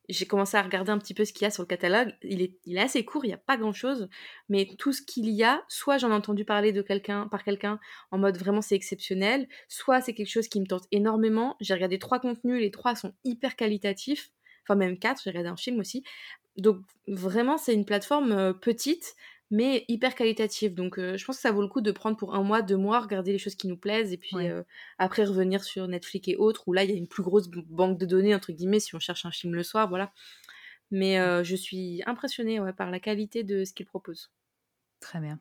j'ai 0.09 0.25
commencé 0.25 0.55
à 0.55 0.61
regarder 0.61 0.91
un 0.91 0.97
petit 0.97 1.13
peu 1.13 1.25
ce 1.25 1.33
qu'il 1.33 1.43
y 1.43 1.45
a 1.45 1.51
sur 1.51 1.63
le 1.63 1.67
catalogue. 1.67 2.13
Il 2.23 2.41
est, 2.41 2.57
il 2.65 2.77
est 2.77 2.81
assez 2.81 3.03
court, 3.03 3.25
il 3.25 3.29
n'y 3.29 3.33
a 3.33 3.37
pas 3.37 3.57
grand-chose, 3.57 4.07
mais 4.49 4.67
tout 4.77 4.93
ce 4.93 5.01
qu'il 5.01 5.29
y 5.29 5.43
a, 5.43 5.63
soit 5.67 5.97
j'en 5.97 6.11
ai 6.11 6.13
entendu 6.13 6.45
parler 6.45 6.71
de 6.71 6.81
quelqu'un, 6.81 7.27
par 7.27 7.43
quelqu'un 7.43 7.79
en 8.11 8.17
mode 8.17 8.37
vraiment 8.37 8.61
c'est 8.61 8.75
exceptionnel, 8.75 9.47
soit 9.67 10.01
c'est 10.01 10.13
quelque 10.13 10.29
chose 10.29 10.47
qui 10.47 10.61
me 10.61 10.65
tente 10.65 10.87
énormément. 10.91 11.57
J'ai 11.59 11.73
regardé 11.73 11.99
trois 11.99 12.19
contenus, 12.19 12.61
les 12.61 12.71
trois 12.71 12.95
sont 12.95 13.13
hyper 13.25 13.55
qualitatifs, 13.55 14.31
enfin 14.63 14.75
même 14.75 14.97
quatre, 14.97 15.21
j'ai 15.23 15.29
regardé 15.29 15.49
un 15.49 15.57
film 15.57 15.79
aussi. 15.79 16.03
Donc 16.57 16.77
vraiment, 17.07 17.57
c'est 17.57 17.73
une 17.73 17.85
plateforme 17.85 18.53
petite, 18.59 19.15
mais 19.51 19.85
hyper 19.87 20.15
qualitative. 20.15 20.73
Donc 20.73 20.97
je 20.97 21.23
pense 21.23 21.37
que 21.37 21.41
ça 21.41 21.51
vaut 21.51 21.61
le 21.61 21.67
coup 21.67 21.81
de 21.81 21.91
prendre 21.91 22.17
pour 22.17 22.35
un 22.35 22.43
mois, 22.43 22.61
deux 22.61 22.77
mois, 22.77 22.99
regarder 22.99 23.31
les 23.31 23.37
choses 23.37 23.55
qui 23.55 23.67
nous 23.67 23.77
plaisent, 23.77 24.11
et 24.11 24.17
puis 24.17 24.35
après 24.97 25.23
revenir 25.23 25.63
sur 25.63 25.87
Netflix 25.87 26.27
et 26.29 26.35
autres, 26.35 26.63
où 26.67 26.73
là, 26.73 26.83
il 26.83 26.89
y 26.89 26.93
a 26.93 26.97
une 26.97 27.07
plus 27.07 27.23
grosse 27.23 27.47
banque 27.47 27.97
de 27.97 28.05
données, 28.05 28.35
entre 28.35 28.51
guillemets, 28.51 28.79
si 28.79 28.95
on 28.95 28.99
cherche 28.99 29.25
un 29.25 29.31
film 29.31 29.53
le 29.53 29.63
soir, 29.63 29.87
voilà. 29.87 30.11
Mais 30.89 31.19
mmh. 31.19 31.43
je 31.43 31.55
suis 31.55 32.01
impressionnée 32.05 32.59
ouais, 32.59 32.73
par 32.73 32.91
la 32.91 32.99
qualité 32.99 33.43
de 33.43 33.63
ce 33.63 33.73
qu'ils 33.73 33.85
proposent. 33.85 34.31
Très 34.99 35.19
bien. 35.19 35.39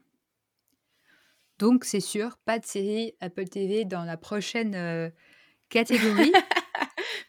Donc, 1.59 1.85
c'est 1.85 2.01
sûr, 2.01 2.37
pas 2.45 2.59
de 2.59 2.67
série 2.67 3.15
Apple 3.21 3.49
TV 3.49 3.85
dans 3.87 4.05
la 4.05 4.19
prochaine 4.19 5.13
catégorie. 5.71 6.33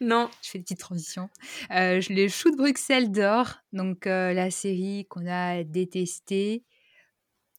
Non. 0.00 0.30
Je 0.42 0.50
fais 0.50 0.58
une 0.58 0.64
petite 0.64 0.80
transition. 0.80 1.28
Euh, 1.72 2.00
les 2.08 2.28
Choux 2.28 2.50
de 2.50 2.56
Bruxelles 2.56 3.10
d'or, 3.10 3.56
donc 3.72 4.06
euh, 4.06 4.32
la 4.32 4.50
série 4.50 5.06
qu'on 5.08 5.26
a 5.26 5.64
détestée. 5.64 6.64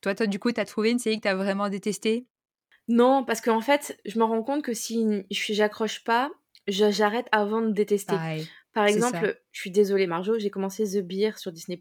Toi, 0.01 0.15
toi, 0.15 0.27
du 0.27 0.39
coup, 0.39 0.51
tu 0.51 0.61
as 0.61 0.65
trouvé 0.65 0.91
une 0.91 0.99
série 0.99 1.17
que 1.17 1.23
tu 1.23 1.27
as 1.27 1.35
vraiment 1.35 1.69
détestée? 1.69 2.25
Non, 2.87 3.23
parce 3.23 3.41
qu'en 3.41 3.61
fait, 3.61 3.99
je 4.05 4.17
me 4.17 4.23
rends 4.23 4.43
compte 4.43 4.63
que 4.63 4.73
si 4.73 5.25
j'accroche 5.29 6.03
pas, 6.03 6.31
j'arrête 6.67 7.27
avant 7.31 7.61
de 7.61 7.71
détester. 7.71 8.15
Par 8.73 8.85
exemple, 8.85 9.39
je 9.51 9.59
suis 9.59 9.71
désolée 9.71 10.07
Marjo, 10.07 10.39
j'ai 10.39 10.49
commencé 10.49 10.85
The 10.85 11.05
Beer 11.05 11.37
sur 11.37 11.51
Disney+. 11.51 11.79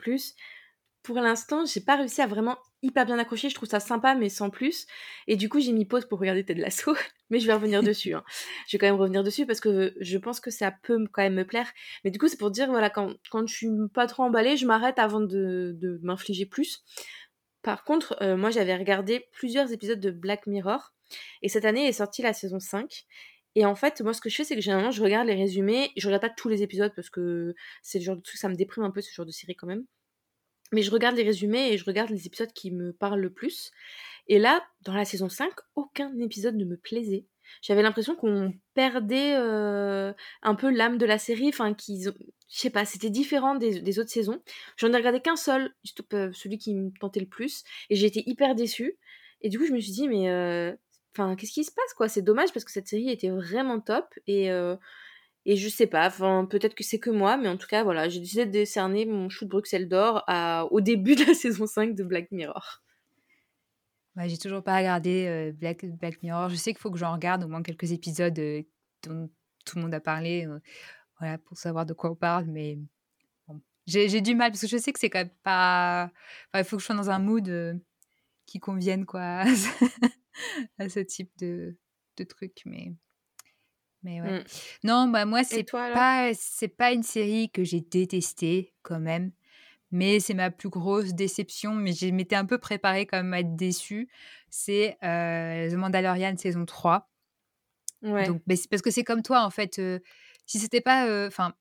Pour 1.09 1.21
l'instant, 1.21 1.65
j'ai 1.65 1.81
pas 1.81 1.97
réussi 1.97 2.21
à 2.21 2.27
vraiment 2.27 2.59
hyper 2.83 3.07
bien 3.07 3.19
accroché. 3.19 3.49
Je 3.49 3.55
trouve 3.55 3.67
ça 3.67 3.81
sympa, 3.81 4.15
mais 4.15 4.29
sans 4.29 4.51
plus. 4.51 4.87
Et 5.27 5.37
du 5.37 5.49
coup, 5.49 5.59
j'ai 5.59 5.73
mis 5.73 5.87
pause 5.87 6.05
pour 6.05 6.21
regarder 6.21 6.45
Ted 6.45 6.61
Lasso, 6.61 6.95
mais 7.31 7.41
je 7.41 7.47
vais 7.47 7.55
revenir 7.55 7.83
dessus. 7.83 8.13
Hein. 8.13 8.23
Je 8.67 8.77
vais 8.77 8.79
quand 8.79 8.93
même 8.93 9.01
revenir 9.01 9.25
dessus 9.25 9.47
parce 9.47 9.59
que 9.59 9.95
je 9.99 10.19
pense 10.19 10.39
que 10.39 10.51
ça 10.51 10.71
peut 10.71 11.03
quand 11.11 11.23
même 11.23 11.33
me 11.33 11.47
plaire. 11.47 11.73
Mais 12.05 12.11
du 12.11 12.19
coup, 12.19 12.29
c'est 12.29 12.37
pour 12.37 12.51
dire, 12.51 12.69
voilà, 12.69 12.91
quand, 12.91 13.15
quand 13.31 13.47
je 13.47 13.55
suis 13.55 13.69
pas 13.95 14.07
trop 14.07 14.25
emballée, 14.25 14.59
je 14.59 14.67
m'arrête 14.67 14.99
avant 14.99 15.21
de, 15.21 15.73
de 15.81 15.99
m'infliger 16.03 16.45
plus. 16.45 16.85
Par 17.63 17.85
contre, 17.85 18.15
euh, 18.21 18.37
moi, 18.37 18.51
j'avais 18.51 18.77
regardé 18.77 19.29
plusieurs 19.33 19.73
épisodes 19.73 20.01
de 20.01 20.11
Black 20.11 20.47
Mirror. 20.47 20.93
Et 21.41 21.49
cette 21.49 21.65
année 21.65 21.87
est 21.87 21.93
sortie 21.93 22.21
la 22.21 22.35
saison 22.35 22.61
5. 22.61 23.07
Et 23.55 23.65
en 23.65 23.75
fait, 23.75 24.03
moi, 24.03 24.13
ce 24.13 24.21
que 24.21 24.29
je 24.29 24.37
fais, 24.37 24.45
c'est 24.45 24.57
que 24.57 24.61
généralement, 24.61 24.91
je 24.91 25.03
regarde 25.03 25.27
les 25.27 25.37
résumés. 25.37 25.91
Je 25.97 26.07
regarde 26.07 26.21
pas 26.21 26.29
tous 26.29 26.51
les 26.51 26.63
épisodes 26.63 26.93
parce 26.95 27.09
que 27.09 27.55
c'est 27.81 27.99
le 27.99 28.05
genre 28.05 28.17
de 28.17 28.21
truc, 28.21 28.37
ça 28.39 28.51
me 28.51 28.57
déprime 28.57 28.85
un 28.85 28.91
peu 28.91 29.01
ce 29.01 29.11
genre 29.15 29.25
de 29.25 29.31
série 29.31 29.57
quand 29.57 29.67
même. 29.67 29.87
Mais 30.73 30.83
je 30.83 30.91
regarde 30.91 31.17
les 31.17 31.23
résumés 31.23 31.73
et 31.73 31.79
je 31.79 31.85
regarde 31.85 32.11
les 32.11 32.27
épisodes 32.27 32.53
qui 32.53 32.71
me 32.71 32.93
parlent 32.93 33.21
le 33.21 33.33
plus. 33.33 33.71
Et 34.29 34.39
là, 34.39 34.63
dans 34.83 34.95
la 34.95 35.05
saison 35.05 35.29
5, 35.29 35.51
aucun 35.75 36.17
épisode 36.19 36.57
ne 36.57 36.65
me 36.65 36.77
plaisait. 36.77 37.25
J'avais 37.63 37.83
l'impression 37.83 38.15
qu'on 38.15 38.53
perdait 38.75 39.35
euh, 39.37 40.13
un 40.43 40.55
peu 40.55 40.71
l'âme 40.71 40.99
de 40.99 41.07
la 41.07 41.19
série, 41.19 41.49
enfin 41.49 41.75
qu'ils 41.75 42.13
je 42.51 42.59
sais 42.59 42.71
pas, 42.71 42.87
c'était 42.87 43.11
différent 43.11 43.57
des, 43.57 43.99
autres 43.99 44.11
saisons. 44.11 44.43
J'en 44.77 44.93
ai 44.93 44.97
regardé 44.97 45.21
qu'un 45.21 45.37
seul, 45.37 45.75
euh, 46.15 46.31
celui 46.33 46.57
qui 46.57 46.75
me 46.75 46.91
tentait 46.99 47.21
le 47.21 47.27
plus, 47.27 47.63
et 47.91 47.97
j'ai 47.97 48.07
été 48.07 48.23
hyper 48.27 48.55
déçue. 48.55 48.99
Et 49.43 49.51
du 49.51 49.59
coup, 49.59 49.67
je 49.67 49.73
me 49.73 49.81
suis 49.81 49.93
dit, 49.93 50.09
mais 50.09 50.31
euh, 50.31 50.75
enfin, 51.15 51.37
qu'est-ce 51.37 51.53
qui 51.53 51.65
se 51.65 51.73
passe 51.73 51.95
quoi? 51.95 52.09
C'est 52.09 52.23
dommage 52.23 52.53
parce 52.53 52.65
que 52.65 52.73
cette 52.73 52.89
série 52.89 53.11
était 53.11 53.29
vraiment 53.29 53.81
top 53.81 54.07
et 54.27 54.51
et 55.49 55.57
je 55.57 55.67
sais 55.71 55.87
pas, 55.87 56.09
enfin, 56.09 56.45
peut-être 56.45 56.75
que 56.75 56.85
c'est 56.85 56.99
que 56.99 57.09
moi, 57.09 57.39
mais 57.39 57.49
en 57.49 57.57
tout 57.57 57.67
cas, 57.67 57.83
voilà, 57.83 58.11
j'ai 58.11 58.21
décidé 58.21 58.45
de 58.45 58.51
décerner 58.51 59.07
mon 59.07 59.31
chou 59.31 59.47
de 59.47 59.51
Bruxelles 59.51 59.89
d'or 59.89 60.23
au 60.71 60.83
début 60.83 61.15
de 61.15 61.25
la 61.25 61.33
saison 61.35 61.67
5 61.67 61.95
de 61.95 62.05
Black 62.05 62.31
Mirror. 62.33 62.83
J'ai 64.27 64.37
toujours 64.37 64.63
pas 64.63 64.77
regardé 64.77 65.27
euh, 65.27 65.53
Black, 65.53 65.87
Black 65.87 66.23
Mirror. 66.23 66.51
Je 66.51 66.57
sais 66.57 66.73
qu'il 66.73 66.81
faut 66.81 66.91
que 66.91 66.99
j'en 66.99 67.15
regarde 67.15 67.45
au 67.45 67.49
moins 67.49 67.63
quelques 67.63 67.93
épisodes 67.93 68.39
euh, 68.39 68.63
dont 69.05 69.31
tout 69.65 69.77
le 69.77 69.83
monde 69.83 69.95
a 69.95 70.01
parlé, 70.01 70.47
euh, 70.47 70.59
voilà, 71.19 71.39
pour 71.39 71.57
savoir 71.57 71.87
de 71.87 71.95
quoi 71.95 72.11
on 72.11 72.15
parle, 72.15 72.45
mais 72.45 72.79
j'ai 73.87 74.21
du 74.21 74.35
mal 74.35 74.51
parce 74.51 74.61
que 74.61 74.67
je 74.67 74.77
sais 74.77 74.93
que 74.93 74.99
c'est 75.01 75.09
quand 75.09 75.21
même 75.21 75.31
pas. 75.43 76.11
Enfin, 76.49 76.63
il 76.63 76.65
faut 76.65 76.77
que 76.77 76.83
je 76.83 76.87
sois 76.89 76.95
dans 76.95 77.09
un 77.09 77.19
mood 77.19 77.81
qui 78.45 78.59
convienne, 78.59 79.07
quoi, 79.07 79.45
à 80.79 80.89
ce 80.91 81.01
type 81.01 81.31
de, 81.39 81.79
de 82.19 82.25
truc, 82.25 82.61
mais. 82.67 82.93
Mais 84.03 84.21
ouais. 84.21 84.41
Mmh. 84.41 84.45
Non, 84.85 85.09
bah 85.09 85.25
moi, 85.25 85.45
c'est 85.45 85.65
pas, 85.65 86.31
c'est 86.35 86.69
pas 86.69 86.93
une 86.93 87.03
série 87.03 87.51
que 87.51 87.65
j'ai 87.65 87.81
détestée 87.81 88.73
quand 88.83 89.01
même. 89.01 89.33
Mais 89.91 90.21
c'est 90.21 90.35
ma 90.35 90.51
plus 90.51 90.69
grosse 90.69 91.15
déception. 91.15 91.75
Mais 91.75 91.93
je 91.93 92.07
m'étais 92.07 92.37
un 92.37 92.45
peu 92.45 92.59
préparée 92.59 93.07
quand 93.07 93.17
même 93.17 93.35
à 93.35 93.41
être 93.41 93.57
déçue. 93.57 94.09
C'est 94.51 94.99
The 95.03 95.75
Mandalorian 95.75 96.37
saison 96.37 96.65
3. 96.65 97.11
Ouais. 98.03 98.27
Donc, 98.27 98.43
bah, 98.47 98.55
parce 98.71 98.83
que 98.83 98.91
c'est 98.91 99.05
comme 99.05 99.23
toi, 99.23 99.45
en 99.45 99.51
fait. 99.51 99.81
si 100.47 100.59
c'était 100.59 100.81
pas. 100.81 101.27
Enfin, 101.27 101.55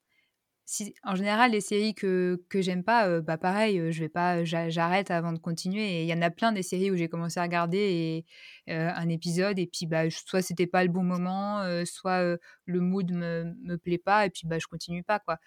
en 1.03 1.15
général, 1.15 1.51
les 1.51 1.61
séries 1.61 1.93
que, 1.95 2.43
que 2.49 2.61
j'aime 2.61 2.83
pas, 2.83 3.21
bah 3.21 3.37
pareil, 3.37 3.91
je 3.91 3.99
vais 4.01 4.09
pas, 4.09 4.43
j'arrête 4.43 5.11
avant 5.11 5.31
de 5.31 5.39
continuer. 5.39 5.99
Et 5.99 6.03
il 6.03 6.09
y 6.09 6.13
en 6.13 6.21
a 6.21 6.29
plein 6.29 6.51
des 6.51 6.63
séries 6.63 6.91
où 6.91 6.97
j'ai 6.97 7.07
commencé 7.07 7.39
à 7.39 7.43
regarder 7.43 8.25
et, 8.67 8.73
un 8.73 9.07
épisode 9.07 9.59
et 9.59 9.67
puis 9.67 9.85
bah 9.85 10.09
soit 10.09 10.41
c'était 10.41 10.67
pas 10.67 10.83
le 10.83 10.89
bon 10.89 11.03
moment, 11.03 11.63
soit 11.85 12.37
le 12.65 12.79
mood 12.81 13.09
me, 13.11 13.55
me 13.63 13.77
plaît 13.77 13.97
pas 13.97 14.25
et 14.25 14.29
puis 14.29 14.41
bah 14.45 14.59
je 14.59 14.67
continue 14.67 15.03
pas 15.03 15.19
quoi. 15.19 15.37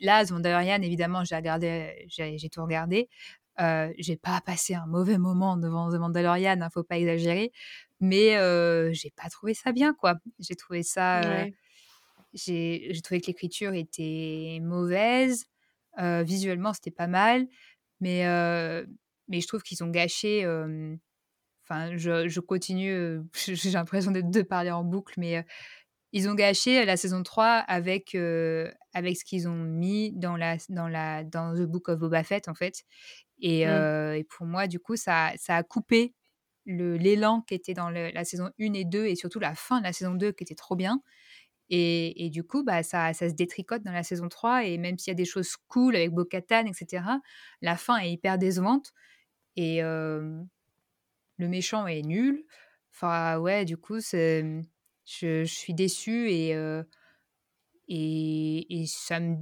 là, 0.00 0.24
The 0.24 0.30
Mandalorian, 0.30 0.80
évidemment, 0.80 1.24
j'ai 1.24 1.36
regardé, 1.36 2.06
j'ai 2.08 2.48
tout 2.48 2.62
regardé. 2.62 3.10
j'ai 3.98 4.16
pas 4.16 4.40
passé 4.40 4.74
un 4.74 4.86
mauvais 4.86 5.18
moment 5.18 5.58
devant 5.58 5.90
The 5.90 5.96
Mandalorian, 5.96 6.62
hein, 6.62 6.70
faut 6.72 6.84
pas 6.84 6.96
exagérer, 6.96 7.52
mais 8.00 8.30
j'ai 8.94 9.10
pas 9.10 9.28
trouvé 9.28 9.52
ça 9.52 9.72
bien 9.72 9.92
quoi. 9.92 10.14
J'ai 10.38 10.56
trouvé 10.56 10.82
ça 10.82 11.20
j'ai 12.34 12.92
trouvé 13.02 13.20
que 13.20 13.28
l'écriture 13.28 13.74
était 13.74 14.58
mauvaise. 14.62 15.46
Visuellement, 15.98 16.72
c'était 16.74 16.90
pas 16.90 17.06
mal, 17.06 17.46
mais 18.00 18.24
mais 19.28 19.40
je 19.40 19.46
trouve 19.48 19.62
qu'ils 19.62 19.82
ont 19.84 19.88
gâché, 19.90 20.46
enfin, 21.64 21.96
je 21.96 22.28
je 22.28 22.40
continue, 22.40 23.20
j'ai 23.46 23.70
l'impression 23.70 24.10
de 24.10 24.20
de 24.20 24.42
parler 24.42 24.70
en 24.70 24.84
boucle, 24.84 25.14
mais 25.18 25.44
ils 26.12 26.28
ont 26.28 26.34
gâché 26.34 26.84
la 26.84 26.96
saison 26.96 27.22
3 27.22 27.46
avec, 27.68 28.14
avec 28.94 29.16
ce 29.16 29.24
qu'ils 29.24 29.48
ont 29.48 29.54
mis 29.56 30.12
dans 30.12 30.36
la 30.36 30.56
dans 30.68 30.88
la 30.88 31.24
dans 31.24 31.54
The 31.54 31.62
Book 31.62 31.88
of 31.88 31.98
Boba 32.00 32.24
Fett, 32.24 32.48
en 32.48 32.54
fait 32.54 32.84
et 33.40 33.66
Mmh. 33.66 33.88
et 34.16 34.24
pour 34.24 34.46
moi, 34.46 34.66
du 34.68 34.80
coup, 34.80 34.96
ça 34.96 35.32
ça 35.36 35.56
a 35.56 35.62
coupé 35.64 36.14
le 36.66 36.96
l'élan 36.98 37.42
qui 37.42 37.54
était 37.54 37.74
dans 37.74 37.90
le 37.90 38.10
la 38.12 38.24
saison 38.24 38.50
1 38.60 38.74
et 38.74 38.84
2 38.84 39.06
et 39.06 39.16
surtout 39.16 39.40
la 39.40 39.54
fin 39.54 39.80
de 39.80 39.84
la 39.84 39.92
saison 39.92 40.14
2 40.14 40.32
qui 40.32 40.44
était 40.44 40.54
trop 40.56 40.76
bien 40.76 41.02
et 41.70 42.30
du 42.30 42.44
coup, 42.44 42.62
bah, 42.64 42.82
ça 42.82 43.12
ça 43.14 43.28
se 43.28 43.34
détricote 43.34 43.82
dans 43.82 43.92
la 43.92 44.02
saison 44.02 44.28
3 44.28 44.64
et 44.64 44.78
même 44.78 44.98
s'il 44.98 45.10
y 45.10 45.12
a 45.12 45.14
des 45.14 45.24
choses 45.24 45.56
cool 45.68 45.96
avec 45.96 46.10
Bo-Katan 46.12 46.66
et 46.66 46.72
cetera, 46.74 47.20
la 47.62 47.76
fin 47.76 47.98
est 47.98 48.10
hyper 48.12 48.38
décevante 48.38 48.92
et 49.56 49.82
le 49.82 51.48
méchant 51.48 51.86
est 51.86 52.02
nul. 52.02 52.44
Enfin, 52.92 53.38
ouais, 53.38 53.64
du 53.64 53.76
coup, 53.76 54.00
je 54.00 54.62
je 55.06 55.44
suis 55.44 55.74
déçue 55.74 56.30
et 56.30 56.54
et 57.88 58.82
et 58.82 58.86
ça 58.86 59.20
me 59.20 59.36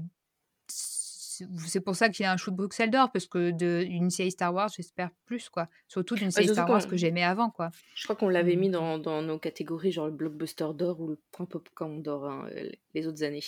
c'est 1.66 1.80
pour 1.80 1.97
ça 1.97 2.09
qu'il 2.09 2.24
y 2.24 2.26
a 2.26 2.32
un 2.32 2.36
shoot 2.36 2.55
Bruxelles 2.55 2.90
d'or 2.90 3.11
parce 3.12 3.26
que 3.26 3.51
de 3.51 3.84
une 3.88 4.11
série 4.11 4.30
Star 4.32 4.53
Wars, 4.55 4.70
j'espère 4.74 5.11
plus, 5.26 5.49
quoi. 5.51 5.68
Surtout 5.88 6.16
d'une 6.16 6.30
Bah, 6.34 6.43
série 6.43 6.49
Star 6.49 6.68
Wars 6.70 6.86
que 6.86 6.97
j'aimais 6.97 7.22
avant, 7.24 7.51
quoi. 7.51 7.72
je 7.95 8.05
crois 8.05 8.16
qu'on 8.16 8.28
l'avait 8.28 8.57
mis 8.57 8.68
heu 8.68 8.70
dans 8.70 8.99
dans 8.99 9.22
nos 9.22 9.38
catégories, 9.38 9.93
genre 9.93 10.05
le 10.07 10.12
blockbuster 10.12 10.68
d'or 10.74 11.01
ou 11.01 11.09
le 11.09 11.18
point 11.30 11.47
popcorn 11.47 12.03
d'or, 12.03 12.26
hein, 12.28 12.51
heu, 12.55 12.70
les 12.93 13.07
autres 13.07 13.22
années. 13.24 13.45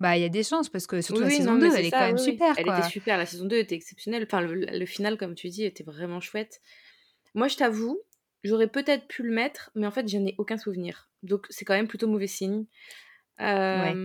Bah, 0.00 0.16
il 0.16 0.22
y 0.22 0.24
a 0.24 0.28
des 0.28 0.42
chances 0.42 0.68
parce 0.68 0.86
que 0.86 1.00
Oui, 1.10 1.18
surtout 1.18 1.24
la 1.24 1.30
oui, 1.30 1.40
saison 1.40 1.54
non, 1.54 1.58
mais 1.58 1.68
2, 1.68 1.70
c'est 1.70 1.82
elle 1.82 1.84
est 1.84 1.90
ça, 1.90 2.06
même 2.06 2.18
oui, 2.18 2.18
super, 2.18 2.56
Elle 2.56 2.66
était 2.66 2.82
quoi. 2.82 2.92
super, 2.92 3.18
la 3.18 3.26
saison 3.26 3.44
2 3.46 3.58
était 3.58 3.74
exceptionnelle. 3.74 4.22
Enfin, 4.24 4.40
le 4.40 4.54
le 4.54 4.86
final, 4.86 5.18
comme 5.18 5.34
tu 5.34 5.48
dis, 5.50 5.64
était 5.64 5.84
vraiment 5.84 6.20
chouette. 6.20 6.62
Moi, 7.34 7.48
je 7.48 7.56
t'avoue, 7.56 8.00
j'aurais 8.44 8.68
peut-être 8.68 9.08
pu 9.08 9.22
le 9.24 9.32
mettre, 9.32 9.70
mais 9.76 9.86
en 9.86 9.90
fait, 9.92 10.08
je 10.08 10.18
n'ai 10.18 10.34
aucun 10.38 10.58
souvenir. 10.58 11.10
Donc 11.22 11.46
c'est 11.50 11.64
quand 11.66 11.74
même 11.74 11.88
plutôt 11.88 12.08
mauvais 12.08 12.26
signe. 12.28 12.66
Ouais. 13.72 14.00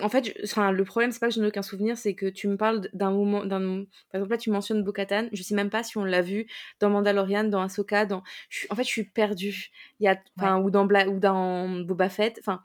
En 0.00 0.08
fait, 0.08 0.24
je 0.26 0.44
enfin, 0.44 0.72
le 0.72 0.84
problème, 0.84 1.12
c'est 1.12 1.20
pas 1.20 1.28
que 1.28 1.34
je 1.34 1.40
n'ai 1.40 1.46
aucun 1.48 1.62
souvenir, 1.62 1.98
c'est 1.98 2.14
que 2.14 2.26
tu 2.26 2.48
me 2.48 2.56
parles 2.56 2.88
d'un 2.92 3.10
moment 3.10 3.44
d'un 3.44 3.84
par 4.10 4.20
exemple, 4.20 4.30
là, 4.32 4.38
tu 4.38 4.50
mentionnes 4.50 4.82
Bo-Katan, 4.84 5.28
je 5.32 5.42
sais 5.42 5.54
même 5.54 5.70
pas 5.70 5.82
si 5.82 5.98
on 5.98 6.04
l'a 6.04 6.22
vu 6.22 6.46
dans 6.80 6.88
Mandalorian, 6.90 7.44
dans 7.44 7.60
Ahsoka, 7.62 8.06
dans 8.06 8.22
je 8.48 8.66
en 8.70 8.74
fait, 8.76 8.84
je 8.84 8.88
suis 8.88 9.04
perdue. 9.04 9.70
Il 10.00 10.04
y 10.04 10.08
a 10.08 10.18
Ouais. 10.36 10.50
enfin, 10.50 10.60
ou 10.60 10.70
dans 10.70 10.86
Bla 10.86 11.08
ou 11.08 11.18
dans 11.20 11.68
Boba 11.80 12.08
Fett, 12.08 12.38
enfin, 12.40 12.62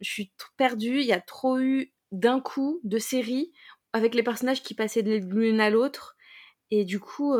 je 0.00 0.10
suis 0.10 0.32
perdue. 0.56 1.00
Il 1.00 1.06
y 1.06 1.12
a 1.12 1.20
trop 1.20 1.58
eu 1.58 1.92
d'un 2.12 2.40
coup 2.40 2.80
de 2.84 2.98
séries 2.98 3.52
avec 3.92 4.14
les 4.14 4.22
personnages 4.22 4.62
qui 4.62 4.74
passaient 4.74 5.02
de 5.02 5.16
l'une 5.16 5.60
à 5.60 5.70
l'autre 5.70 6.16
et 6.70 6.84
du 6.84 7.00
coup, 7.00 7.34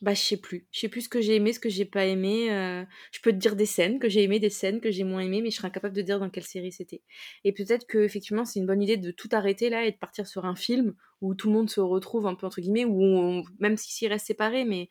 bah, 0.00 0.14
je 0.14 0.20
sais 0.20 0.36
plus. 0.38 0.66
Je 0.72 0.80
sais 0.80 0.88
plus 0.88 1.02
ce 1.02 1.08
que 1.10 1.20
j'ai 1.20 1.36
aimé, 1.36 1.52
ce 1.52 1.60
que 1.60 1.68
j'ai 1.68 1.84
pas 1.84 2.06
aimé, 2.06 2.50
heu, 2.50 2.86
je 3.12 3.20
peux 3.20 3.32
te 3.32 3.36
dire 3.36 3.54
des 3.56 3.66
scènes 3.66 3.98
que 3.98 4.08
j'ai 4.08 4.22
aimées, 4.22 4.38
des 4.40 4.48
scènes 4.50 4.80
que 4.80 4.90
j'ai 4.90 5.04
moins 5.04 5.20
aimées, 5.20 5.42
mais 5.42 5.50
je 5.50 5.56
serais 5.56 5.68
incapable 5.68 5.94
de 5.94 6.00
dire 6.02 6.18
dans 6.18 6.30
quelle 6.30 6.44
série 6.44 6.72
c'était 6.72 7.02
et 7.44 7.52
peut-être 7.52 7.86
qu'effectivement, 7.86 8.44
c'est 8.46 8.60
une 8.60 8.66
bonne 8.66 8.82
idée 8.82 8.96
de 8.96 9.10
tout 9.10 9.28
arrêter 9.32 9.68
là 9.70 9.84
et 9.86 9.92
de 9.92 9.96
partir 9.98 10.26
sur 10.26 10.46
un 10.46 10.56
film 10.56 10.94
où 11.20 11.34
tout 11.34 11.48
le 11.48 11.54
monde 11.54 11.68
se 11.70 11.80
retrouve 11.80 12.26
un 12.26 12.34
peu 12.34 12.46
entre 12.46 12.60
guillemets, 12.62 12.84
où 12.86 13.02
on 13.02 13.44
même 13.58 13.76
si 13.76 13.92
s'ils 13.92 14.08
restent 14.08 14.26
séparés, 14.28 14.64
mais 14.64 14.88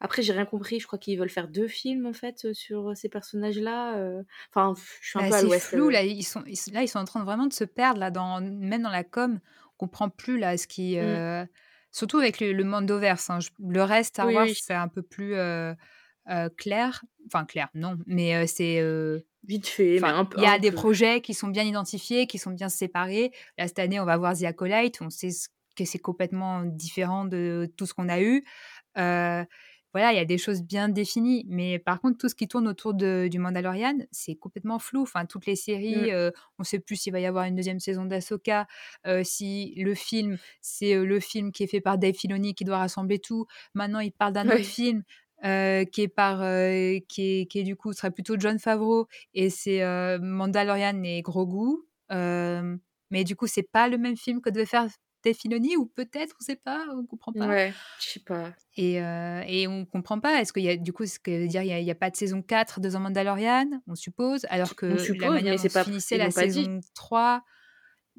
après 0.00 0.22
j'ai 0.22 0.32
rien 0.34 0.46
compris. 0.46 0.80
Je 0.80 0.86
crois 0.88 0.98
qu'ils 1.00 1.18
veulent 1.18 1.30
faire 1.30 1.48
2 1.48 1.68
films 1.68 2.06
en 2.06 2.14
fait, 2.14 2.44
heu, 2.46 2.54
sur 2.54 2.96
ces 2.96 3.08
personnages-là, 3.10 3.98
heu, 4.00 4.26
enfin, 4.54 4.74
je 5.02 5.08
suis 5.10 5.18
un 5.18 5.24
Bah, 5.24 5.26
peu 5.26 5.34
à 5.34 5.42
l'ouest, 5.42 5.72
flou, 5.72 5.88
là, 5.88 6.02
ils 6.04 6.22
sont 6.22 6.42
là, 6.72 6.82
ils 6.82 6.88
sont 6.88 6.98
en 6.98 7.04
train 7.04 7.20
de 7.20 7.24
vraiment 7.24 7.46
de 7.46 7.52
se 7.52 7.64
perdre 7.64 7.98
là 7.98 8.10
dans 8.10 8.40
même 8.40 8.82
dans 8.82 8.90
la 8.90 9.02
com, 9.04 9.40
on 9.74 9.76
comprend 9.86 10.10
plus 10.10 10.38
là 10.38 10.56
ce 10.56 10.66
qui, 10.68 10.96
Mmh. 11.00 11.22
Surtout 11.98 12.18
avec 12.18 12.40
le 12.40 12.52
le 12.52 12.64
Mandoverse, 12.64 13.30
hein. 13.30 13.38
Le 13.60 13.82
reste 13.82 14.10
Star 14.10 14.30
Oui, 14.30 14.34
Wars, 14.34 14.48
oui. 14.50 14.58
c'est 14.60 14.74
un 14.74 14.88
peu 14.88 15.02
plus, 15.02 15.34
heu 15.34 15.74
heu, 16.30 16.50
clair. 16.56 17.04
Enfin 17.26 17.44
clair, 17.46 17.68
non, 17.74 17.98
mais 18.06 18.34
heu, 18.44 18.46
c'est, 18.46 18.80
Vite 19.42 19.66
fait, 19.66 20.00
il 20.34 20.42
y 20.42 20.46
a 20.46 20.58
des 20.58 20.70
peu. 20.70 20.72
projets 20.72 21.20
qui 21.20 21.34
sont 21.34 21.48
bien 21.48 21.64
identifiés, 21.64 22.26
qui 22.26 22.38
sont 22.38 22.50
bien 22.52 22.68
séparés. 22.68 23.32
Là, 23.58 23.66
cette 23.68 23.78
année, 23.78 24.00
on 24.00 24.04
va 24.04 24.16
voir 24.16 24.36
The 24.36 24.44
Acolyte, 24.44 25.00
on 25.02 25.10
sait 25.10 25.30
que 25.76 25.84
c'est 25.84 25.98
complètement 25.98 26.64
différent 26.64 27.24
de 27.24 27.72
tout 27.76 27.86
ce 27.86 27.94
qu'on 27.94 28.08
a 28.08 28.20
eu. 28.20 28.44
Voilà, 29.94 30.12
il 30.12 30.16
y 30.16 30.18
a 30.20 30.24
des 30.26 30.36
choses 30.38 30.62
bien 30.62 30.88
définies, 30.90 31.44
mais 31.48 31.78
par 31.78 32.00
contre, 32.00 32.18
tout 32.18 32.28
ce 32.28 32.34
qui 32.34 32.46
tourne 32.46 32.68
autour 32.68 32.92
de 32.94 33.26
du 33.30 33.38
Mandalorian, 33.38 33.94
c'est 34.10 34.34
complètement 34.36 34.78
flou. 34.78 35.02
Enfin, 35.02 35.24
toutes 35.26 35.46
les 35.46 35.56
Mmh. 35.90 36.08
séries, 36.08 36.10
heu, 36.12 36.32
on 36.58 36.64
sait 36.64 36.78
plus 36.78 36.96
s'il 36.96 37.12
va 37.12 37.20
y 37.20 37.26
avoir 37.26 37.44
une 37.46 37.54
2e 37.56 37.80
saison 37.80 38.04
d'Ahsoka, 38.04 38.66
heu, 39.06 39.24
si 39.24 39.74
le 39.76 39.94
film, 39.94 40.38
c'est, 40.60 40.94
heu, 40.94 41.04
le 41.06 41.20
film 41.20 41.52
qui 41.52 41.62
est 41.62 41.66
fait 41.66 41.80
par 41.80 41.96
Dave 41.98 42.14
Filoni 42.14 42.54
qui 42.54 42.64
doit 42.64 42.78
rassembler 42.78 43.18
tout. 43.18 43.46
Maintenant, 43.74 44.00
il 44.00 44.12
parle 44.12 44.34
d'un 44.34 44.50
autre 44.50 44.66
film, 44.66 45.02
qui 45.42 46.02
est 46.02 46.08
par, 46.14 46.38
qui 47.08 47.40
est 47.40 47.46
qui 47.46 47.58
est 47.60 47.62
du 47.64 47.76
coup, 47.76 47.92
serait 47.94 48.10
plutôt 48.10 48.38
Jon 48.38 48.58
Favreau 48.58 49.06
et 49.34 49.50
c'est, 49.50 49.80
Mandalorian 50.20 51.02
et 51.04 51.22
Grogu. 51.22 51.78
Mais 53.10 53.24
du 53.24 53.36
coup, 53.36 53.46
c'est 53.46 53.62
pas 53.70 53.88
le 53.88 53.98
même 53.98 54.16
film 54.16 54.40
que 54.40 54.50
devait 54.50 54.66
faire 54.66 54.86
Filoni 55.34 55.76
ou 55.76 55.86
peut-être, 55.86 56.34
on 56.40 56.44
sait 56.44 56.56
pas, 56.56 56.86
on 56.94 57.06
comprend 57.06 57.32
pas 57.32 57.48
Ouais, 57.48 57.72
je 58.00 58.06
sais 58.06 58.20
pas. 58.20 58.52
et 58.76 59.00
heu 59.00 59.42
et 59.46 59.66
on 59.68 59.84
comprend 59.86 60.20
pas. 60.20 60.40
Est-ce 60.40 60.52
qu'il 60.52 60.62
y 60.64 60.68
a 60.68 60.76
du 60.76 60.92
coup, 60.92 61.06
ce 61.06 61.18
que 61.18 61.30
veut 61.42 61.48
dire, 61.48 61.62
il 61.62 61.68
y 61.68 61.90
a 61.90 61.92
a 61.92 61.94
pas 61.94 62.10
de 62.10 62.16
saison 62.16 62.42
4 62.42 62.80
de 62.80 62.90
The 62.90 62.94
Mandalorian? 62.94 63.66
On 63.86 63.94
suppose, 63.94 64.46
alors 64.50 64.70
On 64.70 64.74
que 64.76 64.86
la 64.86 64.98
suppose, 64.98 65.30
manière 65.30 65.52
mais 65.52 65.56
dont 65.56 65.62
se 65.64 65.68
pas 65.68 65.84
finissait 65.84 66.16
la 66.18 66.30
pas 66.30 66.46
dit. 66.46 66.64
saison 66.64 66.80
3 66.94 67.42
mais 67.42 67.57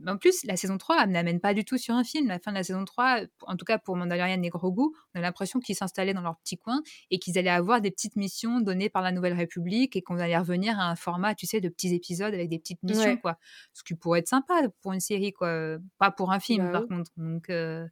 en 0.07 0.17
plus, 0.17 0.43
la 0.45 0.57
saison 0.57 0.77
3, 0.77 1.03
elle 1.03 1.11
n'amène 1.11 1.39
pas 1.39 1.53
du 1.53 1.65
tout 1.65 1.77
sur 1.77 1.95
un 1.95 2.03
film. 2.03 2.27
La 2.27 2.39
fin 2.39 2.51
de 2.51 2.57
la 2.57 2.63
saison 2.63 2.85
3, 2.85 3.21
heu, 3.23 3.27
en 3.41 3.55
tout 3.57 3.65
cas 3.65 3.77
pour 3.79 3.95
Mandalorian 3.95 4.41
et 4.43 4.49
Grogu, 4.49 4.83
on 5.15 5.19
a 5.19 5.21
l'impression 5.21 5.59
qu'ils 5.59 5.75
s'installaient 5.75 6.13
dans 6.13 6.21
leur 6.21 6.37
petit 6.37 6.57
coin 6.57 6.81
et 7.11 7.19
qu'ils 7.19 7.37
allaient 7.37 7.49
avoir 7.49 7.81
des 7.81 7.91
petites 7.91 8.15
missions 8.15 8.61
données 8.61 8.89
par 8.89 9.01
la 9.01 9.11
Nouvelle 9.11 9.33
République 9.33 9.95
et 9.95 10.01
qu'on 10.01 10.17
allait 10.19 10.37
revenir 10.37 10.79
à 10.79 10.89
un 10.89 10.95
format, 10.95 11.35
tu 11.35 11.45
sais, 11.47 11.61
de 11.61 11.69
petits 11.69 11.93
épisodes 11.93 12.33
avec 12.33 12.49
des 12.49 12.59
petites 12.59 12.83
missions, 12.83 13.15
Ouais. 13.15 13.21
quoi. 13.21 13.37
Ce 13.73 13.83
qui 13.83 13.95
pourrait 13.95 14.19
être 14.19 14.27
sympa 14.27 14.61
pour 14.81 14.93
une 14.93 14.99
série, 14.99 15.33
quoi, 15.33 15.77
pas 15.97 16.11
pour 16.11 16.31
un 16.31 16.39
film, 16.39 16.69
Bah, 16.69 16.71
par 16.71 16.85
oui. 16.85 16.87
contre, 16.87 17.11
donc 17.17 17.49
heu, 17.49 17.87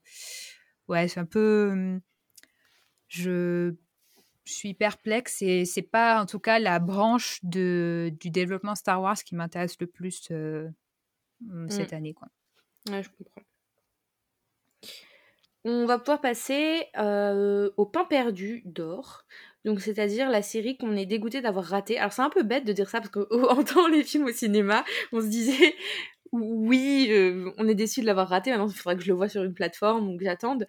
ouais, 0.88 1.08
c'est 1.08 1.20
un 1.20 1.26
peu, 1.26 1.74
mmh 1.76 2.02
je 3.08 3.76
je 4.46 4.54
suis 4.54 4.74
perplexe 4.74 5.42
et 5.42 5.66
c'est 5.66 5.82
pas, 5.84 6.22
en 6.22 6.26
tout 6.26 6.40
cas, 6.40 6.60
la 6.60 6.80
branche 6.80 7.40
de 7.44 8.12
du 8.20 8.30
développement 8.32 8.76
Star 8.76 9.02
Wars 9.02 9.18
qui 9.24 9.36
m'intéresse 9.36 9.78
le 9.82 9.88
plus, 9.88 10.30
heu, 10.32 10.72
mmh, 11.42 11.66
Mmh. 11.66 11.72
cette 11.72 11.94
année, 11.94 12.14
quoi. 12.14 12.28
Ouais, 12.90 13.04
je 13.04 13.10
comprends. 13.10 13.44
On 15.66 15.86
va 15.86 16.00
pouvoir 16.00 16.22
passer, 16.22 16.86
heu, 16.98 17.74
au 17.78 17.86
pain 17.86 18.06
perdu 18.06 18.62
d'or. 18.66 19.24
Donc 19.66 19.82
c'est-à-dire 19.82 20.30
la 20.30 20.42
série 20.42 20.78
qu'on 20.78 20.96
est 20.96 21.06
dégoûté 21.06 21.42
d'avoir 21.42 21.66
ratée. 21.66 21.98
Alors 21.98 22.14
c'est 22.14 22.22
un 22.22 22.30
peu 22.30 22.44
bête 22.44 22.64
de 22.66 22.72
dire 22.72 22.90
ça 22.90 23.02
parce 23.02 23.10
qu'en 23.12 23.26
temps 23.64 23.88
les 23.88 24.04
films 24.04 24.26
au 24.26 24.32
cinéma, 24.32 24.86
on 25.12 25.20
se 25.20 25.26
disait: 25.28 25.76
«Oui, 26.32 27.08
heu, 27.12 27.52
on 27.58 27.68
est 27.68 27.76
déçus 27.76 28.02
de 28.02 28.06
l'avoir 28.06 28.30
raté, 28.30 28.52
maintenant 28.52 28.70
il 28.70 28.76
faudra 28.76 28.96
que 28.96 29.02
je 29.02 29.08
le 29.08 29.16
voie 29.16 29.28
sur 29.30 29.44
une 29.44 29.54
plateforme 29.54 30.10
ou 30.10 30.18
que 30.18 30.24
j'attende». 30.24 30.66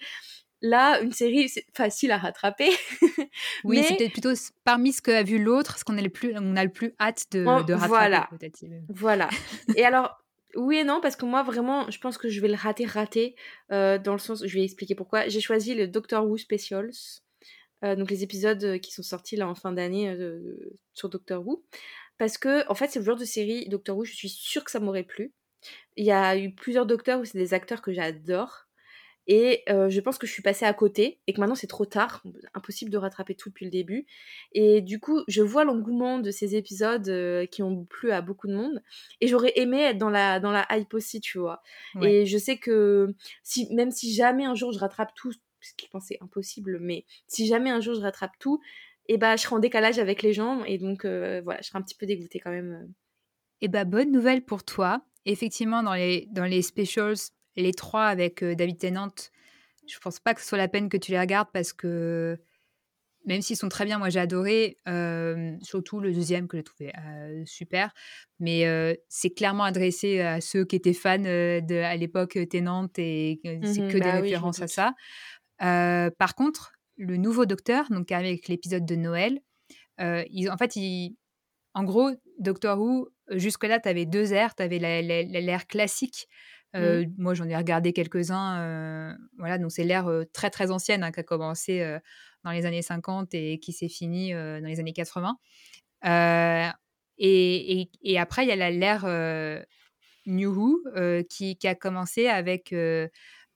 Là, 0.60 1.00
une 1.02 1.12
série, 1.12 1.48
c'est 1.48 1.64
facile 1.72 2.10
à 2.10 2.18
rattraper, 2.18 2.70
Oui, 3.64 3.84
c'est 3.84 3.94
peut-être 3.94 4.12
plutôt 4.12 4.32
parmi 4.64 4.92
ce 4.92 5.00
qu'a 5.02 5.22
vu 5.22 5.38
l'autre, 5.42 5.78
ce 5.78 5.84
qu'on 5.84 5.96
est 5.96 6.02
le 6.02 6.10
plus 6.10 6.32
on 6.36 6.56
a 6.56 6.64
le 6.64 6.72
plus 6.72 6.94
hâte 7.00 7.24
de 7.30 7.62
de 7.62 7.74
rattraper 7.74 8.26
voilà, 8.88 9.28
voilà 9.28 9.28
et 9.76 9.84
alors, 9.84 10.18
oui 10.56 10.78
et 10.78 10.84
non 10.84 11.00
parce 11.00 11.16
que 11.16 11.24
moi 11.26 11.42
vraiment, 11.42 11.90
je 11.90 11.98
pense 12.00 12.18
que 12.18 12.28
je 12.28 12.40
vais 12.40 12.48
le 12.48 12.54
rater, 12.54 12.86
rater, 12.86 13.36
heu, 13.72 13.98
dans 13.98 14.12
le 14.12 14.18
sens 14.18 14.44
je 14.46 14.54
vais 14.54 14.64
expliquer 14.64 14.94
pourquoi. 14.94 15.28
J'ai 15.28 15.40
choisi 15.40 15.74
le 15.74 15.88
Doctor 15.88 16.26
Who 16.26 16.36
Specials, 16.38 16.90
heu, 17.84 17.96
donc 17.96 18.10
les 18.10 18.22
épisodes, 18.24 18.62
heu, 18.64 18.78
qui 18.78 18.92
sont 18.92 19.02
sortis 19.02 19.36
là 19.36 19.48
en 19.48 19.54
fin 19.54 19.72
d'année, 19.72 20.10
heu, 20.10 20.78
sur 20.94 21.08
Doctor 21.10 21.46
Who. 21.46 21.64
Parce 22.18 22.38
qu'en 22.38 22.74
fait, 22.74 22.88
c'est 22.90 23.00
le 23.00 23.06
genre 23.06 23.16
de 23.18 23.24
série 23.26 23.68
Doctor 23.68 23.96
Who, 23.98 24.04
je 24.06 24.14
suis 24.14 24.28
sûre 24.30 24.64
que 24.64 24.70
ça 24.72 24.80
m'aurait 24.80 25.04
plu. 25.04 25.32
Il 25.96 26.06
y 26.06 26.12
a 26.12 26.38
eu 26.38 26.54
plusieurs 26.54 26.86
docteurs 26.86 27.20
où 27.20 27.26
c'est 27.26 27.38
des 27.38 27.54
acteurs 27.54 27.82
que 27.82 27.92
j'adore 27.94 28.67
et 29.28 29.62
heu, 29.70 29.88
je 29.90 30.00
pense 30.00 30.18
que 30.18 30.26
je 30.26 30.32
suis 30.32 30.42
passée 30.42 30.64
à 30.64 30.72
côté 30.74 31.20
et 31.26 31.32
que 31.34 31.40
maintenant 31.40 31.54
c'est 31.54 31.66
trop 31.68 31.84
tard, 31.86 32.22
impossible 32.54 32.90
de 32.90 32.96
rattraper 32.98 33.34
tout 33.34 33.50
depuis 33.50 33.66
le 33.66 33.70
début 33.70 34.06
et 34.52 34.80
du 34.80 35.00
coup, 35.00 35.22
je 35.28 35.42
vois 35.42 35.64
l'engouement 35.64 36.18
de 36.18 36.30
ces 36.30 36.56
épisodes, 36.56 37.08
heu, 37.08 37.46
qui 37.50 37.62
ont 37.62 37.84
plu 37.84 38.10
à 38.12 38.22
beaucoup 38.22 38.48
de 38.48 38.54
monde 38.54 38.82
et 39.20 39.28
j'aurais 39.28 39.52
aimé 39.56 39.80
être 39.82 39.98
dans 39.98 40.10
la 40.10 40.40
dans 40.40 40.50
la 40.52 40.66
hype 40.70 40.94
aussi, 40.94 41.20
tu 41.20 41.38
vois? 41.38 41.62
Ouais. 41.94 42.12
Et 42.12 42.26
je 42.26 42.38
sais 42.38 42.58
que 42.58 43.14
si 43.42 43.72
même 43.74 43.90
si 43.90 44.14
jamais 44.14 44.44
un 44.44 44.54
jour 44.54 44.72
je 44.72 44.78
rattrape 44.78 45.14
tout, 45.14 45.32
ce 45.32 45.72
qui 45.76 45.88
c'est 46.00 46.18
impossible, 46.22 46.78
mais 46.80 47.04
si 47.26 47.46
jamais 47.46 47.70
un 47.70 47.80
jour 47.80 47.94
je 47.94 48.00
rattrape 48.00 48.38
tout 48.38 48.60
et 49.06 49.16
bah, 49.18 49.36
je 49.36 49.42
serai 49.42 49.56
en 49.56 49.58
décalage 49.58 49.98
avec 49.98 50.22
les 50.22 50.32
gens 50.32 50.64
et 50.64 50.78
donc 50.78 51.04
heu, 51.04 51.40
voilà, 51.42 51.60
je 51.62 51.68
serai 51.68 51.78
un 51.78 51.82
petit 51.82 51.94
peu 51.96 52.06
dégoûtée 52.06 52.40
quand 52.40 52.50
même, 52.50 52.92
Et 53.60 53.68
bah, 53.68 53.84
bonne 53.84 54.12
nouvelle 54.12 54.44
pour 54.44 54.64
toi. 54.64 55.02
Effectivement, 55.24 55.82
dans 55.82 55.94
les 55.94 56.26
dans 56.30 56.44
les 56.44 56.62
specials, 56.62 57.16
les 57.62 57.72
3 57.72 58.06
avec, 58.06 58.42
heu, 58.42 58.54
David 58.56 58.78
Tennant, 58.78 59.12
je 59.86 59.98
pense 59.98 60.20
pas 60.20 60.34
que 60.34 60.40
ce 60.40 60.48
soit 60.48 60.58
la 60.58 60.68
peine 60.68 60.88
que 60.88 60.96
tu 60.96 61.12
les 61.12 61.20
regardes 61.20 61.48
parce 61.52 61.72
que 61.72 62.38
même 63.26 63.42
s'ils 63.42 63.56
sont 63.56 63.68
très 63.68 63.84
bien, 63.84 63.98
moi 63.98 64.08
j'ai 64.08 64.20
adoré, 64.20 64.78
euh, 64.88 65.56
surtout 65.62 66.00
le 66.00 66.12
deuxième 66.12 66.48
que 66.48 66.56
j'ai 66.56 66.62
trouvé 66.62 66.92
euh, 66.98 67.42
super. 67.44 67.92
Mais 68.40 68.66
euh, 68.66 68.94
c'est 69.08 69.30
clairement 69.30 69.64
adressé 69.64 70.20
à 70.20 70.40
ceux 70.40 70.64
qui 70.64 70.76
étaient 70.76 70.94
fans 70.94 71.18
de, 71.18 71.82
à 71.82 71.96
l'époque 71.96 72.38
Tennant 72.50 72.88
et 72.96 73.40
c'est 73.64 73.82
Mmh 73.82 73.88
que 73.88 73.98
des 73.98 74.00
Bah 74.00 74.20
oui, 74.20 74.32
références 74.32 74.62
à 74.62 74.68
ça. 74.68 74.94
par 75.58 76.34
contre, 76.34 76.72
le 76.96 77.16
nouveau 77.16 77.44
Docteur, 77.46 77.88
donc 77.90 78.12
avec 78.12 78.48
l'épisode 78.48 78.86
de 78.86 78.96
Noël, 78.96 79.40
ils, 80.00 80.48
en 80.50 80.56
fait, 80.56 80.76
ils, 80.76 81.16
en 81.74 81.84
gros, 81.84 82.10
Doctor 82.38 82.78
Who, 82.80 83.08
jusque-là, 83.30 83.80
tu 83.80 83.88
avais 83.88 84.06
deux 84.06 84.32
airs. 84.32 84.54
Tu 84.54 84.62
avais 84.62 84.78
l'ère 84.78 85.66
classique. 85.66 86.28
Mmh. 86.74 87.14
moi, 87.16 87.34
j'en 87.34 87.48
ai 87.48 87.56
regardé 87.56 87.92
quelques-uns. 87.92 89.16
voilà, 89.38 89.58
donc 89.58 89.72
c'est 89.72 89.84
l'ère 89.84 90.10
très, 90.32 90.50
très 90.50 90.70
ancienne 90.70 91.02
hein, 91.02 91.12
qui 91.12 91.20
a 91.20 91.22
commencé 91.22 91.98
dans 92.44 92.50
les 92.50 92.66
années 92.66 92.82
50 92.82 93.34
et 93.34 93.58
qui 93.58 93.72
s'est 93.72 93.88
finie 93.88 94.32
dans 94.32 94.66
les 94.66 94.78
années 94.80 94.92
80. 94.92 95.38
Et, 97.20 97.90
et, 98.02 98.18
après, 98.18 98.44
il 98.44 98.48
y 98.48 98.52
a 98.52 98.70
l'ère 98.70 99.06
New 100.26 100.50
Who 100.50 100.84
qui, 101.28 101.56
qui, 101.56 101.68
a 101.68 101.74
commencé 101.74 102.26
avec 102.28 102.74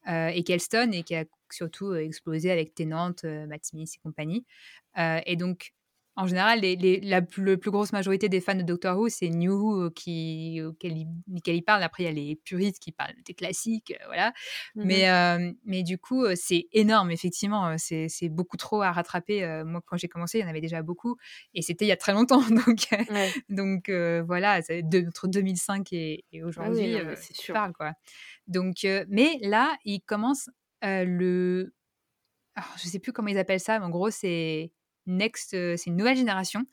Eccleston 0.06 0.90
et 0.92 1.02
qui 1.02 1.14
a 1.14 1.24
surtout 1.50 1.94
explosé 1.94 2.50
avec 2.50 2.74
Tennant, 2.74 3.14
Matt 3.22 3.66
Smith 3.66 3.90
et 3.94 3.98
compagnie. 4.02 4.46
et 4.96 5.36
donc, 5.36 5.72
en 6.14 6.26
général, 6.26 6.60
les, 6.60 6.76
les, 6.76 7.00
la 7.00 7.22
plus, 7.22 7.56
plus, 7.56 7.70
grosse 7.70 7.92
majorité 7.92 8.28
des 8.28 8.42
fans 8.42 8.54
de 8.54 8.62
Doctor 8.62 8.98
Who, 8.98 9.08
c'est 9.08 9.30
New 9.30 9.54
Who 9.54 9.90
qui, 9.90 10.60
auquel 10.62 11.06
ils, 11.26 11.62
parlent. 11.62 11.82
Après, 11.82 12.02
il 12.02 12.06
y 12.06 12.08
a 12.08 12.12
les 12.12 12.36
puristes 12.36 12.78
qui 12.80 12.92
parlent 12.92 13.14
des 13.24 13.32
classiques, 13.32 13.92
euh, 13.92 14.06
voilà. 14.06 14.32
Mmh 14.74 14.82
mais, 14.84 15.08
euh, 15.08 15.52
mais 15.64 15.82
du 15.82 15.96
coup, 15.96 16.24
euh, 16.24 16.34
c'est 16.36 16.68
énorme, 16.72 17.10
effectivement. 17.10 17.76
C'est 17.78 18.28
beaucoup 18.28 18.58
trop 18.58 18.82
à 18.82 18.92
rattraper. 18.92 19.62
moi, 19.64 19.80
quand 19.86 19.96
j'ai 19.96 20.08
commencé, 20.08 20.38
il 20.38 20.42
y 20.42 20.44
en 20.44 20.48
avait 20.48 20.60
déjà 20.60 20.82
beaucoup. 20.82 21.16
Et 21.54 21.62
c'était 21.62 21.86
il 21.86 21.88
y 21.88 21.92
a 21.92 21.96
très 21.96 22.12
longtemps. 22.12 22.42
Donc, 22.66 22.86
ouais. 22.90 23.32
donc 23.48 23.90
voilà, 24.26 24.60
de, 24.60 25.06
entre 25.06 25.28
2005 25.28 25.92
et, 25.92 26.24
et 26.32 26.42
aujourd'hui, 26.42 26.96
ah 26.96 27.04
oui, 27.08 27.16
c'est 27.16 27.34
sûr. 27.34 27.54
Parle, 27.54 27.72
quoi. 27.72 27.92
Donc, 28.46 28.86
mais 29.08 29.38
là, 29.40 29.76
il 29.84 30.00
commence 30.00 30.50
le... 30.82 31.72
Alors, 32.54 32.68
je 32.76 32.86
sais 32.86 32.98
plus 32.98 33.12
comment 33.12 33.28
ils 33.28 33.38
appellent 33.38 33.60
ça, 33.60 33.78
mais 33.78 33.86
en 33.86 33.90
gros, 33.90 34.10
c'est 34.10 34.72
Next, 35.06 35.50
c'est 35.50 35.86
une 35.86 35.96
nouvelle 35.96 36.16
génération. 36.16 36.64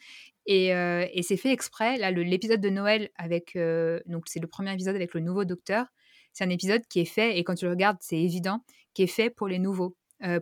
Et, 0.46 0.68
et 0.68 1.22
c'est 1.22 1.38
fait 1.38 1.52
exprès. 1.52 1.98
Là, 1.98 2.12
l'épisode 2.12 2.62
de 2.62 2.70
Noël 2.70 3.10
avec. 3.16 3.58
donc, 4.06 4.24
c'est 4.28 4.40
le 4.40 4.48
premier 4.48 4.74
épisode 4.74 4.96
avec 4.96 5.14
le 5.14 5.20
nouveau 5.20 5.46
docteur. 5.46 5.86
C'est 6.34 6.44
un 6.44 6.50
épisode 6.50 6.82
qui 6.88 7.02
est 7.02 7.06
fait, 7.06 7.38
et 7.38 7.44
quand 7.44 7.56
tu 7.56 7.66
le 7.66 7.72
regardes, 7.72 7.98
c'est 8.02 8.18
évident, 8.18 8.64
qui 8.94 9.04
est 9.04 9.08
fait 9.08 9.30
pour 9.30 9.48
les 9.48 9.60
nouveaux. 9.60 9.96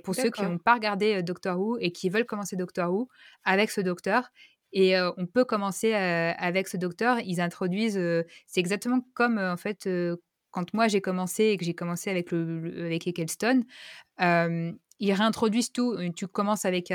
pour 0.03 0.15
ceux 0.15 0.29
qui 0.29 0.43
n'ont 0.43 0.57
pas 0.59 0.75
regardé 0.75 1.21
Doctor 1.23 1.59
Who 1.59 1.77
et 1.79 1.91
qui 1.91 2.09
veulent 2.09 2.25
commencer 2.25 2.55
Doctor 2.55 2.91
Who 2.93 3.09
avec 3.43 3.69
ce 3.69 3.81
docteur. 3.81 4.29
Et 4.73 4.97
on 4.99 5.25
peut 5.25 5.45
commencer 5.45 5.93
avec 5.93 6.67
ce 6.67 6.77
docteur. 6.77 7.19
Ils 7.25 7.41
introduisent. 7.41 7.99
c'est 8.45 8.59
exactement 8.59 9.01
comme, 9.13 9.37
en 9.37 9.57
fait, 9.57 9.89
quand 10.51 10.73
moi 10.73 10.87
j'ai 10.87 11.01
commencé 11.01 11.45
et 11.45 11.57
que 11.57 11.65
j'ai 11.65 11.73
commencé 11.73 12.09
avec, 12.09 12.31
le, 12.31 12.85
avec 12.85 13.07
Eccleston. 13.07 13.63
ils 14.19 15.13
réintroduisent 15.13 15.71
tout. 15.71 15.97
Tu 16.15 16.27
commences 16.27 16.65
avec 16.65 16.91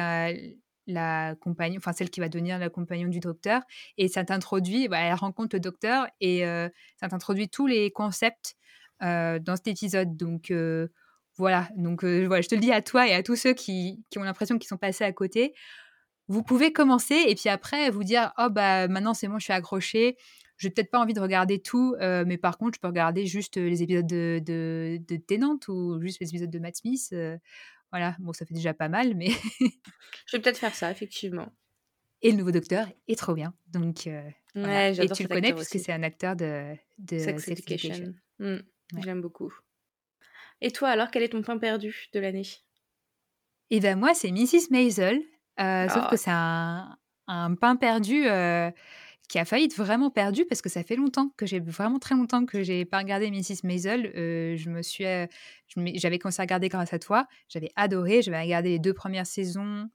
la 0.87 1.35
compagnon, 1.37 1.77
enfin 1.79 1.93
celle 1.93 2.11
qui 2.11 2.21
va 2.21 2.29
devenir 2.29 2.59
la 2.59 2.69
compagnon 2.69 3.09
du 3.09 3.21
docteur, 3.21 3.63
et 3.99 4.09
ça 4.09 4.25
t'introduit, 4.25 4.89
bah, 4.89 4.99
elle 5.01 5.15
rencontre 5.15 5.57
le 5.57 5.61
docteur 5.61 6.07
et 6.21 6.47
euh, 6.47 6.69
ça 7.01 7.09
t'introduit 7.09 7.49
tous 7.49 7.67
les 7.67 7.91
concepts 7.91 8.57
dans 9.01 9.57
cet 9.57 9.67
épisode. 9.67 10.17
Donc 10.17 10.53
voilà, 11.37 11.69
donc 11.77 12.05
voilà, 12.05 12.41
je 12.41 12.49
te 12.49 12.55
le 12.55 12.61
dis 12.61 12.71
à 12.71 12.83
toi 12.83 13.09
et 13.09 13.15
à 13.15 13.23
tous 13.25 13.35
ceux 13.35 13.53
qui, 13.53 14.05
qui 14.11 14.19
ont 14.19 14.23
l'impression 14.23 14.59
qu'ils 14.59 14.69
sont 14.69 14.77
passés 14.77 15.03
à 15.03 15.13
côté. 15.13 15.55
Vous 16.29 16.45
pouvez 16.45 16.73
commencer 16.73 17.17
et 17.27 17.35
puis 17.35 17.49
après 17.49 17.91
vous 17.91 18.05
dire 18.05 18.33
oh 18.39 18.49
bah 18.49 18.87
maintenant 18.87 19.13
c'est 19.13 19.27
bon, 19.27 19.39
je 19.41 19.45
suis 19.45 19.53
accroché. 19.53 20.17
J'ai 20.57 20.71
peut-être 20.71 20.93
pas 20.93 21.01
envie 21.01 21.15
de 21.15 21.21
regarder 21.21 21.61
tout, 21.61 21.97
mais 22.01 22.39
par 22.39 22.59
contre 22.59 22.77
je 22.77 22.81
peux 22.81 22.87
regarder 22.87 23.27
juste 23.27 23.57
les 23.57 23.83
épisodes 23.83 24.07
de, 24.07 24.41
de, 24.45 25.01
de 25.09 25.17
Tennant 25.17 25.59
ou 25.67 26.01
juste 26.01 26.21
les 26.21 26.29
épisodes 26.29 26.51
de 26.51 26.59
Matt 26.61 26.77
Smith. 26.77 27.13
Voilà, 27.93 28.17
bon, 28.19 28.33
ça 28.33 28.45
fait 28.47 28.55
déjà 28.55 28.75
pas 28.75 28.89
mal, 28.89 29.15
mais. 29.15 29.29
je 30.27 30.37
vais 30.37 30.43
peut-être 30.43 30.59
faire 30.59 30.75
ça, 30.75 30.91
effectivement. 30.91 31.53
Et 32.23 32.31
le 32.31 32.37
nouveau 32.39 32.51
docteur 32.53 32.89
est 33.09 33.19
trop 33.19 33.35
bien. 33.35 33.53
Donc, 33.69 34.07
euh, 34.07 34.23
ouais, 34.55 34.95
Et 35.05 35.09
tu 35.11 35.25
le 35.25 35.29
connais 35.29 35.53
puisque 35.53 35.79
c'est 35.79 35.93
un 35.93 36.03
acteur 36.03 36.35
de, 36.37 36.75
de 36.99 37.19
Sex, 37.19 37.49
Education. 37.49 38.15
Mmh, 38.39 38.57
j'aime 39.05 39.21
beaucoup. 39.21 39.53
Et 40.61 40.71
toi, 40.71 40.89
alors, 40.91 41.11
quel 41.11 41.23
est 41.25 41.31
ton 41.31 41.43
pain 41.43 41.59
perdu 41.59 42.09
de 42.15 42.21
l'année? 42.21 42.47
Eh 43.71 43.81
bien, 43.81 43.97
moi, 43.97 44.15
c'est 44.15 44.31
Mrs. 44.31 44.71
Maisel. 44.71 45.21
Euh, 45.61 45.89
sauf 45.89 46.09
que 46.09 46.15
Ah. 46.15 46.17
c'est 46.17 46.31
un, 46.31 46.99
un 47.27 47.55
pain 47.57 47.77
perdu 47.77 48.27
euh, 48.27 48.71
qui 49.29 49.39
a 49.39 49.45
failli 49.45 49.65
être 49.65 49.75
vraiment 49.77 50.11
perdu 50.11 50.45
parce 50.45 50.61
que 50.61 50.69
ça 50.69 50.83
fait 50.83 50.97
longtemps 50.97 51.31
que 51.37 51.47
j'ai 51.47 51.59
vraiment 51.61 51.99
très 51.99 52.15
longtemps 52.15 52.45
que 52.45 52.63
j'ai 52.63 52.85
pas 52.85 52.99
regardé 52.99 53.31
Mrs 53.31 53.65
Maisel. 53.65 54.13
Euh, 54.15 54.57
je 54.57 54.69
me 54.69 54.83
suis, 54.83 55.07
euh, 55.07 55.27
j'avais 55.95 56.19
commencé 56.19 56.41
à 56.41 56.45
regarder 56.45 56.69
grâce 56.69 56.93
à 56.93 56.99
toi. 56.99 57.27
J'avais 57.49 57.71
adoré. 57.77 58.21
J'avais 58.23 58.41
regardé 58.43 58.69
les 58.71 58.79
deux 58.79 58.93
premières 58.93 59.27
saisons 59.27 59.89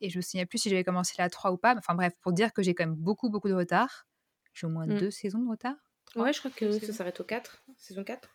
et 0.00 0.08
je 0.08 0.16
me 0.18 0.22
souviens 0.22 0.46
plus 0.46 0.58
si 0.58 0.70
j'avais 0.70 0.84
commencé 0.84 1.14
la 1.18 1.28
3 1.28 1.52
ou 1.52 1.58
pas. 1.58 1.74
Enfin 1.76 1.94
bref, 1.94 2.14
pour 2.22 2.32
dire 2.32 2.52
que 2.54 2.62
j'ai 2.62 2.74
quand 2.74 2.84
même 2.86 2.94
beaucoup 2.94 3.28
beaucoup 3.28 3.48
de 3.48 3.54
retard. 3.54 4.06
J'ai 4.54 4.66
au 4.66 4.70
moins 4.70 4.86
Mm. 4.86 4.98
deux 4.98 5.10
saisons 5.10 5.40
de 5.40 5.48
retard. 5.50 5.76
Trois 6.06 6.24
Ouais, 6.24 6.32
je 6.32 6.38
crois 6.38 6.50
que 6.50 6.78
ça 6.80 6.92
s'arrête 6.92 7.20
au 7.20 7.24
4. 7.24 7.62
Saison 7.76 8.04
4 8.04 8.30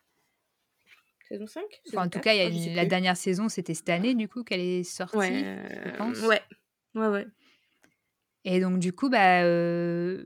Saison 1.28 1.46
5 1.48 1.64
Enfin, 1.90 2.06
en 2.06 2.10
tout 2.10 2.20
cas, 2.22 2.34
il 2.34 2.38
y 2.38 2.42
a 2.42 2.46
une- 2.46 2.76
la 2.76 2.86
dernière 2.86 3.18
saison, 3.18 3.50
c'était 3.50 3.74
cette 3.74 3.90
année 3.90 4.14
du 4.16 4.30
coup 4.30 4.44
qu'elle 4.44 4.62
est 4.62 4.84
sortie. 4.84 5.18
Ouais, 5.18 5.60
je 5.86 5.98
pense. 5.98 6.20
ouais, 6.22 6.42
ouais, 6.96 7.08
ouais. 7.08 7.28
Et 8.50 8.62
donc 8.62 8.80
du 8.80 8.94
coup, 8.94 9.10
bah, 9.10 9.44
euh, 9.44 10.24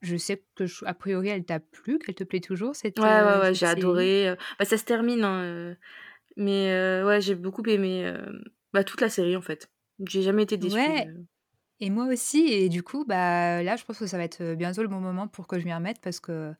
je 0.00 0.16
sais 0.16 0.44
que 0.56 0.66
je- 0.66 0.84
a 0.84 0.94
priori, 0.94 1.28
elle 1.28 1.44
t'a 1.44 1.60
plu, 1.60 2.00
qu'elle 2.00 2.16
te 2.16 2.24
plaît 2.24 2.40
toujours 2.40 2.74
cette. 2.74 2.98
Ouais, 2.98 3.04
ouais, 3.04 3.38
ouais, 3.40 3.54
j'ai 3.54 3.66
adoré. 3.66 4.34
Bah, 4.58 4.64
ça 4.64 4.76
se 4.76 4.84
termine, 4.84 5.22
hein, 5.22 5.76
mais 6.36 6.72
euh, 6.72 7.06
ouais, 7.06 7.20
j'ai 7.20 7.36
beaucoup 7.36 7.62
aimé 7.66 8.12
bah, 8.72 8.82
toute 8.82 9.00
la 9.00 9.08
série 9.08 9.36
en 9.36 9.42
fait. 9.42 9.70
J'ai 10.04 10.22
jamais 10.22 10.42
été 10.42 10.56
déçue. 10.56 10.74
Ouais. 10.74 11.08
Et 11.78 11.90
moi 11.90 12.06
aussi. 12.06 12.46
Et 12.48 12.68
du 12.68 12.82
coup, 12.82 13.04
bah 13.04 13.62
là, 13.62 13.76
je 13.76 13.84
pense 13.84 13.98
que 13.98 14.08
ça 14.08 14.18
va 14.18 14.24
être 14.24 14.54
bientôt 14.54 14.82
le 14.82 14.88
bon 14.88 15.00
moment 15.00 15.28
pour 15.28 15.46
que 15.46 15.60
je 15.60 15.64
m'y 15.64 15.72
remette 15.72 16.00
parce 16.00 16.18
que 16.18 16.52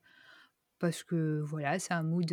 parce 0.79 1.03
que 1.03 1.41
voilà, 1.45 1.81
c'est 1.81 1.95
un 1.95 2.05
mood 2.05 2.33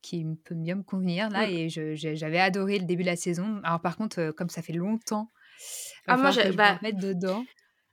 qui 0.00 0.24
peut 0.44 0.54
bien 0.54 0.76
me 0.76 0.82
convenir 0.82 1.28
là. 1.28 1.46
Mm. 1.46 1.50
Et 1.50 1.68
j'avais 1.68 2.40
adoré 2.40 2.78
le 2.78 2.86
début 2.86 3.02
de 3.02 3.08
la 3.08 3.16
saison. 3.16 3.60
Alors 3.62 3.82
par 3.82 3.98
contre, 3.98 4.30
comme 4.30 4.48
ça 4.48 4.62
fait 4.62 4.72
longtemps, 4.72 5.30
Ah, 6.06 6.16
moi, 6.16 6.30
je 6.30 6.52
bah, 6.52 6.78
dedans. 6.82 7.44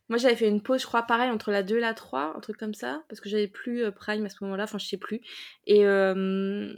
Moi, 0.09 0.17
j'avais 0.17 0.35
fait 0.35 0.47
une 0.47 0.61
pause, 0.61 0.81
je 0.81 0.87
crois, 0.87 1.03
pareil, 1.03 1.29
entre 1.29 1.51
la 1.51 1.61
2 1.61 1.77
et 1.77 1.81
la 1.81 1.93
3, 1.93 2.33
un 2.35 2.39
truc 2.39 2.57
comme 2.57 2.73
ça, 2.73 3.03
parce 3.09 3.21
que 3.21 3.29
j'avais 3.29 3.47
plus 3.47 3.83
euh, 3.83 3.91
Prime 3.91 4.25
à 4.25 4.29
ce 4.29 4.43
moment-là, 4.43 4.63
enfin, 4.63 4.79
je 4.79 4.87
sais 4.87 4.97
plus. 4.97 5.21
Et, 5.67 5.85
euh, 5.85 6.73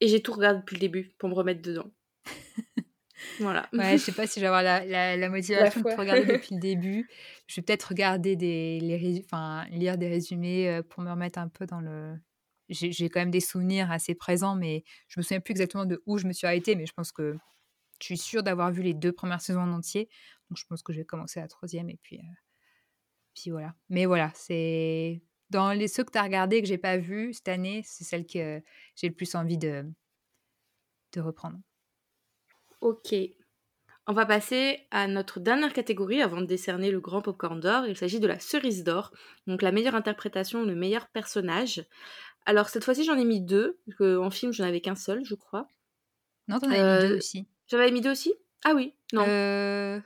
et 0.00 0.08
j'ai 0.08 0.20
tout 0.20 0.32
regardé 0.32 0.58
depuis 0.60 0.74
le 0.74 0.80
début 0.80 1.12
pour 1.18 1.28
me 1.28 1.34
remettre 1.34 1.62
dedans. 1.62 1.92
voilà. 3.38 3.68
Ouais, 3.72 3.96
je 3.96 3.96
sais 4.02 4.12
pas 4.12 4.26
si 4.26 4.40
je 4.40 4.40
vais 4.40 4.48
avoir 4.48 4.64
la, 4.64 4.84
la, 4.84 5.16
la 5.16 5.28
motivation 5.28 5.80
de 5.80 5.82
foi. 5.82 5.94
tout 5.94 6.00
regarder 6.00 6.24
depuis 6.32 6.54
le 6.56 6.60
début. 6.60 7.08
Je 7.46 7.60
vais 7.60 7.62
peut-être 7.64 7.84
regarder 7.84 8.34
des, 8.34 8.80
les, 8.80 9.22
enfin, 9.24 9.66
lire 9.70 9.96
des 9.96 10.08
résumés 10.08 10.68
euh, 10.68 10.82
pour 10.82 11.04
me 11.04 11.10
remettre 11.10 11.38
un 11.38 11.48
peu 11.48 11.66
dans 11.66 11.80
le. 11.80 12.16
J'ai 12.68 12.92
j'ai 12.92 13.08
quand 13.08 13.20
même 13.20 13.32
des 13.32 13.40
souvenirs 13.40 13.90
assez 13.90 14.14
présents, 14.14 14.54
mais 14.54 14.84
je 15.08 15.18
me 15.18 15.22
souviens 15.22 15.40
plus 15.40 15.52
exactement 15.52 15.86
de 15.86 16.02
où 16.06 16.18
je 16.18 16.26
me 16.26 16.32
suis 16.32 16.46
arrêtée. 16.46 16.76
Mais 16.76 16.86
je 16.86 16.92
pense 16.92 17.12
que 17.12 17.36
je 18.00 18.06
suis 18.06 18.18
sûre 18.18 18.42
d'avoir 18.42 18.72
vu 18.72 18.82
les 18.82 18.94
deux 18.94 19.12
premières 19.12 19.40
saisons 19.40 19.60
en 19.62 19.72
entier. 19.72 20.08
Donc 20.50 20.58
je 20.58 20.64
pense 20.66 20.82
que 20.82 20.92
je 20.92 20.98
vais 21.00 21.04
commencer 21.06 21.40
la 21.40 21.48
troisième 21.48 21.90
et 21.90 21.98
puis, 22.02 22.18
euh, 22.18 22.22
puis 23.34 23.50
voilà. 23.50 23.74
Mais 23.88 24.06
voilà, 24.06 24.30
c'est 24.34 25.22
dans 25.50 25.72
les 25.72 25.88
ceux 25.88 26.04
que 26.04 26.12
tu 26.12 26.18
as 26.18 26.22
regardés 26.22 26.62
que 26.62 26.68
j'ai 26.68 26.78
pas 26.78 26.96
vu 26.96 27.32
cette 27.34 27.48
année, 27.48 27.82
c'est 27.84 28.04
celle 28.04 28.26
que 28.26 28.62
j'ai 28.96 29.08
le 29.08 29.14
plus 29.14 29.34
envie 29.34 29.58
de, 29.58 29.84
de 31.12 31.20
reprendre. 31.20 31.60
Ok. 32.80 33.14
On 34.06 34.12
va 34.12 34.26
passer 34.26 34.86
à 34.90 35.06
notre 35.06 35.38
dernière 35.40 35.72
catégorie 35.72 36.22
avant 36.22 36.40
de 36.40 36.46
décerner 36.46 36.90
le 36.90 37.00
grand 37.00 37.22
popcorn 37.22 37.60
d'or. 37.60 37.86
Il 37.86 37.96
s'agit 37.96 38.18
de 38.20 38.26
la 38.26 38.40
cerise 38.40 38.82
d'or, 38.84 39.12
donc 39.46 39.62
la 39.62 39.72
meilleure 39.72 39.94
interprétation, 39.94 40.64
le 40.64 40.74
meilleur 40.74 41.08
personnage. 41.08 41.84
Alors 42.46 42.68
cette 42.70 42.84
fois-ci 42.84 43.04
j'en 43.04 43.18
ai 43.18 43.24
mis 43.24 43.40
deux, 43.40 43.80
parce 43.86 43.98
qu'en 43.98 44.30
film 44.30 44.52
j'en 44.52 44.64
avais 44.64 44.80
qu'un 44.80 44.96
seul, 44.96 45.24
je 45.24 45.34
crois. 45.34 45.68
Non, 46.48 46.58
t'en 46.60 46.70
as 46.70 46.78
mis 46.78 46.96
deux 46.98 47.14
Euh, 47.14 47.18
aussi. 47.18 47.48
J'en 47.70 47.78
avais 47.78 47.90
mis 47.92 48.00
deux 48.00 48.10
aussi? 48.10 48.32
Ah 48.64 48.72
oui, 48.74 48.94
non. 49.12 49.24
Euh, 49.28 50.00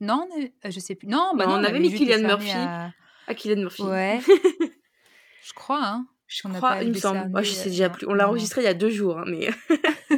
Non, 0.00 0.28
euh, 0.38 0.70
je 0.70 0.80
sais 0.80 0.94
plus. 0.94 1.06
Non, 1.08 1.32
bah 1.36 1.46
Non, 1.46 1.52
non, 1.52 1.60
on 1.60 1.64
avait 1.64 1.78
mis 1.78 1.90
décerné 1.90 2.26
Murphy. 2.26 2.50
à- 2.52 2.90
Ah, 3.28 3.34
Kylian 3.34 3.60
Murphy. 3.62 3.82
Ouais, 3.82 4.20
je 5.44 5.52
crois. 5.54 5.80
Hein. 5.84 6.06
Je 6.26 6.40
On 6.46 6.52
crois, 6.52 6.70
pas 6.70 6.82
il 6.82 6.88
me 6.88 6.94
semble. 6.94 7.28
Moi, 7.30 7.42
je 7.42 7.52
sais 7.52 7.68
euh, 7.68 7.70
déjà 7.70 7.90
plus. 7.90 8.06
On 8.08 8.14
l'a 8.14 8.28
enregistré 8.28 8.62
il 8.62 8.64
y 8.64 8.68
a 8.68 8.74
deux 8.74 8.90
jours, 8.90 9.18
hein, 9.18 9.24
mais. 9.26 9.50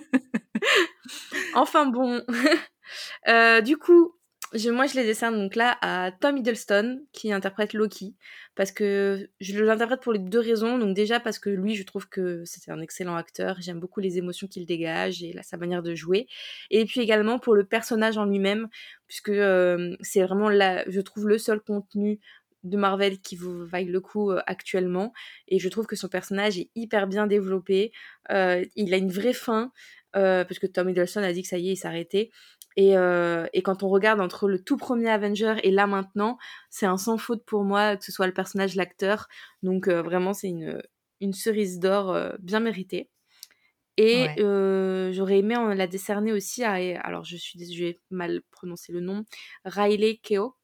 enfin 1.55 1.87
bon. 1.87 2.23
Euh, 3.29 3.61
du 3.61 3.77
coup, 3.77 4.15
moi, 4.71 4.87
je 4.87 4.95
les 4.95 5.05
décerne 5.05 5.37
donc 5.37 5.57
là 5.57 5.77
à 5.83 6.13
Tom 6.13 6.37
Hiddleston 6.37 7.01
qui 7.13 7.33
interprète 7.33 7.73
Loki 7.73 8.15
parce 8.55 8.71
que 8.71 9.29
je 9.41 9.59
l'interprète 9.59 10.01
pour 10.01 10.13
les 10.13 10.21
2 10.21 10.39
raisons. 10.39 10.79
Donc 10.79 10.95
déjà 10.95 11.19
parce 11.19 11.41
que 11.41 11.51
lui, 11.51 11.75
je 11.75 11.83
trouve 11.83 12.09
que 12.09 12.45
c'est 12.45 12.71
un 12.71 12.81
excellent 12.81 13.17
acteur. 13.17 13.57
J'aime 13.61 13.81
beaucoup 13.81 13.99
les 14.01 14.17
émotions 14.19 14.47
qu'il 14.47 14.65
dégage 14.65 15.23
et 15.25 15.35
sa 15.43 15.57
manière 15.57 15.83
de 15.83 15.95
jouer 15.97 16.29
et 16.71 16.85
puis 16.85 17.01
également 17.01 17.39
pour 17.41 17.55
le 17.57 17.65
personnage 17.65 18.17
en 18.17 18.27
lui-même 18.27 18.69
puisque, 19.09 19.31
heu, 19.31 19.97
c'est 20.01 20.23
vraiment 20.23 20.49
la 20.49 20.89
je 20.89 21.01
trouve 21.01 21.27
le 21.29 21.39
seul 21.39 21.61
contenu 21.61 22.21
de 22.63 22.77
Marvel 22.79 23.19
qui 23.21 23.37
vous 23.37 23.67
vaille 23.67 23.87
le 23.87 24.01
coup, 24.01 24.31
heu, 24.31 24.41
actuellement 24.47 25.13
et 25.49 25.59
je 25.59 25.69
trouve 25.69 25.87
que 25.87 25.97
son 25.97 26.09
personnage 26.09 26.59
est 26.59 26.71
hyper 26.77 27.09
bien 27.09 27.27
développé. 27.27 27.93
Heu, 28.31 28.65
il 28.77 28.95
a 28.95 28.99
une 28.99 29.11
vraie 29.11 29.33
fin, 29.35 29.73
parce 30.13 30.61
que 30.61 30.67
Tom 30.69 30.89
Hiddleston 30.89 31.23
a 31.25 31.33
dit 31.33 31.43
que 31.43 31.49
ça 31.49 31.59
y 31.59 31.69
est, 31.71 31.73
il 31.73 31.77
s'arrêtait 31.77 32.31
et 32.77 32.97
heu 32.97 33.47
et 33.53 33.63
quand 33.63 33.83
on 33.83 33.89
regarde 33.89 34.21
entre 34.21 34.49
le 34.49 34.63
tout 34.63 34.77
premier 34.77 35.09
Avenger 35.11 35.57
et 35.63 35.71
là 35.71 35.87
maintenant, 35.87 36.39
c'est 36.71 36.87
un 36.87 36.97
sans 36.99 37.19
faute 37.19 37.45
pour 37.45 37.65
moi, 37.65 37.97
que 37.97 38.05
ce 38.05 38.13
soit 38.13 38.27
le 38.27 38.35
personnage, 38.35 38.75
l'acteur. 38.77 39.29
Donc 39.63 39.89
heu, 39.89 40.01
vraiment 40.01 40.33
c'est 40.35 40.49
une, 40.49 40.83
une 41.21 41.33
cerise 41.33 41.79
d'or, 41.81 42.15
heu, 42.15 42.37
bien 42.41 42.61
méritée 42.61 43.11
et 43.97 44.33
Ouais. 44.37 44.37
j'aurais 45.13 45.39
aimé 45.39 45.57
en 45.57 45.69
la 45.69 45.87
décerner 45.87 46.33
aussi 46.33 46.65
à 46.65 46.75
alors 47.01 47.25
je 47.25 47.37
suis 47.37 47.59
désolée, 47.59 48.01
mal 48.11 48.43
prononcer 48.51 48.93
le 48.93 49.01
nom, 49.01 49.25
Riley 49.65 50.21
Keough 50.23 50.55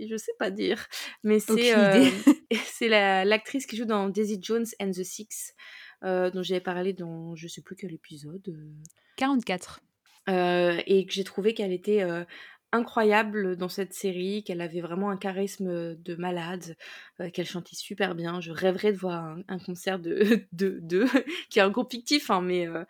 je 0.00 0.16
sais 0.16 0.32
pas 0.38 0.50
dire, 0.50 0.86
mais 1.22 1.38
c'est, 2.64 2.88
la 2.88 3.24
l'actrice 3.24 3.66
qui 3.66 3.76
joue 3.76 3.84
dans 3.84 4.08
Daisy 4.08 4.38
Jones 4.40 4.66
and 4.80 4.90
the 4.90 5.02
Six, 5.04 5.54
dont 6.02 6.42
j'avais 6.42 6.60
parlé 6.60 6.92
dans 6.92 7.34
je 7.34 7.48
sais 7.48 7.62
plus 7.62 7.76
quel 7.76 7.92
épisode, 7.92 8.46
heu 8.48 8.72
44. 9.16 9.80
Heu 10.28 10.78
et 10.86 11.06
que 11.06 11.12
j'ai 11.12 11.24
trouvé 11.24 11.54
qu'elle 11.54 11.72
était, 11.72 12.02
heu, 12.04 12.26
incroyable 12.72 13.56
dans 13.56 13.68
cette 13.68 13.92
série, 13.94 14.42
qu'elle 14.44 14.60
avait 14.60 14.80
vraiment 14.80 15.10
un 15.10 15.16
charisme, 15.16 15.68
heu, 15.68 15.96
de 15.96 16.14
malade, 16.16 16.76
heu, 17.20 17.30
qu'elle 17.30 17.46
chantait 17.46 17.76
super 17.76 18.14
bien. 18.14 18.40
Je 18.40 18.50
rêverais 18.52 18.92
de 18.92 18.98
voir 18.98 19.24
un 19.24 19.42
un 19.48 19.58
concert 19.58 19.98
de 20.00 20.18
de 20.52 20.78
d'eux, 20.82 21.06
qui 21.50 21.58
est 21.60 21.62
un 21.62 21.70
groupe 21.70 21.90
fictif, 21.92 22.30
hein, 22.30 22.40
mais 22.42 22.66
heu, 22.66 22.84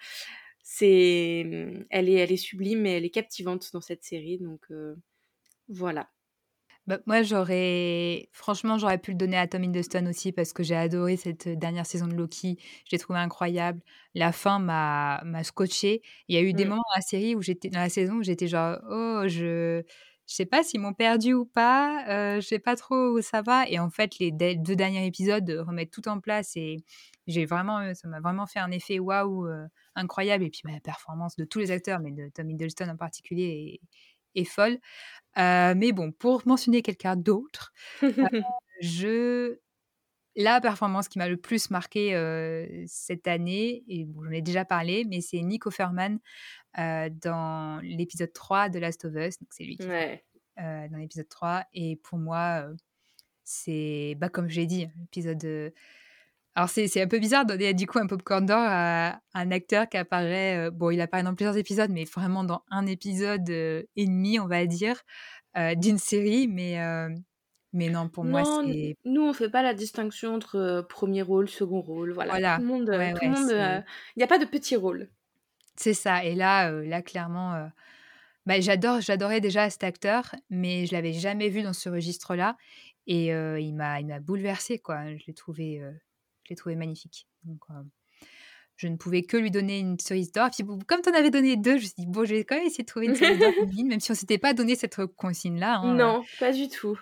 c'est, 0.63 1.47
elle 1.91 2.09
est 2.09 2.15
elle 2.15 2.33
est 2.33 2.37
sublime 2.39 2.87
et 2.87 2.93
elle 2.93 3.05
est 3.05 3.11
captivante 3.11 3.71
dans 3.75 3.81
cette 3.83 4.05
série 4.05 4.39
donc 4.39 4.63
heu, 4.71 4.97
voilà. 5.69 6.11
Bah, 6.87 6.99
moi, 7.07 7.23
j'aurais 7.23 8.29
franchement, 8.33 8.77
j'aurais 8.77 8.99
pu 8.99 9.13
le 9.13 9.17
donner 9.17 9.39
à 9.39 9.47
Tom 9.49 9.65
Hiddleston 9.65 10.07
aussi 10.07 10.33
parce 10.33 10.53
que 10.53 10.63
j'ai 10.63 10.77
adoré 10.77 11.17
cette, 11.17 11.47
heu, 11.47 11.57
dernière 11.57 11.87
saison 11.87 12.07
de 12.07 12.15
Loki. 12.15 12.59
Je 12.87 12.91
l'ai 12.93 12.99
trouvé 12.99 13.19
incroyable. 13.19 13.81
La 14.15 14.33
fin 14.33 14.59
m'a 14.59 15.23
m'a 15.25 15.45
scotché. 15.45 16.03
Il 16.29 16.35
y 16.35 16.39
a 16.39 16.43
eu 16.43 16.53
des 16.53 16.65
Mmh. 16.65 16.67
moments 16.67 16.83
dans 16.93 16.97
la 16.97 17.01
série 17.03 17.35
où 17.35 17.41
j'étais 17.43 17.71
dans 17.71 17.81
la 17.81 17.89
saison 17.89 18.17
où 18.17 18.23
j'étais 18.23 18.49
genre: 18.49 18.79
«Oh, 18.91 19.23
je 19.27 19.83
je 20.27 20.35
sais 20.35 20.47
pas 20.47 20.63
s'ils 20.63 20.81
m'ont 20.81 20.95
perdue 20.95 21.35
ou 21.35 21.45
pas, 21.47 22.03
heu, 22.39 22.41
je 22.41 22.47
sais 22.47 22.59
pas 22.59 22.77
trop 22.77 23.11
où 23.11 23.21
ça 23.23 23.43
va» 23.43 23.69
et 23.69 23.79
en 23.79 23.91
fait, 23.91 24.19
les 24.19 24.31
2 24.33 24.75
derniers 24.77 25.07
épisodes, 25.07 25.49
heu, 25.51 25.61
remettent 25.63 25.91
tout 25.93 26.09
en 26.09 26.19
place 26.21 26.57
et 26.57 26.77
j'ai 27.27 27.45
vraiment, 27.47 27.81
heu, 27.83 27.93
ça 27.95 28.09
m'a 28.09 28.21
vraiment 28.21 28.47
fait 28.47 28.59
un 28.59 28.71
effet 28.71 28.99
waouh, 28.99 29.47
incroyable 29.95 30.45
et 30.45 30.51
puis, 30.51 30.61
bah, 30.65 30.73
la 30.73 30.81
performance 30.81 31.37
de 31.37 31.45
tous 31.45 31.59
les 31.59 31.71
acteurs, 31.71 32.01
mais 32.01 32.11
de 32.13 32.29
Tom 32.35 32.51
Hiddleston 32.51 32.89
en 32.89 32.97
particulier 32.97 33.81
est 33.83 33.87
est 34.35 34.45
folle. 34.45 34.79
Heu, 35.39 35.75
mais 35.77 35.93
bon, 35.93 36.13
pour 36.13 36.43
mentionner 36.47 36.83
quelqu'un 36.83 37.17
d'autre, 37.17 37.73
heu, 38.25 38.29
je 38.83 39.59
la 40.37 40.61
performance 40.61 41.09
qui 41.09 41.19
m'a 41.19 41.29
le 41.29 41.37
plus 41.37 41.71
marquée, 41.71 42.15
heu, 42.17 42.85
cette 42.87 43.29
année 43.29 43.85
et 43.89 44.05
bon, 44.05 44.25
j'en 44.25 44.31
ai 44.33 44.43
déjà 44.43 44.65
parlé, 44.65 45.05
mais 45.09 45.21
c'est 45.21 45.41
Nick 45.43 45.67
Offerman, 45.67 46.19
heu, 46.79 47.11
dans 47.11 47.81
l'épisode 47.83 48.33
3 48.35 48.69
de 48.71 48.79
Last 48.81 49.05
of 49.07 49.15
Us. 49.17 49.39
Donc 49.41 49.49
c'est 49.53 49.65
lui 49.65 49.79
qui 49.79 49.91
fait, 49.93 49.95
Ouais. 49.99 50.25
dans 50.59 50.99
l'épisode 50.99 51.29
3 51.29 51.65
et 51.75 51.97
pour 51.97 52.19
moi, 52.19 52.67
c'est, 53.45 54.15
bah, 54.19 54.29
comme 54.31 54.49
je 54.49 54.57
l'ai 54.61 54.67
dit, 54.67 54.89
l'épisode, 55.01 55.45
heu 55.45 55.75
alors 56.55 56.69
c'est 56.69 57.03
un 57.03 57.09
peu 57.09 57.19
bizarre 57.19 57.45
de 57.47 57.53
donner 57.55 57.75
du 57.75 57.87
coup 57.87 57.99
un 57.99 58.07
popcorn 58.07 58.47
d'or 58.47 58.59
à 58.61 59.21
un 59.35 59.51
acteur 59.51 59.89
qui 59.89 59.97
apparaît, 59.97 60.69
heu, 60.69 60.71
bon, 60.71 60.91
il 60.91 61.01
apparaît 61.01 61.23
dans 61.25 61.35
plusieurs 61.35 61.57
épisodes, 61.57 61.91
mais 61.91 62.05
vraiment 62.05 62.45
dans 62.45 62.65
un 62.71 62.87
épisode, 62.87 63.49
heu, 63.51 63.87
et 63.97 64.07
demi, 64.07 64.39
on 64.41 64.47
va 64.49 64.67
dire, 64.67 65.03
heu, 65.59 65.77
d'une 65.77 65.99
série, 65.99 66.49
mais 66.49 66.79
mais 67.73 67.91
non, 67.91 68.09
pour 68.09 68.25
moi, 68.25 68.43
Non, 68.43 68.63
c'est 68.65 68.97
nous, 69.05 69.23
on 69.23 69.33
fait 69.33 69.51
pas 69.51 69.63
la 69.63 69.73
distinction 69.75 70.35
entre, 70.35 70.85
1er 70.89 71.23
rôle, 71.23 71.49
second 71.49 71.81
rôle, 71.81 72.13
voilà. 72.13 72.41
Tout 72.51 72.61
le 72.63 72.67
monde, 72.67 72.89
ouais, 72.91 73.15
ouais, 73.15 73.83
il 74.17 74.21
y 74.21 74.23
a 74.23 74.27
pas 74.27 74.39
de 74.39 74.45
petits 74.47 74.77
rôles. 74.77 75.11
c'est 75.77 75.95
ça 75.95 76.25
et 76.25 76.35
là, 76.35 76.71
là 76.71 77.03
clairement, 77.03 77.69
bah, 78.47 78.61
j'adore 78.61 79.01
j'adorais 79.01 79.41
déjà 79.41 79.71
cet 79.71 79.85
acteur, 79.85 80.35
mais 80.51 80.87
je 80.87 80.95
l'avais 80.95 81.13
jamais 81.13 81.49
vu 81.51 81.63
dans 81.63 81.73
ce 81.75 81.89
registre-là 81.91 82.57
et 83.07 83.29
il 83.29 83.75
m'a 83.75 84.01
il 84.01 84.07
m'a 84.07 84.21
bouleversée, 84.21 84.79
quoi. 84.81 85.17
Je 85.17 85.25
l'ai 85.27 85.35
trouvé, 85.35 85.83
je 86.45 86.51
l'ai 86.51 86.57
trouvé 86.57 86.77
magnifique, 86.77 87.29
donc 87.45 87.61
heu, 87.71 87.85
je 88.77 88.89
ne 88.89 88.97
pouvais 88.97 89.23
que 89.23 89.37
lui 89.37 89.51
donner 89.51 89.79
une 89.79 89.99
cerise 90.01 90.33
d'or. 90.33 90.51
Puis 90.51 90.67
comme 90.87 91.01
tu 91.03 91.09
en 91.11 91.15
avais 91.15 91.31
donné 91.31 91.57
2, 91.57 91.73
je 91.73 91.77
me 91.77 91.81
suis 91.81 91.95
dit: 91.99 92.07
«Bon, 92.07 92.25
je 92.25 92.35
vais 92.35 92.45
quand 92.45 92.57
même 92.57 92.67
essayer 92.67 92.85
de 92.85 92.89
trouver 92.89 93.07
une 93.07 93.15
cerise 93.15 93.39
d'or 93.39 93.53
féminine», 93.59 93.89
même 93.89 94.01
si 94.01 94.11
on 94.11 94.15
s'était 94.15 94.39
pas 94.39 94.53
donné 94.55 94.75
cette, 94.77 94.97
consigne-là, 95.17 95.77
hein, 95.77 96.11
heu 96.11 96.15
Non, 96.15 96.25
pas 96.39 96.53
du 96.53 96.69
tout. 96.69 96.99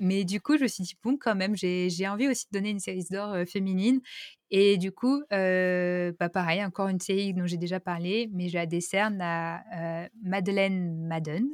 Mais 0.00 0.24
du 0.24 0.40
coup, 0.40 0.56
je 0.56 0.62
me 0.62 0.68
suis 0.68 0.84
dit: 0.84 0.94
«Bon, 1.02 1.16
quand 1.18 1.34
même, 1.34 1.56
j'ai 1.56 1.90
j'ai 1.90 2.06
envie 2.06 2.28
aussi 2.28 2.46
de 2.52 2.56
donner 2.58 2.70
une 2.70 2.78
série 2.78 3.04
d'or, 3.10 3.34
heu, 3.34 3.44
féminine» 3.46 4.00
et 4.50 4.78
du 4.78 4.92
coup, 4.92 5.22
heu, 5.32 6.16
bah, 6.18 6.28
pareil, 6.30 6.64
encore 6.64 6.88
une 6.88 7.00
série 7.00 7.34
dont 7.34 7.46
j'ai 7.46 7.58
déjà 7.58 7.80
parlé, 7.80 8.30
mais 8.32 8.48
je 8.48 8.54
la 8.54 8.66
décerne 8.66 9.20
à, 9.20 10.08
Madeleine 10.22 11.06
Madden, 11.06 11.48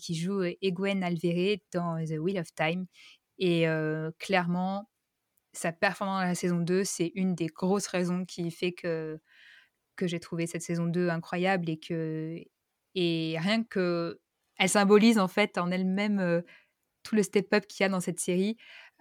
qui 0.00 0.14
joue, 0.14 0.42
Egwene 0.62 1.04
Alvere 1.04 1.58
dans 1.72 2.04
The 2.04 2.18
Wheel 2.18 2.38
of 2.40 2.54
Time 2.54 2.86
et 3.38 3.66
clairement, 4.18 4.88
sa 5.52 5.72
performance 5.72 6.22
dans 6.22 6.28
la 6.28 6.34
saison 6.34 6.58
2, 6.60 6.84
c'est 6.84 7.12
une 7.14 7.34
des 7.34 7.46
grosses 7.46 7.86
raisons 7.88 8.24
qui 8.24 8.50
fait 8.50 8.72
que 8.72 9.20
que 9.96 10.06
j'ai 10.06 10.20
trouvé 10.20 10.46
cette 10.46 10.62
saison 10.62 10.86
2 10.86 11.08
incroyable 11.10 11.68
et 11.70 11.78
que 11.78 12.38
et 12.94 13.36
rien 13.40 13.64
que 13.64 14.20
elle 14.58 14.68
symbolise, 14.68 15.18
en 15.18 15.28
fait, 15.28 15.58
en 15.58 15.70
elle-même, 15.70 16.20
heu, 16.20 16.44
tout 17.04 17.16
le 17.16 17.22
step 17.24 17.52
up 17.54 17.66
qu'il 17.68 17.84
y 17.84 17.86
a 17.86 17.90
dans 17.90 18.00
cette 18.00 18.20
série, 18.20 18.56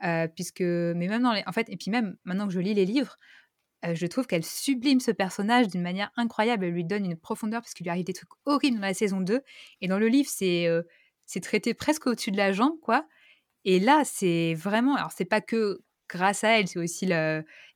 heu, 0.06 0.28
puisque 0.36 0.62
mais 0.62 1.08
même 1.10 1.24
dans 1.24 1.34
les 1.34 1.44
en 1.48 1.52
fait 1.54 1.70
et 1.70 1.78
puis 1.78 1.92
même 1.92 2.18
maintenant 2.26 2.48
que 2.48 2.54
je 2.54 2.60
lis 2.62 2.74
les 2.76 2.86
livres, 2.86 3.18
heu, 3.86 3.96
je 3.96 4.06
trouve 4.08 4.28
qu'elle 4.28 4.46
sublime 4.46 5.00
ce 5.00 5.12
personnage 5.12 5.68
d'une 5.70 5.82
manière 5.82 6.12
incroyable. 6.18 6.66
Elle 6.66 6.74
lui 6.74 6.86
donne 6.86 7.06
une 7.06 7.18
profondeur 7.18 7.62
parce 7.62 7.74
qu'il 7.74 7.86
lui 7.86 7.92
arrive 7.92 8.06
des 8.06 8.14
trucs 8.14 8.30
horribles 8.46 8.78
dans 8.78 8.82
la 8.88 8.94
saison 8.94 9.22
2 9.22 9.42
et 9.82 9.88
dans 9.88 10.00
le 10.00 10.08
livre, 10.08 10.30
c'est, 10.32 10.68
c'est 11.26 11.42
traité 11.42 11.74
presque 11.74 12.08
au-dessus 12.08 12.32
de 12.32 12.38
la 12.38 12.52
jambe, 12.54 12.80
quoi 12.82 13.08
et 13.66 13.80
là, 13.80 14.04
c'est 14.06 14.56
vraiment 14.56 14.96
alors 14.96 15.12
c'est 15.14 15.26
pas 15.26 15.42
que 15.42 15.82
grâce 16.12 16.44
à 16.44 16.60
elle, 16.60 16.68
c'est 16.68 16.80
aussi 16.80 17.08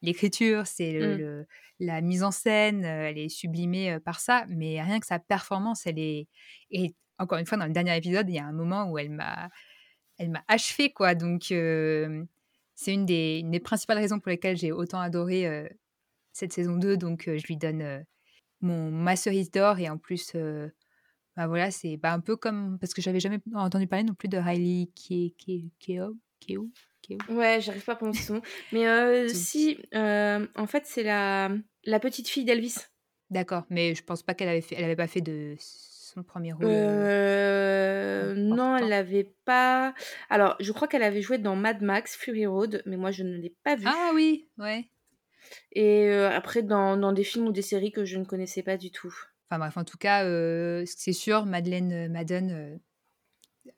l'écriture, 0.02 0.68
c'est 0.68 0.94
Mmh. 1.00 1.46
la 1.80 2.02
mise 2.02 2.24
en 2.24 2.32
scène, 2.32 2.84
elle 2.86 3.18
est 3.18 3.30
sublimée, 3.30 4.00
par 4.00 4.20
ça, 4.20 4.46
mais 4.50 4.82
rien 4.82 5.00
que 5.00 5.06
sa 5.08 5.20
performance, 5.20 5.86
elle 5.88 6.00
est 6.00 6.28
et 6.72 6.96
encore 7.18 7.38
une 7.40 7.46
fois, 7.46 7.58
dans 7.58 7.66
le 7.66 7.72
dernier 7.74 7.96
épisode, 7.98 8.28
il 8.30 8.36
y 8.36 8.40
a 8.40 8.46
un 8.46 8.52
moment 8.54 8.90
où 8.92 8.98
elle 8.98 9.10
m'a 9.12 9.50
elle 10.18 10.30
m'a 10.32 10.44
achevée, 10.48 10.92
quoi, 10.94 11.16
donc 11.16 11.44
c'est 11.48 12.94
une 12.94 13.06
des 13.06 13.40
une 13.40 13.52
des 13.52 13.60
principales 13.60 13.98
raisons 14.00 14.20
pour 14.20 14.30
lesquelles 14.30 14.58
j'ai 14.58 14.72
autant 14.72 15.00
adoré, 15.00 15.70
cette 16.34 16.54
saison 16.54 16.76
2, 16.78 16.98
donc 16.98 17.24
je 17.28 17.46
lui 17.48 17.58
donne, 17.58 18.06
mon 18.62 18.92
ma 18.92 19.16
cerise 19.16 19.52
d'or 19.52 19.80
et 19.80 19.90
en 19.90 19.98
plus, 19.98 20.36
bah, 21.38 21.48
voilà, 21.48 21.70
c'est, 21.72 21.98
bah, 21.98 22.14
un 22.14 22.22
peu 22.22 22.38
comme 22.38 22.78
parce 22.80 22.94
que 22.94 23.02
j'avais 23.02 23.20
jamais 23.20 23.40
entendu 23.54 23.88
parler 23.88 24.06
non 24.06 24.14
plus 24.14 24.30
de 24.30 24.38
Riley 24.38 24.88
Ke 24.96 25.34
Keough 25.80 26.16
Keough? 26.40 26.70
Ouais, 27.30 27.60
j'arrive 27.62 27.84
pas 27.84 27.94
à 27.94 27.96
prononcer 27.96 28.24
son 28.24 28.34
nom, 28.36 28.42
mais 28.72 28.86
Tout. 29.28 29.34
si, 29.34 29.78
hem, 29.92 30.48
en 30.56 30.68
fait, 30.68 30.86
c'est 30.86 31.04
la, 31.04 31.50
la 31.84 32.00
petite 32.00 32.28
fille 32.28 32.46
d'Elvis. 32.46 32.76
d'accord, 33.30 33.64
mais 33.70 33.96
je 33.96 34.04
pense 34.04 34.24
pas 34.24 34.34
qu'elle 34.34 34.50
avait 34.50 34.62
fait 34.62 34.76
elle 34.76 34.84
avait 34.86 34.96
pas 34.96 35.08
fait 35.08 35.22
de 35.22 35.56
son 35.60 36.24
premier 36.24 36.54
rôle, 36.54 36.66
Heu, 36.68 38.34
non, 38.38 38.78
elle 38.78 38.90
l'avait 38.90 39.34
pas. 39.46 39.94
Alors, 40.30 40.56
je 40.60 40.72
crois 40.72 40.88
qu'elle 40.88 41.04
avait 41.04 41.22
joué 41.22 41.38
dans 41.38 41.56
Mad 41.56 41.82
Max: 41.82 42.16
Fury 42.16 42.46
Road, 42.46 42.82
mais 42.86 42.98
moi, 42.98 43.12
je 43.12 43.24
ne 43.24 43.36
l'ai 43.38 43.54
pas 43.64 43.76
Ah 43.76 44.12
vue 44.12 44.16
oui, 44.16 44.48
ouais. 44.58 44.86
et 45.74 46.10
après 46.12 46.64
dans 46.64 46.98
dans 46.98 47.12
des 47.14 47.24
films 47.24 47.48
ou 47.48 47.52
des 47.52 47.62
séries 47.62 47.92
que 47.92 48.06
je 48.06 48.18
ne 48.18 48.26
connaissais 48.26 48.64
pas 48.64 48.78
du 48.78 48.92
tout. 48.92 49.14
Enfin 49.50 49.60
bref, 49.60 49.78
en 49.78 49.84
tout 49.84 49.98
cas, 49.98 50.24
c'est 50.86 51.14
sûr, 51.14 51.46
Madeleine, 51.46 52.12
Madden, 52.12 52.80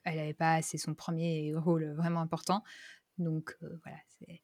elle 0.04 0.20
avait 0.20 0.34
pas 0.34 0.62
c'est 0.62 0.78
son 0.78 0.94
premier 0.94 1.54
rôle, 1.56 1.94
vraiment 1.96 2.22
important, 2.22 2.64
donc 3.18 3.56
heu, 3.64 3.80
voilà, 3.84 3.98
c'est 4.20 4.42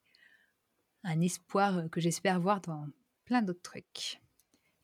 un 1.04 1.22
espoir, 1.22 1.80
heu, 1.80 1.90
que 1.90 2.00
j'espère 2.02 2.40
voir 2.40 2.62
dans 2.62 2.88
plein 3.26 3.42
d'autres 3.42 3.62
trucs 3.62 4.22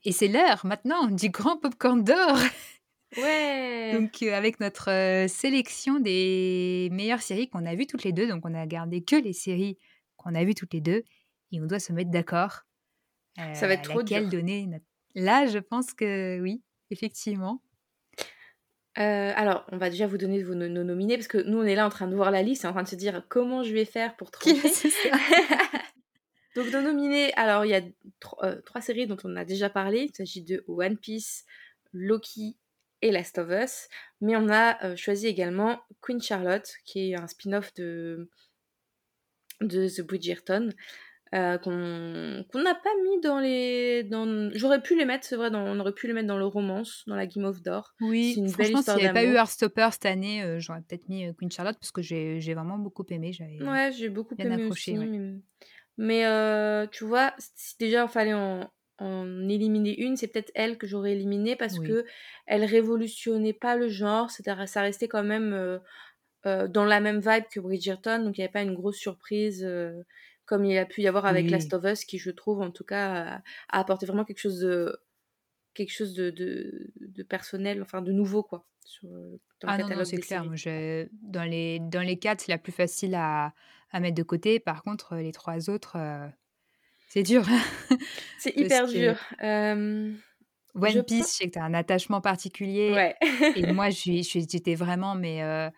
et 0.04 0.12
c'est 0.14 0.28
l'heure 0.30 0.66
maintenant 0.66 1.08
du 1.08 1.30
grand 1.30 1.58
popcorn 1.58 2.04
d'or! 2.04 2.38
Ouais! 3.16 3.92
Donc 3.92 4.22
heu, 4.22 4.34
avec 4.34 4.60
notre, 4.60 5.26
sélection 5.28 6.00
des 6.00 6.90
meilleures 6.92 7.22
séries 7.22 7.50
qu'on 7.50 7.66
a 7.66 7.76
vues 7.76 7.88
toutes 7.88 8.04
les 8.04 8.12
2, 8.14 8.28
donc 8.28 8.46
on 8.46 8.54
a 8.54 8.66
gardé 8.68 9.04
que 9.04 9.16
les 9.16 9.34
séries 9.34 9.78
qu'on 10.18 10.36
a 10.36 10.44
vues 10.44 10.56
toutes 10.56 10.74
les 10.74 10.82
2 10.82 11.04
et 11.52 11.62
on 11.62 11.66
doit 11.66 11.80
se 11.80 11.92
mettre 11.94 12.12
d'accord, 12.12 12.62
Ça 13.54 13.68
va 13.68 13.74
être 13.74 13.84
trop 13.84 14.04
dur. 14.04 14.22
donner 14.30 14.68
notre 14.68 14.86
là, 15.16 15.48
je 15.48 15.58
pense 15.60 15.94
que 15.94 16.40
oui, 16.42 16.62
effectivement. 16.92 17.62
Heu, 19.00 19.04
alors, 19.36 19.66
on 19.72 19.78
va 19.78 19.90
déjà 19.90 20.08
vous 20.08 20.18
donner 20.18 20.44
vos 20.44 20.56
no 20.56 20.68
nos 20.68 20.84
nominés 20.84 21.16
parce 21.18 21.28
que 21.28 21.38
nous, 21.38 21.58
on 21.60 21.64
est 21.64 21.76
là 21.76 21.86
en 21.86 21.90
train 21.90 22.08
de 22.08 22.16
voir 22.16 22.32
la 22.32 22.42
liste 22.44 22.66
et 22.66 22.68
en 22.68 22.74
train 22.74 22.84
de 22.84 22.88
se 22.88 22.96
dire: 22.96 23.24
«Comment 23.30 23.64
je 23.64 23.74
vais 23.74 23.86
faire 23.86 24.16
pour 24.18 24.30
trancher?» 24.32 24.68
c'est 24.70 24.90
ça? 24.90 25.10
Donc 26.56 26.72
nos 26.72 26.82
nominés, 26.82 27.34
alors 27.36 27.66
il 27.66 27.70
y 27.70 27.76
a 27.76 27.82
tro 28.20 28.38
heu, 28.44 28.62
3 28.66 28.82
séries 28.82 29.08
dont 29.08 29.18
on 29.24 29.36
a 29.36 29.46
déjà 29.46 29.70
parlé. 29.70 30.10
Il 30.10 30.16
s'agit 30.16 30.42
de 30.44 30.64
One 30.68 30.98
Piece, 30.98 31.46
Loki 31.94 32.58
et 33.02 33.12
Last 33.12 33.38
of 33.38 33.50
Us. 33.52 33.88
Mais 34.22 34.36
on 34.36 34.50
a, 34.50 34.78
heu, 34.92 34.96
choisi 34.96 35.28
également 35.28 35.80
Queen 36.02 36.22
Charlotte, 36.22 36.70
qui 36.86 37.12
est 37.12 37.16
un 37.16 37.28
spin-off 37.28 37.74
de 37.76 38.30
de 39.62 39.88
The 39.90 40.02
Bridgerton, 40.02 40.70
heu, 41.36 41.58
qu'on 41.64 42.60
n'a 42.62 42.76
pas 42.76 42.90
mis 43.04 43.22
dans 43.22 43.40
les 43.40 44.04
dans 44.04 44.50
j'aurais 44.56 44.82
pu 44.82 44.98
les 44.98 45.06
mettre, 45.06 45.26
c'est 45.26 45.36
vrai, 45.36 45.52
dans 45.52 45.62
on 45.66 45.80
aurait 45.80 45.94
pu 45.94 46.08
les 46.08 46.14
mettre 46.14 46.28
dans 46.28 46.38
le 46.38 46.46
romance, 46.46 47.04
dans 47.08 47.16
la 47.16 47.28
Game 47.28 47.46
of 47.46 47.62
d'or. 47.62 47.94
C'est 48.20 48.40
Oui, 48.42 48.42
une 48.42 48.54
franchement, 48.54 48.82
s'il 48.82 49.02
y 49.02 49.04
avait 49.04 49.12
pas 49.12 49.26
eu. 49.26 49.36
Heartstopper 49.36 49.90
cette 49.92 50.06
année, 50.06 50.42
heu, 50.44 50.60
j'aurais 50.60 50.82
peut-être 50.82 51.10
mis, 51.10 51.26
heu, 51.28 51.34
Queen 51.34 51.52
Charlotte 51.52 51.78
parce 51.80 51.92
que 51.92 52.02
j'ai 52.02 52.40
j'ai 52.40 52.54
vraiment 52.54 52.78
beaucoup 52.78 53.06
aimé, 53.10 53.34
j'avais 53.34 53.66
Ouais, 53.66 53.92
j'ai 53.92 54.08
beaucoup 54.10 54.36
bien 54.38 54.50
aimé 54.50 54.64
accroché, 54.64 54.98
aussi, 54.98 55.00
ouais. 55.00 55.10
mais 55.98 56.24
tu 56.92 57.06
vois, 57.06 57.34
si 57.40 57.76
déjà 57.80 58.04
il 58.04 58.10
fallait 58.10 58.34
en 58.34 58.70
en 59.02 59.48
éliminer 59.50 60.00
une, 60.02 60.18
c'est 60.18 60.28
peut-être 60.28 60.52
elle 60.56 60.78
que 60.78 60.88
j'aurais 60.88 61.14
éliminée 61.14 61.56
parce 61.56 61.80
Oui. 61.80 62.00
qu'elle 62.50 62.66
révolutionnait 62.66 63.54
pas 63.54 63.78
le 63.78 63.90
genre, 63.90 64.30
c'était 64.32 64.54
ça 64.68 64.82
restait 64.82 65.08
quand 65.08 65.24
même, 65.24 65.80
dans 66.46 66.86
la 66.86 67.00
même 67.02 67.20
vibe 67.20 67.46
que 67.52 67.60
Bridgerton, 67.60 68.24
donc 68.24 68.38
il 68.38 68.42
y 68.42 68.44
avait 68.44 68.52
pas 68.52 68.62
une 68.64 68.76
grosse 68.76 68.98
surprise, 68.98 69.68
comme 70.50 70.66
il 70.66 70.78
a 70.80 70.86
pu 70.88 71.02
y 71.04 71.08
avoir 71.08 71.26
avec 71.28 71.52
Last 71.52 71.74
of 71.76 71.86
Us 71.86 72.06
qui, 72.06 72.18
je 72.20 72.32
trouve, 72.32 72.62
en 72.62 72.72
tout 72.72 72.84
cas, 72.86 73.44
a 73.70 73.80
apporté 73.82 74.06
vraiment 74.08 74.26
quelque 74.26 74.40
chose 74.42 74.60
de 74.62 75.00
quelque 75.76 75.92
chose 75.94 76.14
de 76.16 76.32
de 76.32 76.92
de 76.98 77.24
personnel, 77.24 77.82
enfin 77.84 78.02
de 78.04 78.12
nouveau 78.14 78.44
quoi, 78.44 78.68
sur, 78.86 79.10
heu, 79.10 79.40
dans 79.62 79.70
le 79.70 79.76
Ah 79.76 79.78
non, 79.78 80.04
c'est 80.06 80.20
clair. 80.20 80.46
Moi, 80.46 80.56
je 80.56 81.08
dans 81.22 81.44
les 81.44 81.80
dans 81.80 82.02
les 82.02 82.18
4, 82.18 82.42
c'est 82.42 82.52
la 82.52 82.58
plus 82.58 82.72
facile 82.72 83.14
à 83.16 83.54
à 83.92 84.00
mettre 84.00 84.16
de 84.16 84.24
côté. 84.24 84.60
Par 84.60 84.84
contre, 84.84 85.16
les 85.18 85.32
3 85.32 85.70
autres, 85.70 85.98
heu, 85.98 86.32
c'est 87.08 87.24
dur 87.24 87.44
C'est 88.38 88.56
hyper 88.58 88.88
que 88.88 88.88
dur, 88.88 89.18
je 90.84 91.00
One 91.00 91.04
pen 91.04 91.04
Piece, 91.04 91.32
je 91.34 91.38
sais 91.38 91.46
que 91.48 91.54
tu 91.54 91.60
as 91.60 91.64
un 91.66 91.74
attachement 91.74 92.22
particulier 92.22 93.06
ouais. 93.12 93.16
et 93.56 93.66
moi, 93.68 93.90
je 93.90 94.22
je 94.24 94.40
j'étais 94.50 94.76
vraiment 94.76 95.16
mais 95.16 95.42
heu, 95.44 95.72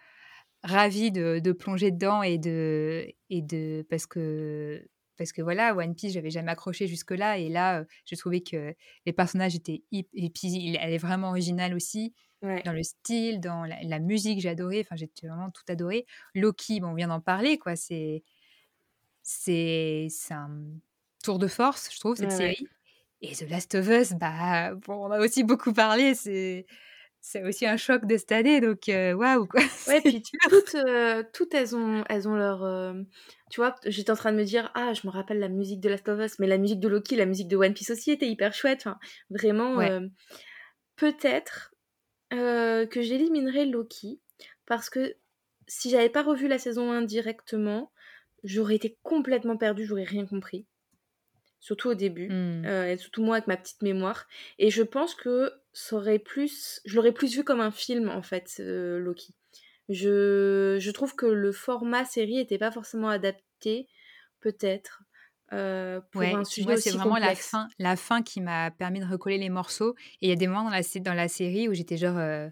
ravie 0.63 1.11
de 1.11 1.39
de 1.39 1.51
plonger 1.51 1.91
dedans 1.91 2.23
et 2.23 2.37
de 2.37 3.07
et 3.29 3.41
de 3.41 3.85
parce 3.89 4.05
que 4.07 4.87
parce 5.17 5.31
que 5.33 5.41
voilà, 5.41 5.75
One 5.75 5.93
Piece, 5.95 6.13
j'avais 6.13 6.31
jamais 6.31 6.51
accroché 6.51 6.87
jusque-là 6.87 7.37
et 7.37 7.49
là, 7.49 7.81
heu, 7.81 7.87
j'ai 8.05 8.15
trouvé 8.17 8.41
que 8.43 8.73
les 9.05 9.13
personnages 9.13 9.55
étaient 9.55 9.83
hyp 9.91 10.07
et 10.13 10.29
puis 10.31 10.75
elle 10.79 10.93
est 10.93 10.97
vraiment 10.97 11.29
originale 11.29 11.75
aussi, 11.75 12.13
Ouais. 12.41 12.65
dans 12.65 12.73
le 12.73 12.83
style, 12.83 13.39
dans 13.39 13.63
la 13.65 13.81
la 13.83 13.99
musique, 13.99 14.41
j'ai 14.41 14.49
adoré, 14.49 14.79
enfin, 14.81 14.95
j'ai 14.95 15.09
vraiment 15.23 15.51
tout 15.51 15.63
adoré. 15.69 16.05
Loki, 16.35 16.79
bon, 16.81 16.89
on 16.89 16.95
vient 16.95 17.07
d'en 17.09 17.21
parler, 17.21 17.57
quoi, 17.59 17.75
c'est 17.75 18.23
c'est 19.23 20.07
un, 20.31 20.49
tour 21.23 21.37
de 21.39 21.47
force, 21.47 21.93
je 21.93 21.99
trouve, 21.99 22.15
cette 22.17 22.31
Ouais, 22.31 22.35
ouais. 22.35 22.55
série 22.55 22.69
et 23.21 23.35
The 23.35 23.49
Last 23.49 23.75
of 23.75 23.87
Us, 23.87 24.13
bah, 24.13 24.73
bon, 24.75 25.07
on 25.07 25.11
a 25.11 25.19
aussi 25.19 25.43
beaucoup 25.43 25.73
parlé, 25.73 26.15
c'est 26.15 26.65
c'est 27.21 27.43
aussi 27.43 27.65
un 27.67 27.77
choc 27.77 28.05
de 28.05 28.17
cette 28.17 28.31
année 28.31 28.61
donc 28.61 28.83
waouh, 28.89 29.47
quoi, 29.47 29.61
Ouais, 29.87 30.01
puis 30.01 30.29
toutes, 30.39 30.75
heu, 30.75 31.25
toutes 31.33 31.53
elles 31.55 31.75
ont 31.75 32.03
elles 32.07 32.27
ont 32.27 32.35
leur, 32.35 32.63
tu 33.49 33.59
vois? 33.59 33.75
J'étais 33.85 34.11
en 34.11 34.15
train 34.15 34.31
de 34.31 34.37
me 34.37 34.43
dire: 34.43 34.71
«Ah, 34.75 34.93
je 34.93 35.07
me 35.07 35.11
rappelle 35.11 35.39
la 35.39 35.49
musique 35.49 35.79
de 35.79 35.89
Last 35.89 36.07
of 36.07 36.19
Us», 36.19 36.37
mais 36.39 36.45
la 36.47 36.57
musique 36.59 36.79
de 36.79 36.87
Loki, 36.87 37.15
la 37.15 37.25
musique 37.25 37.47
de 37.47 37.57
One 37.57 37.73
Piece 37.73 37.89
aussi 37.89 38.11
était 38.11 38.27
hyper 38.27 38.53
chouette, 38.53 38.79
enfin, 38.81 38.99
vraiment, 39.31 39.75
Ouais. 39.75 39.91
peut-être, 40.97 41.75
que 42.31 43.01
j'éliminerais 43.01 43.65
Loki 43.67 44.21
parce 44.67 44.89
que 44.89 45.15
si 45.67 45.89
j'avais 45.91 46.09
pas 46.09 46.23
revu 46.23 46.47
la 46.49 46.59
saison 46.59 46.91
1 46.91 47.01
directement, 47.03 47.91
j'aurais 48.43 48.75
été 48.77 48.99
complètement 49.03 49.57
perdue, 49.57 49.85
j'aurais 49.85 50.03
rien 50.05 50.25
compris. 50.27 50.67
Surtout 51.59 51.89
au 51.89 51.95
début, 51.95 52.37
Mmh. 52.37 52.71
et 52.89 52.97
surtout 52.97 53.23
moi 53.23 53.37
avec 53.37 53.47
ma 53.47 53.57
petite 53.57 53.81
mémoire 53.83 54.27
et 54.59 54.71
je 54.71 54.83
pense 54.83 55.15
que 55.15 55.53
plus 56.19 56.81
je 56.85 56.95
l'aurais 56.95 57.11
plus 57.13 57.35
vu 57.35 57.43
comme 57.43 57.61
un 57.61 57.71
film 57.71 58.09
en 58.09 58.21
fait, 58.21 58.57
heu, 58.59 58.99
Loki. 58.99 59.35
Je 59.89 60.77
je 60.79 60.91
trouve 60.91 61.15
que 61.15 61.25
le 61.27 61.51
format 61.51 62.05
série 62.05 62.39
était 62.39 62.57
pas 62.59 62.71
forcément 62.71 63.09
adapté, 63.09 63.89
peut-être, 64.41 65.03
heu, 65.53 66.01
pour 66.11 66.35
Ouais, 66.35 66.37
un 66.37 66.45
sujet 66.45 66.75
c'est 66.77 66.91
vraiment 66.91 67.17
la 67.17 67.35
fin 67.35 67.67
la 67.79 67.95
fin 67.95 68.21
qui 68.21 68.41
m'a 68.41 68.69
permis 68.71 68.99
de 68.99 69.05
recoller 69.05 69.37
les 69.37 69.49
morceaux 69.49 69.95
et 70.21 70.27
il 70.27 70.29
y 70.29 70.31
a 70.33 70.35
des 70.35 70.47
moments 70.47 70.63
dans 70.65 70.69
la 70.69 70.81
dans 71.01 71.13
la 71.13 71.27
série 71.29 71.69
où 71.69 71.73
j'étais 71.73 71.95
genre, 71.97 72.17
heu, 72.17 72.51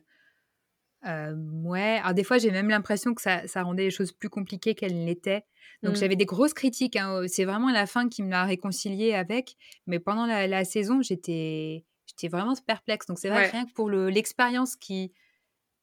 hem, 1.03 1.65
ouais, 1.65 1.99
alors 2.01 2.13
des 2.13 2.23
fois, 2.23 2.37
j'ai 2.37 2.51
même 2.51 2.69
l'impression 2.69 3.13
que 3.13 3.21
ça 3.21 3.47
ça 3.47 3.63
rendait 3.63 3.83
les 3.85 3.91
choses 3.91 4.11
plus 4.11 4.29
compliquées 4.29 4.75
qu'elles 4.75 4.99
ne 4.99 5.05
l'étaient. 5.05 5.43
Donc 5.83 5.95
Mmh. 5.95 5.95
j'avais 5.95 6.15
des 6.15 6.25
grosses 6.25 6.53
critiques, 6.53 6.95
hein, 6.97 7.23
c'est 7.27 7.45
vraiment 7.45 7.69
la 7.71 7.85
fin 7.87 8.09
qui 8.09 8.21
m'a 8.23 8.43
réconciliée 8.45 9.13
avec, 9.13 9.55
mais 9.87 9.99
pendant 9.99 10.25
la 10.25 10.47
la 10.47 10.65
saison, 10.65 11.01
j'étais 11.01 11.85
j'étais 12.09 12.27
vraiment 12.29 12.55
perplexe. 12.67 13.05
Donc 13.07 13.19
c'est 13.19 13.29
vrai 13.29 13.43
que 13.43 13.51
rien 13.51 13.65
que 13.65 13.71
pour 13.73 13.89
le 13.89 14.09
l'expérience 14.09 14.75
qui 14.75 15.13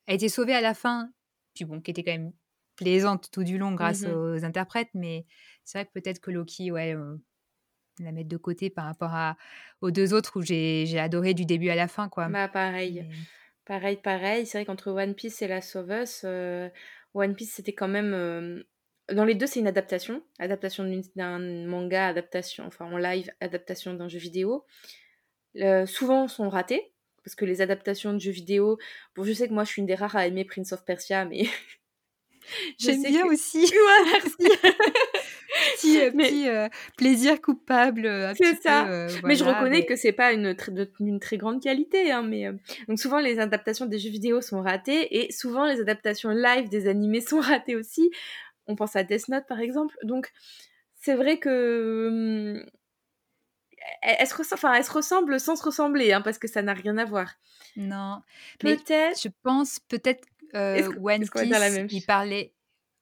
a 0.08 0.14
été 0.14 0.28
sauvée 0.28 0.54
à 0.54 0.60
la 0.60 0.74
fin, 0.74 1.10
puis 1.54 1.64
bon, 1.64 1.80
qui 1.80 1.90
était 1.92 2.04
quand 2.04 2.12
même 2.12 2.32
plaisante 2.76 3.30
tout 3.32 3.44
du 3.44 3.58
long 3.58 3.72
Mmh 3.76 3.76
grâce 3.76 4.06
mh. 4.06 4.16
aux 4.16 4.44
interprètes, 4.44 4.90
mais 4.94 5.26
c'est 5.64 5.78
vrai 5.78 5.86
que 5.86 5.92
peut-être 5.92 6.20
que 6.20 6.30
Loki, 6.30 6.70
ouais, 6.72 6.94
heu, 6.94 7.20
la 8.00 8.12
mettre 8.12 8.28
de 8.30 8.36
côté 8.38 8.70
par 8.70 8.86
rapport 8.86 9.14
à 9.14 9.36
aux 9.82 9.90
2 9.92 10.14
autres 10.14 10.38
où 10.40 10.42
j'ai 10.42 10.98
adoré 11.00 11.34
du 11.34 11.46
début 11.46 11.70
à 11.70 11.76
la 11.76 11.88
fin, 11.88 12.08
quoi. 12.10 12.28
Bah, 12.28 12.48
pareil. 12.48 13.06
Mais 13.08 13.26
Pareil, 13.64 13.96
pareil. 13.96 14.46
C'est 14.46 14.58
vrai 14.58 14.64
qu'entre 14.66 14.90
One 14.92 15.14
Piece 15.14 15.42
et 15.42 15.48
Last 15.48 15.76
of 15.76 15.88
Us, 15.90 16.24
heu, 16.24 16.70
One 17.14 17.34
Piece, 17.36 17.54
c'était 17.54 17.74
quand 17.74 17.88
même, 17.88 18.14
hem 18.14 18.64
dans 19.14 19.24
les 19.24 19.36
2, 19.36 19.46
c'est 19.46 19.60
une 19.60 19.68
adaptation. 19.68 20.24
Adaptation 20.40 20.84
d'un 21.16 21.38
manga, 21.66 22.08
adaptation 22.08 22.64
enfin 22.66 22.86
en 22.86 22.98
live, 22.98 23.30
adaptation 23.40 23.94
d'un 23.94 24.08
jeu 24.08 24.18
vidéo. 24.18 24.64
Souvent 25.86 26.28
sont 26.28 26.48
ratés, 26.48 26.92
parce 27.24 27.34
que 27.34 27.44
les 27.44 27.60
adaptations 27.60 28.12
de 28.12 28.18
jeux 28.18 28.30
vidéo 28.30 28.78
bon, 29.14 29.24
je 29.24 29.32
sais 29.32 29.48
que 29.48 29.52
moi, 29.52 29.64
je 29.64 29.70
suis 29.70 29.80
une 29.80 29.86
des 29.86 29.94
rares 29.94 30.16
à 30.16 30.26
aimer 30.26 30.44
Prince 30.44 30.72
of 30.72 30.84
Persia, 30.84 31.24
mais 31.24 31.44
j'aime 32.78 33.02
que 33.02 33.08
bien 33.08 33.26
aussi. 33.26 33.58
ouais, 33.64 34.10
merci. 34.12 34.36
Petit, 35.76 35.98
Mais 36.14 36.68
plaisir 36.98 37.40
coupable, 37.40 38.34
c'est 38.36 38.54
peu, 38.54 38.60
ça. 38.62 39.08
Mais 39.24 39.36
je 39.36 39.44
reconnais 39.44 39.78
mais 39.78 39.86
que 39.86 39.96
c'est 39.96 40.12
pas 40.12 40.32
une 40.32 40.54
très 40.54 40.70
de 40.70 40.90
d'une 41.00 41.18
très 41.18 41.38
grande 41.38 41.62
qualité, 41.62 42.10
hein, 42.10 42.22
mais 42.22 42.50
donc 42.88 42.98
souvent 42.98 43.20
les 43.20 43.38
adaptations 43.38 43.86
des 43.86 43.98
jeux 43.98 44.10
vidéo 44.10 44.42
sont 44.42 44.60
ratées 44.60 45.16
et 45.18 45.32
souvent 45.32 45.64
les 45.64 45.80
adaptations 45.80 46.30
live 46.30 46.68
des 46.68 46.88
animés 46.88 47.22
sont 47.22 47.40
ratées 47.40 47.74
aussi. 47.74 48.10
On 48.66 48.76
pense 48.76 48.96
à 48.96 49.04
Death 49.04 49.28
Note, 49.28 49.46
par 49.48 49.60
exemple. 49.60 49.96
Donc 50.02 50.32
c'est 51.00 51.14
vrai 51.14 51.38
que, 51.38 52.58
mmh, 52.64 52.70
elles 54.02 54.26
se 54.26 54.54
enfin, 54.54 54.74
elles 54.74 54.84
se 54.84 54.92
ressemblent 54.92 55.40
sans 55.40 55.56
se 55.56 55.64
ressembler, 55.64 56.12
hein, 56.12 56.22
parce 56.22 56.38
que 56.38 56.48
ça 56.48 56.62
n'a 56.62 56.74
rien 56.74 56.98
à 56.98 57.04
voir. 57.04 57.34
non, 57.76 58.22
Peut-être 58.58 59.18
je 59.22 59.28
pense 59.42 59.80
peut-être, 59.80 60.26
est-ce 60.72 60.88
One 60.96 61.28
la 61.58 61.70
Piece, 61.70 61.70
même 61.70 61.90
ils 61.90 62.02
parlaient 62.02 62.54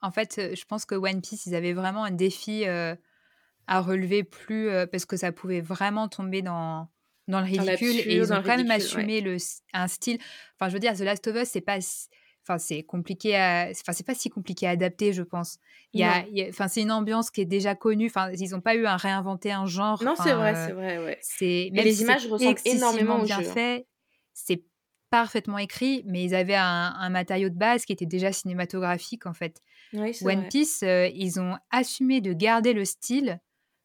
en 0.03 0.11
fait, 0.11 0.39
heu, 0.39 0.55
je 0.55 0.64
pense 0.66 0.85
que 0.85 0.95
One 0.97 1.22
Piece, 1.22 1.47
ils 1.47 1.55
avaient 1.55 1.72
vraiment 1.72 2.05
un 2.05 2.11
défi, 2.11 2.64
heu, 2.66 2.97
à 3.68 3.80
relever 3.80 4.24
plus, 4.24 4.70
parce 4.93 5.07
que 5.07 5.16
ça 5.16 5.32
pouvait 5.32 5.61
vraiment 5.62 6.09
tomber 6.09 6.43
dans 6.43 6.89
dans 7.28 7.41
le 7.41 7.47
dans 7.57 7.64
ridicule 7.66 8.01
et 8.01 8.18
ils 8.18 8.32
ont 8.35 8.43
quand 8.43 8.57
même 8.59 8.70
ouais. 8.93 9.11
assumé 9.11 9.20
le 9.22 9.37
un 9.74 9.89
style 9.89 10.18
enfin, 10.57 10.68
je 10.70 10.74
veux 10.74 10.80
dire, 10.80 10.95
The 10.97 11.01
Last 11.01 11.26
of 11.28 11.37
Us, 11.37 11.49
c'est 11.51 11.61
pas 11.62 11.78
enfin, 12.47 12.59
c'est 12.59 12.82
compliqué 12.84 13.36
à 13.36 13.68
enfin, 13.70 13.92
c'est 13.92 14.07
pas 14.07 14.14
si 14.14 14.30
compliqué 14.30 14.66
à 14.66 14.70
adapter, 14.70 15.12
je 15.12 15.22
pense. 15.22 15.59
Il 15.95 16.01
y 16.01 16.05
a 16.05 16.20
Non. 16.20 16.28
il 16.28 16.36
y 16.38 16.42
a 16.42 16.49
enfin, 16.49 16.68
c'est 16.68 16.82
une 16.82 16.92
ambiance 16.92 17.30
qui 17.30 17.40
est 17.42 17.45
déjà 17.47 17.74
connue, 17.74 18.07
enfin, 18.07 18.30
ils 18.32 18.55
ont 18.55 18.61
pas 18.61 18.74
eu 18.76 18.86
à 18.86 18.97
réinventer 18.97 19.53
un 19.53 19.66
genre, 19.66 20.01
Non, 20.01 20.14
c'est 20.16 20.34
vrai, 20.34 20.55
enfin, 20.55 20.55
c'est 20.55 20.72
vrai, 20.72 20.99
ouais 20.99 21.26
c'est 21.26 21.70
et 21.74 21.82
même 21.82 21.82
les 21.82 22.01
si 22.01 22.03
images 22.03 22.26
ressemblent 22.28 22.61
énormément 22.64 23.20
au 23.20 23.24
bien 23.24 23.42
jeu, 23.42 23.51
hein. 23.51 23.61
fait, 23.61 23.86
c'est 24.34 24.64
parfaitement 25.11 25.59
écrit, 25.59 26.03
mais 26.07 26.24
ils 26.24 26.34
avaient 26.34 26.55
un 26.57 26.95
un 26.99 27.09
matériau 27.11 27.49
de 27.51 27.57
base 27.57 27.84
qui 27.86 27.92
était 27.92 28.07
déjà 28.07 28.32
cinématographique, 28.32 29.26
en 29.26 29.34
fait. 29.34 29.62
Oui, 29.92 30.12
One 30.20 30.47
vrai. 30.47 30.49
Piece, 30.49 30.82
heu, 30.82 31.09
ils 31.14 31.40
ont 31.40 31.57
assumé 31.70 32.20
de 32.20 32.32
garder 32.32 32.72
le 32.72 32.84
style. 32.84 33.40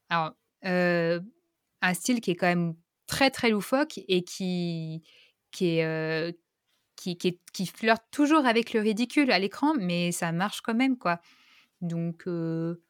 Alors, 0.10 0.34
heu, 0.66 1.22
un 1.82 1.94
style 1.94 2.22
qui 2.22 2.32
est 2.32 2.36
quand 2.36 2.48
même 2.48 2.76
très, 3.08 3.32
très 3.32 3.50
loufoque 3.52 4.00
et 4.08 4.24
qui 4.24 5.04
qui 5.52 5.80
est, 5.80 5.86
qui 7.18 7.40
qui 7.54 7.66
flirte 7.68 8.04
toujours 8.12 8.46
avec 8.46 8.74
le 8.74 8.82
ridicule 8.82 9.32
à 9.32 9.40
l'écran, 9.40 9.74
mais 9.76 10.12
ça 10.12 10.32
marche 10.32 10.62
quand 10.62 10.76
même, 10.76 10.98
quoi. 10.98 11.20
Donc, 11.82 12.28
heu, 12.28 12.84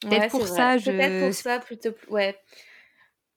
peut-être 0.00 0.26
Ouais, 0.26 0.28
pour 0.28 0.46
vrai. 0.46 0.46
ça, 0.46 0.78
Peut-être 0.82 1.16
je 1.16 1.18
pour 1.18 1.34
ça, 1.34 1.58
plutôt 1.60 1.90
ouais. 2.08 2.38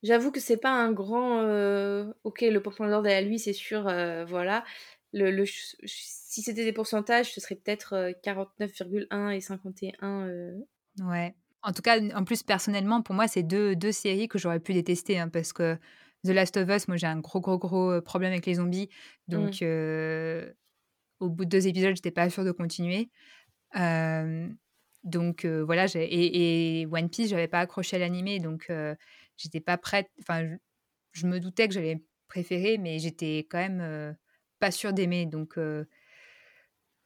J'avoue 0.04 0.32
que 0.32 0.40
c'est 0.40 0.58
pas 0.58 0.70
un 0.72 0.92
grand, 0.92 1.42
heu 1.44 2.14
OK, 2.24 2.42
le 2.42 2.62
point 2.62 2.88
d'ordre 2.88 3.08
est 3.08 3.16
à 3.16 3.22
lui, 3.22 3.40
c'est 3.40 3.54
sûr, 3.54 3.88
heu, 3.88 4.24
voilà. 4.26 4.64
Le 5.14 5.46
si 5.46 6.42
c'était 6.44 6.66
des 6.66 6.74
pourcentages, 6.74 7.34
ce 7.34 7.42
serait 7.42 7.56
peut-être, 7.56 7.94
heu, 8.12 8.14
49,1 8.22 9.32
et 9.32 9.42
51, 9.42 10.28
heu 10.28 10.68
ouais. 11.02 11.36
En 11.64 11.72
tout 11.74 11.82
cas, 11.82 12.00
en 12.16 12.24
plus, 12.24 12.44
personnellement, 12.44 13.02
pour 13.02 13.16
moi, 13.16 13.28
c'est 13.28 13.44
deux 13.44 13.76
deux 13.76 13.92
séries 13.92 14.28
que 14.28 14.38
j'aurais 14.38 14.60
pu 14.60 14.74
détester, 14.74 15.20
hein, 15.20 15.30
parce 15.30 15.54
que 15.54 15.78
The 16.26 16.30
Last 16.30 16.58
of 16.58 16.70
Us, 16.70 16.88
moi 16.88 16.98
j'ai 16.98 17.08
un 17.08 17.20
gros, 17.20 17.40
gros, 17.42 17.58
gros 17.58 18.02
problème 18.02 18.32
avec 18.32 18.46
les 18.46 18.56
zombies. 18.56 18.90
Donc, 19.28 19.62
Mmh. 19.62 20.54
au 21.20 21.30
bout 21.30 21.46
de 21.46 21.50
2 21.50 21.68
épisodes, 21.68 21.96
j'étais 21.96 22.12
pas 22.12 22.30
sûre 22.30 22.44
de 22.46 22.52
continuer. 22.52 23.10
Donc, 25.04 25.46
voilà, 25.46 25.86
et 25.96 26.82
et 26.82 26.86
One 26.88 27.10
Piece, 27.10 27.30
j'avais 27.30 27.48
pas 27.48 27.60
accroché 27.60 27.96
à 27.96 28.00
l'animé, 28.00 28.40
donc, 28.40 28.72
j'étais 29.38 29.62
pas 29.62 29.78
prête. 29.78 30.08
Enfin, 30.22 30.44
je 30.46 30.56
je 31.14 31.26
me 31.28 31.40
doutais 31.40 31.68
que 31.68 31.74
j'allais 31.74 32.04
préférer, 32.28 32.78
mais 32.78 33.00
j'étais 33.00 33.40
quand 33.50 33.58
même, 33.58 34.16
pas 34.60 34.72
sûre 34.72 34.94
d'aimer. 34.94 35.26
Donc, 35.26 35.58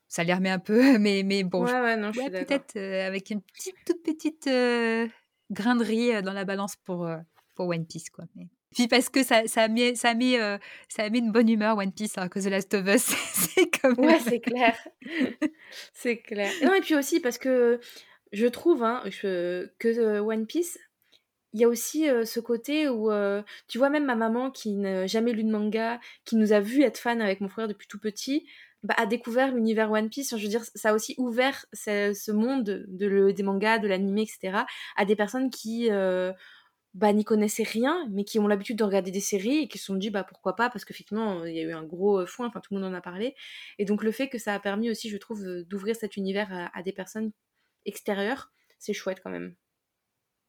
ça 0.07 0.23
les 0.23 0.33
remet 0.33 0.49
un 0.49 0.59
peu, 0.59 0.81
mais 0.99 1.23
mais 1.23 1.43
bon, 1.43 1.63
Ouais, 1.65 1.71
ouais, 1.73 2.29
peut-être, 2.29 2.77
avec 2.77 3.29
une 3.29 3.41
petite, 3.41 3.75
toute 3.85 4.03
petite, 4.03 4.45
grain 5.51 5.75
de 5.75 5.83
riz, 5.83 6.21
dans 6.23 6.33
la 6.33 6.45
balance 6.45 6.75
pour, 6.77 7.07
pour 7.55 7.67
One 7.67 7.85
Piece, 7.85 8.09
quoi, 8.09 8.25
mais 8.35 8.47
puis 8.73 8.87
parce 8.87 9.09
que 9.09 9.23
ça 9.23 9.43
ça 9.47 9.67
met 9.67 9.95
ça 9.95 10.13
met, 10.13 10.37
ça 10.89 11.09
met 11.09 11.19
une 11.19 11.31
bonne 11.31 11.49
humeur 11.49 11.77
One 11.77 11.91
Piece, 11.91 12.17
alors 12.17 12.29
que 12.29 12.39
The 12.39 12.49
Last 12.49 12.73
of 12.73 12.87
Us, 12.87 13.03
c'est 13.33 13.83
même 13.83 13.99
Ouais, 13.99 14.19
c'est 14.19 14.39
clair. 14.39 14.75
C'est 15.93 16.17
clair. 16.17 16.51
Non 16.63 16.73
et 16.73 16.81
puis 16.81 16.95
aussi 16.95 17.19
parce 17.19 17.37
que 17.37 17.79
je 18.31 18.45
trouve, 18.47 18.83
hein, 18.83 19.01
je 19.05 19.67
que 19.79 20.19
One 20.19 20.45
Piece, 20.45 20.77
il 21.53 21.59
y 21.59 21.63
a 21.63 21.67
aussi, 21.67 22.09
heu, 22.09 22.25
ce 22.25 22.39
côté 22.39 22.87
où, 22.87 23.09
tu 23.67 23.77
vois, 23.77 23.89
même 23.89 24.05
ma 24.05 24.15
maman 24.15 24.51
qui 24.51 24.75
n'a 24.75 25.07
jamais 25.07 25.33
lu 25.33 25.43
de 25.43 25.51
manga, 25.51 25.99
qui 26.25 26.35
nous 26.35 26.53
a 26.53 26.59
vu 26.59 26.81
être 26.83 26.97
fan 26.97 27.21
avec 27.21 27.41
mon 27.41 27.49
frère 27.49 27.67
depuis 27.67 27.87
tout 27.87 27.99
petit, 27.99 28.45
bah, 28.83 28.95
a 28.97 29.05
découvert 29.05 29.53
l'univers 29.53 29.91
One 29.91 30.09
Piece. 30.09 30.35
Je 30.35 30.41
veux 30.41 30.49
dire, 30.49 30.63
ça 30.75 30.89
a 30.89 30.93
aussi 30.93 31.13
ouvert 31.17 31.65
ce 31.73 32.13
ce 32.13 32.31
monde 32.31 32.85
de 32.87 33.05
le 33.05 33.33
des 33.33 33.43
mangas, 33.43 33.79
de 33.79 33.87
l'animé 33.87 34.23
et 34.23 34.25
cetera, 34.27 34.65
à 34.95 35.05
des 35.05 35.15
personnes 35.15 35.49
qui, 35.49 35.89
bah, 36.93 37.13
n'y 37.13 37.23
connaissaient 37.23 37.63
rien, 37.63 38.07
mais 38.11 38.23
qui 38.25 38.39
ont 38.39 38.47
l'habitude 38.47 38.77
de 38.77 38.83
regarder 38.83 39.11
des 39.11 39.19
séries 39.21 39.59
et 39.63 39.67
qui 39.67 39.77
se 39.77 39.85
sont 39.85 39.95
dit: 39.95 40.09
«Bah, 40.09 40.23
pourquoi 40.25 40.55
pas?» 40.55 40.69
parce 40.69 40.85
qu'effectivement, 40.85 41.45
il 41.45 41.55
y 41.55 41.59
a 41.59 41.63
eu 41.63 41.71
un 41.73 41.83
gros, 41.83 42.25
foin, 42.27 42.47
enfin 42.47 42.59
tout 42.61 42.73
le 42.73 42.81
monde 42.81 42.93
en 42.93 42.97
a 42.97 43.01
parlé 43.01 43.35
et 43.77 43.85
donc 43.85 44.03
le 44.03 44.11
fait 44.11 44.29
que 44.29 44.37
ça 44.39 44.53
a 44.55 44.59
permis 44.59 44.89
aussi, 44.91 45.09
je 45.09 45.17
trouve, 45.17 45.45
d'ouvrir 45.63 45.95
cet 45.95 46.17
univers 46.17 46.51
à 46.53 46.77
à 46.77 46.83
des 46.83 46.93
personnes 46.93 47.31
extérieures, 47.85 48.51
c'est 48.79 48.93
chouette 48.93 49.21
quand 49.23 49.31
même. 49.31 49.55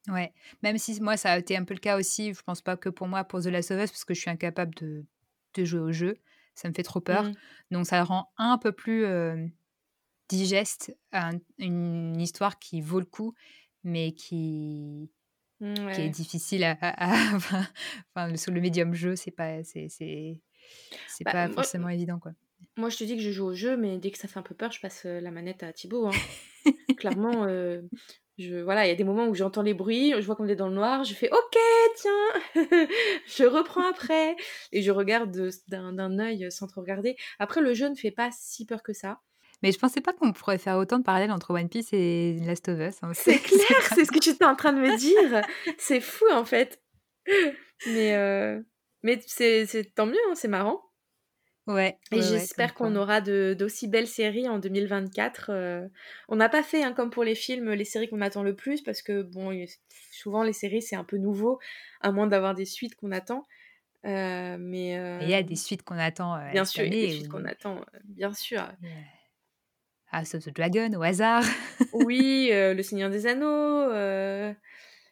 Ouais, 0.08 0.32
même 0.62 0.78
si 0.78 1.00
moi 1.00 1.16
ça 1.16 1.32
a 1.32 1.38
été 1.38 1.56
un 1.56 1.64
peu 1.64 1.74
le 1.74 1.80
cas 1.80 1.96
aussi, 1.96 2.34
je 2.34 2.42
pense 2.42 2.60
pas 2.60 2.76
que 2.76 2.88
pour 2.88 3.06
moi, 3.06 3.22
pour 3.24 3.40
The 3.40 3.46
Last 3.46 3.70
of 3.70 3.82
Us, 3.84 3.90
parce 3.90 4.04
que 4.04 4.14
je 4.14 4.20
suis 4.20 4.30
incapable 4.30 4.74
de 4.74 5.04
de 5.54 5.64
jouer 5.64 5.80
au 5.80 5.92
jeu, 5.92 6.16
ça 6.54 6.68
me 6.68 6.74
fait 6.74 6.82
trop 6.82 7.00
peur. 7.00 7.30
Mmh. 7.30 7.34
Donc 7.70 7.86
ça 7.86 8.02
rend 8.04 8.32
un 8.38 8.58
peu 8.58 8.72
plus, 8.72 9.06
digeste 10.28 10.96
un 11.12 11.32
une 11.58 12.20
histoire 12.20 12.58
qui 12.58 12.80
vaut 12.80 13.00
le 13.00 13.06
coup, 13.06 13.34
mais 13.84 14.12
qui 14.14 15.10
Mmh, 15.62 15.86
qui 15.90 16.02
est 16.02 16.08
ouais. 16.08 16.12
difficile 16.12 16.64
à 16.64 16.72
à 16.80 17.34
à 17.34 17.36
enfin 18.16 18.36
sur 18.36 18.52
le 18.52 18.60
médium 18.60 18.94
jeu, 18.94 19.16
c'est 19.16 19.30
pas 19.32 19.64
c'est 19.64 19.88
c'est 19.88 20.40
c'est 21.06 21.24
Bah, 21.24 21.32
pas 21.32 21.48
moi 21.48 21.50
forcément 21.50 21.88
évident, 21.90 22.18
quoi. 22.20 22.32
moi 22.76 22.88
je 22.90 22.96
te 22.98 23.04
dis 23.04 23.16
que 23.16 23.22
je 23.22 23.30
joue 23.32 23.46
au 23.46 23.54
jeu, 23.54 23.76
mais 23.76 23.98
dès 23.98 24.10
que 24.10 24.18
ça 24.18 24.28
fait 24.28 24.38
un 24.38 24.42
peu 24.42 24.54
peur, 24.54 24.72
je 24.72 24.80
passe, 24.80 25.04
heu, 25.06 25.20
la 25.20 25.30
manette 25.30 25.62
à 25.62 25.72
Thibaut, 25.72 26.06
hein. 26.06 26.22
Clairement, 26.96 27.46
heu, 27.48 27.88
je 28.38 28.56
voilà, 28.62 28.86
il 28.86 28.90
y 28.90 28.92
a 28.92 28.96
des 28.96 29.04
moments 29.04 29.28
où 29.28 29.34
j'entends 29.34 29.62
les 29.62 29.74
bruits, 29.74 30.12
je 30.16 30.26
vois 30.26 30.36
qu'on 30.36 30.48
est 30.48 30.56
dans 30.56 30.68
le 30.68 30.74
noir, 30.74 31.04
je 31.04 31.14
fais: 31.14 31.30
«OK, 31.32 31.58
tiens, 31.96 32.12
je 33.26 33.44
reprends 33.46 33.88
après» 33.90 34.36
et 34.72 34.82
je 34.82 34.90
regarde, 34.92 35.32
d'un 35.68 35.92
d'un 35.94 36.18
œil, 36.20 36.50
sans 36.52 36.66
trop 36.68 36.82
regarder. 36.82 37.16
Après 37.40 37.60
le 37.62 37.74
jeu 37.74 37.88
ne 37.90 37.96
fait 37.96 38.12
pas 38.12 38.30
si 38.32 38.66
peur 38.66 38.82
que 38.84 38.92
ça. 38.94 39.20
Mais 39.62 39.72
je 39.72 39.78
pensais 39.78 40.00
pas 40.00 40.12
qu'on 40.12 40.32
pourrait 40.32 40.58
faire 40.58 40.76
autant 40.78 40.98
de 40.98 41.04
parallèles 41.04 41.30
entre 41.32 41.52
One 41.54 41.68
Piece 41.68 41.92
et 41.92 42.38
Last 42.44 42.68
of 42.68 42.78
Us, 42.80 43.02
hein, 43.02 43.12
c'est 43.14 43.38
clair, 43.42 43.62
c'est 43.92 44.04
ce 44.04 44.12
que 44.12 44.18
tu 44.18 44.30
étais 44.30 44.44
en 44.44 44.56
train 44.56 44.72
de 44.72 44.80
me 44.80 44.92
dire! 44.92 45.44
C'est 45.78 46.00
fou 46.00 46.24
en 46.32 46.44
fait. 46.44 46.80
Mais, 47.84 48.14
heu, 48.16 48.66
mais 49.02 49.20
c'est 49.26 49.66
c'est 49.66 49.84
tant 49.94 50.06
mieux, 50.06 50.18
hein, 50.30 50.34
c'est 50.34 50.48
marrant. 50.48 50.82
Ouais, 51.66 52.00
Et 52.14 52.20
ouais, 52.20 52.48
j'espère 52.50 52.74
qu'on 52.74 52.94
aura 52.94 53.20
de 53.22 53.54
d'aussi 53.58 53.88
belles 53.88 54.06
séries 54.06 54.46
en 54.48 54.58
2024, 54.58 55.50
heu. 55.50 55.90
On 56.28 56.36
n'a 56.36 56.50
pas 56.50 56.62
fait, 56.62 56.82
hein, 56.84 56.92
comme 56.92 57.08
pour 57.10 57.24
les 57.24 57.34
films, 57.34 57.70
les 57.72 57.84
séries 57.86 58.08
qu'on 58.10 58.20
attend 58.20 58.42
le 58.42 58.54
plus 58.54 58.82
parce 58.82 59.00
que 59.02 59.22
bon, 59.22 59.50
souvent 60.12 60.42
les 60.42 60.52
séries, 60.52 60.82
c'est 60.82 60.96
un 60.96 61.04
peu 61.04 61.16
nouveau, 61.16 61.58
à 62.02 62.12
moins 62.12 62.26
d'avoir 62.26 62.54
des 62.54 62.66
suites 62.66 62.96
qu'on 62.96 63.12
attend. 63.12 63.46
Heu, 64.06 64.58
mais, 64.58 64.96
Il 65.20 65.26
y 65.28 65.34
a 65.34 65.42
des 65.42 65.56
suites 65.56 65.82
qu'on 65.82 65.98
attend, 65.98 66.36
bien 66.50 66.64
sûr, 66.66 66.84
il 66.84 66.90
y 66.92 66.94
a 66.94 66.96
des 66.98 67.08
suites 67.08 67.28
qu'on 67.28 67.44
attend, 67.46 67.84
bien 68.04 68.34
sûr. 68.34 68.62
House 70.12 70.34
of 70.34 70.44
the 70.44 70.50
Dragon, 70.54 70.92
au 70.94 71.02
hasard. 71.02 71.44
Oui, 71.92 72.48
heu, 72.52 72.74
Le 72.74 72.82
Seigneur 72.82 73.10
des 73.10 73.26
Anneaux, 73.26 73.90
heu 73.90 74.54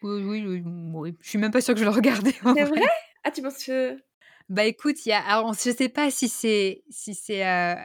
Oui, 0.03 0.23
oui, 0.23 0.63
oui, 0.95 1.17
je 1.21 1.29
suis 1.29 1.39
même 1.39 1.51
pas 1.51 1.61
sûre 1.61 1.75
que 1.75 1.81
je 1.81 1.85
le 1.85 1.91
regarder 1.91 2.35
en 2.45 2.55
C'est 2.55 2.65
vrai? 2.65 2.67
vrai. 2.67 2.87
Ah 3.25 3.31
tu 3.31 3.43
penses 3.43 3.65
que 3.65 4.03
Bah, 4.49 4.65
écoute, 4.65 5.07
y 5.07 5.13
a 5.13 5.21
alors 5.23 5.55
je 5.55 5.71
sais 5.71 5.89
pas 5.89 6.11
si 6.11 6.29
c'est 6.29 6.83
si 6.91 7.15
c'est, 7.15 7.45
heu, 7.47 7.77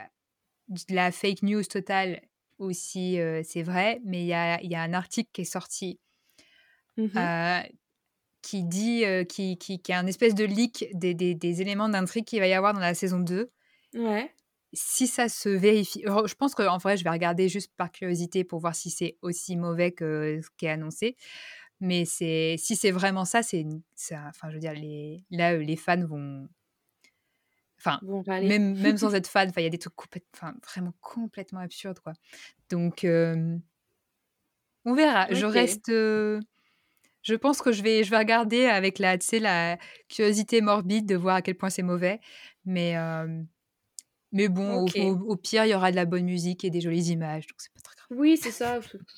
de 0.69 0.95
la 0.95 1.11
fake 1.11 1.43
news 1.43 1.63
totale 1.65 2.21
ou 2.59 2.71
si, 2.73 3.19
c'est 3.43 3.63
vrai, 3.63 4.01
mais 4.05 4.21
il 4.23 4.27
y 4.27 4.33
a 4.33 4.61
y 4.63 4.75
a 4.75 4.81
un 4.83 4.93
article 4.93 5.29
qui 5.33 5.41
est 5.41 5.45
sorti 5.45 5.99
Mmh 6.97 7.29
qui 8.41 8.63
dit, 8.63 9.03
qui 9.29 9.57
qui 9.57 9.81
qui 9.81 9.91
est 9.91 9.95
un 9.95 10.07
espèce 10.07 10.35
de 10.35 10.45
leak 10.45 10.85
des 10.93 11.13
des 11.13 11.33
des 11.35 11.61
éléments 11.61 11.89
d'intrigue 11.89 12.25
qu'il 12.25 12.39
va 12.39 12.47
y 12.47 12.53
avoir 12.53 12.73
dans 12.73 12.79
la 12.79 12.93
saison 12.93 13.19
2. 13.19 13.51
Ouais. 13.95 14.34
Si 14.75 15.07
ça 15.07 15.29
se 15.29 15.49
vérifie 15.49 16.03
je 16.03 16.35
pense 16.35 16.53
qu'en 16.55 16.77
vrai, 16.77 16.97
je 16.97 17.03
vais 17.05 17.09
regarder 17.09 17.49
juste 17.49 17.71
par 17.77 17.91
curiosité 17.91 18.43
pour 18.43 18.59
voir 18.59 18.75
si 18.75 18.89
c'est 18.89 19.17
aussi 19.21 19.55
mauvais 19.57 19.91
que 19.93 20.39
ce 20.43 20.49
qui 20.57 20.65
est 20.65 20.69
annoncé. 20.69 21.15
Mais 21.81 22.05
c'est 22.05 22.55
si 22.59 22.75
c'est 22.75 22.91
vraiment 22.91 23.25
ça, 23.25 23.43
c'est 23.43 23.65
enfin, 24.13 24.49
je 24.49 24.55
veux 24.55 24.59
dire 24.59 24.73
les 24.73 25.25
là, 25.31 25.55
heu, 25.55 25.59
les 25.59 25.75
fans 25.77 26.05
vont 26.05 26.47
enfin, 27.79 28.01
même 28.41 28.75
même 28.81 28.97
sans 28.97 29.13
être 29.15 29.27
fan, 29.27 29.51
il 29.57 29.63
y 29.63 29.65
a 29.65 29.69
des 29.69 29.77
trucs 29.77 29.95
complète 29.95 30.25
vraiment 30.67 30.93
complètement 31.01 31.59
absurdes, 31.59 31.99
quoi. 31.99 32.13
Donc, 32.69 33.05
on 34.85 34.93
verra. 34.93 35.27
Je 35.31 35.45
reste, 35.45 35.89
je 35.89 37.35
pense 37.35 37.61
que 37.61 37.71
je 37.71 37.81
vais 37.83 38.03
je 38.03 38.11
vais 38.11 38.17
regarder 38.17 38.65
avec 38.65 38.99
la 38.99 39.77
curiosité 40.09 40.61
morbide 40.61 41.05
de 41.07 41.15
voir 41.15 41.35
à 41.37 41.41
quel 41.41 41.55
point 41.57 41.69
c'est 41.69 41.81
mauvais. 41.83 42.19
Mais, 42.65 42.95
mais 44.35 44.49
bon, 44.49 44.73
au 44.75 44.93
au 44.97 45.11
OK. 45.11 45.21
au 45.33 45.37
pire, 45.37 45.65
il 45.65 45.71
y 45.71 45.75
aura 45.75 45.91
de 45.91 45.97
la 45.97 46.05
bonne 46.05 46.25
musique 46.25 46.65
et 46.65 46.71
des 46.71 46.81
jolies 46.81 47.11
images, 47.11 47.47
donc 47.47 47.57
c'est 47.59 47.73
pas 47.73 47.81
très 47.81 47.95
grave. 47.97 48.09
Oui, 48.09 48.37
c'est 48.37 48.51
ça. 48.51 48.79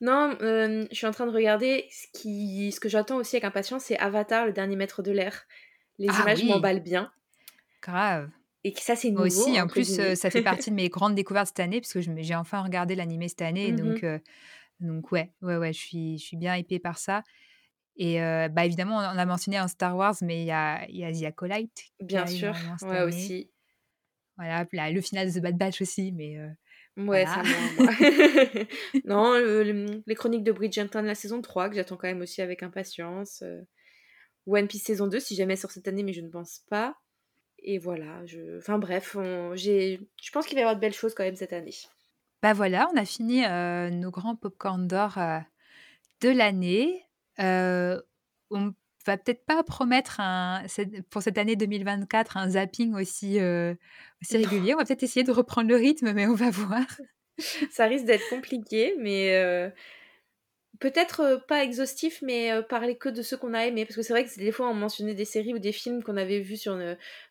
Non, 0.00 0.36
hem, 0.40 0.88
je 0.90 0.96
suis 0.96 1.06
en 1.06 1.12
train 1.12 1.26
de 1.26 1.32
regarder 1.32 1.88
ce 1.90 2.06
qui 2.12 2.72
ce 2.72 2.80
que 2.80 2.88
j'attends 2.88 3.16
aussi 3.16 3.36
avec 3.36 3.44
impatience, 3.44 3.84
c'est 3.84 3.98
Avatar, 3.98 4.46
le 4.46 4.52
dernier 4.52 4.76
maître 4.76 5.02
de 5.02 5.10
l'air. 5.12 5.46
Les 5.98 6.18
Ah 6.18 6.20
images 6.20 6.44
oui! 6.44 6.44
m'emballent 6.44 6.82
bien. 6.82 7.12
Grave. 7.82 8.30
Et 8.64 8.72
que 8.72 8.80
ça, 8.80 8.96
c'est 8.96 9.10
Moi 9.14 9.24
«nouveau» 9.24 9.26
aussi, 9.26 9.60
en 9.60 9.68
plus, 9.68 10.00
guillemets. 10.00 10.16
ça 10.16 10.30
fait 10.30 10.42
partie 10.42 10.70
de 10.70 10.76
mes 10.76 10.88
grandes 10.90 11.14
découvertes 11.14 11.48
cette 11.48 11.60
année, 11.60 11.80
puisque 11.80 12.00
je 12.00 12.10
me 12.10 12.22
j'ai 12.22 12.34
enfin 12.36 12.62
regardé 12.62 12.94
l'animé 12.96 13.28
cette 13.28 13.42
année, 13.42 13.72
Mmh 13.72 13.74
donc, 13.74 14.04
heu, 14.04 14.20
donc 14.80 15.12
ouais, 15.12 15.32
ouais, 15.42 15.56
ouais, 15.58 15.72
je 15.74 15.80
suis 15.80 16.18
je 16.18 16.24
suis 16.24 16.36
bien 16.38 16.56
hypée 16.56 16.78
par 16.80 16.98
ça. 16.98 17.24
Et 17.96 18.20
heu, 18.22 18.48
bah, 18.50 18.66
évidemment, 18.66 18.96
on 18.98 19.00
a 19.18 19.26
mentionné 19.26 19.58
un 19.58 19.68
Star 19.68 19.96
Wars, 19.96 20.16
mais 20.22 20.42
il 20.42 20.46
y 20.46 20.52
a 20.52 20.86
y 20.90 21.04
a 21.04 21.12
The 21.12 21.24
Acolyte 21.26 21.84
Bien 22.00 22.26
sûr, 22.26 22.56
ouais 22.82 23.00
année. 23.00 23.02
aussi. 23.02 23.50
Voilà, 24.36 24.64
puis 24.64 24.78
le 24.92 25.00
final 25.00 25.32
de 25.32 25.38
The 25.38 25.42
Bad 25.42 25.56
Batch 25.56 25.80
aussi, 25.80 26.12
mais, 26.12 26.36
heu, 26.36 26.50
Mouais, 26.96 27.24
voilà. 27.24 27.42
ça. 27.44 28.64
Non, 29.04 29.32
le, 29.34 30.02
les 30.06 30.14
chroniques 30.14 30.44
de 30.44 30.52
Bridgerton, 30.52 31.02
la 31.02 31.14
saison 31.14 31.40
3 31.40 31.68
que 31.68 31.76
j'attends 31.76 31.96
quand 31.96 32.08
même 32.08 32.20
aussi 32.20 32.42
avec 32.42 32.62
impatience. 32.62 33.42
One 34.46 34.68
Piece 34.68 34.84
saison 34.84 35.06
2 35.06 35.20
si 35.20 35.34
jamais 35.34 35.54
elle 35.54 35.58
sort 35.58 35.70
cette 35.70 35.88
année, 35.88 36.02
mais 36.02 36.12
je 36.12 36.20
ne 36.20 36.28
pense 36.28 36.60
pas. 36.68 36.96
Et 37.60 37.78
voilà, 37.78 38.24
je 38.26 38.58
enfin 38.58 38.78
bref, 38.78 39.16
on 39.16 39.54
j'ai 39.54 40.00
je 40.22 40.30
pense 40.30 40.46
qu'il 40.46 40.54
va 40.56 40.60
y 40.60 40.62
avoir 40.64 40.76
de 40.76 40.80
belles 40.80 40.92
choses 40.92 41.14
quand 41.14 41.24
même 41.24 41.36
cette 41.36 41.52
année. 41.54 41.74
Bah, 42.42 42.52
voilà, 42.52 42.88
on 42.92 42.96
a 42.96 43.06
fini, 43.06 43.40
nos 43.96 44.10
grands 44.10 44.36
pop-corn 44.36 44.86
d'or, 44.86 45.18
de 46.20 46.28
l'année. 46.28 47.02
Heu, 47.40 48.02
on 48.50 48.74
va 49.12 49.16
peut-être 49.18 49.44
pas 49.46 49.62
promettre 49.64 50.20
un 50.20 50.62
pour 51.10 51.22
cette 51.22 51.38
année 51.38 51.56
2024 51.56 52.36
un 52.36 52.50
zapping 52.50 52.94
aussi, 52.94 53.38
Non. 53.40 53.78
régulier. 54.32 54.74
On 54.74 54.78
va 54.78 54.84
peut-être 54.84 55.02
essayer 55.02 55.24
de 55.24 55.32
reprendre 55.32 55.68
le 55.68 55.76
rythme, 55.76 56.12
mais 56.12 56.26
on 56.26 56.34
va 56.34 56.50
voir. 56.50 56.84
Ça 57.70 57.86
risque 57.86 58.04
d'être 58.06 58.26
compliqué, 58.28 58.94
mais, 58.98 59.34
heu, 59.36 59.72
peut-être, 60.80 61.22
heu, 61.22 61.40
pas 61.48 61.64
exhaustif, 61.64 62.20
mais, 62.22 62.50
parler 62.68 62.96
que 62.98 63.08
de 63.08 63.22
ceux 63.22 63.36
qu'on 63.36 63.54
a 63.54 63.66
aimés. 63.66 63.84
Parce 63.86 63.96
que 63.96 64.02
c'est 64.02 64.12
vrai 64.12 64.24
que 64.26 64.34
des 64.38 64.52
fois 64.52 64.68
on 64.70 64.74
mentionnait 64.74 65.14
des 65.14 65.24
séries 65.24 65.54
ou 65.54 65.58
des 65.58 65.72
films 65.72 66.02
qu'on 66.02 66.16
avait 66.16 66.40
vus 66.40 66.56
sur, 66.58 66.78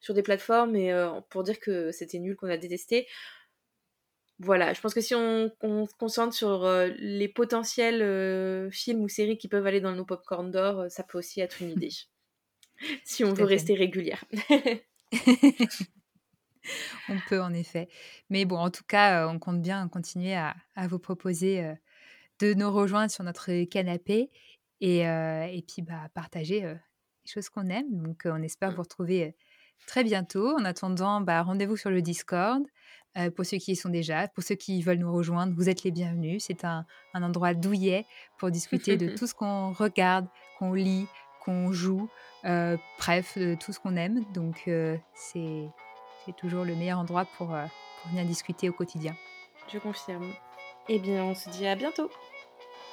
sur 0.02 0.14
des 0.14 0.24
plateformes 0.24 0.76
et 0.76 0.94
pour 1.30 1.44
dire 1.44 1.60
que 1.60 1.92
c'était 1.92 2.20
nul, 2.20 2.36
qu'on 2.36 2.50
a 2.50 2.58
détesté. 2.58 3.08
Voilà, 4.40 4.74
je 4.74 4.82
pense 4.82 4.94
que 4.94 5.02
si 5.02 5.14
on 5.16 5.52
on 5.62 5.86
se 5.86 5.94
concentre 5.94 6.34
sur, 6.34 6.66
heu, 6.66 6.94
les 6.98 7.28
potentiels, 7.30 8.02
heu, 8.02 8.70
films 8.72 9.02
ou 9.04 9.08
séries 9.08 9.38
qui 9.38 9.48
peuvent 9.48 9.66
aller 9.68 9.80
dans 9.82 9.94
nos 9.96 10.06
pop-corn 10.06 10.50
d'or, 10.52 10.82
heu, 10.82 10.90
ça 10.90 11.04
peut 11.04 11.18
aussi 11.20 11.40
être 11.42 11.62
une 11.62 11.70
idée. 11.72 11.90
Si 13.06 13.24
on 13.24 13.34
Tout 13.36 13.36
veut 13.36 13.46
rester 13.46 13.76
régulière. 13.76 14.24
On 17.08 17.20
peut 17.20 17.42
en 17.42 17.54
effet. 17.54 17.90
Mais 18.30 18.46
bon, 18.46 18.58
en 18.58 18.70
tout 18.70 18.84
cas, 18.88 19.28
on 19.28 19.40
compte 19.40 19.62
bien 19.62 19.88
continuer 19.90 20.36
à 20.36 20.56
à 20.76 20.88
vous 20.88 21.00
proposer, 21.00 21.74
de 22.40 22.54
nous 22.56 22.72
rejoindre 22.72 23.12
sur 23.12 23.24
notre 23.26 23.64
canapé 23.66 24.32
et 24.82 25.66
puis, 25.68 25.82
bah, 25.84 26.10
partager, 26.16 26.62
des 26.62 27.32
choses 27.32 27.50
qu'on 27.50 27.70
aime. 27.70 27.88
Donc, 28.04 28.24
on 28.26 28.42
espère 28.44 28.74
vous 28.74 28.84
retrouver 28.84 29.36
très 29.88 30.04
bientôt. 30.04 30.56
En 30.58 30.66
attendant, 30.66 31.22
bah, 31.22 31.42
rendez-vous 31.42 31.78
sur 31.78 31.90
le 31.90 32.02
Discord 32.02 32.64
pour 33.36 33.46
ceux 33.46 33.58
qui 33.58 33.74
y 33.74 33.76
sont 33.76 33.90
déjà. 33.90 34.28
Pour 34.30 34.44
ceux 34.44 34.56
qui 34.56 34.82
veulent 34.82 34.98
nous 34.98 35.14
rejoindre, 35.14 35.54
vous 35.56 35.70
êtes 35.70 35.84
les 35.84 35.92
bienvenus. 35.92 36.46
C'est 36.48 36.66
un, 36.66 36.86
un 37.14 37.22
endroit 37.22 37.54
douillet 37.54 38.08
pour 38.40 38.50
discuter 38.50 38.98
de 38.98 39.10
tout 39.16 39.28
ce 39.28 39.36
qu'on 39.36 39.72
regarde, 39.72 40.28
qu'on 40.58 40.74
lit, 40.74 41.06
qu'on 41.44 41.72
joue, 41.72 42.10
bref, 42.44 43.38
de 43.38 43.56
tout 43.56 43.72
ce 43.72 43.80
qu'on 43.80 43.96
aime. 43.98 44.24
Donc, 44.34 44.68
c'est 45.14 45.70
toujours 46.38 46.66
le 46.66 46.76
meilleur 46.76 46.98
endroit 46.98 47.26
pour, 47.38 47.50
pour 47.50 48.12
venir 48.12 48.26
discuter 48.26 48.70
au 48.70 48.74
quotidien. 48.74 49.16
Je 49.72 49.78
confirme. 49.78 50.34
Eh 50.90 51.00
bien, 51.00 51.24
on 51.24 51.36
se 51.36 51.50
dit 51.50 51.68
à 51.68 51.76
bientôt. 51.76 52.10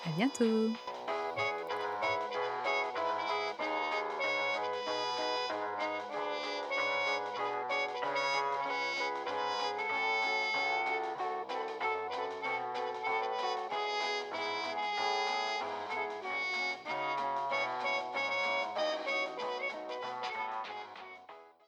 À 0.06 0.10
bientôt. 0.16 0.70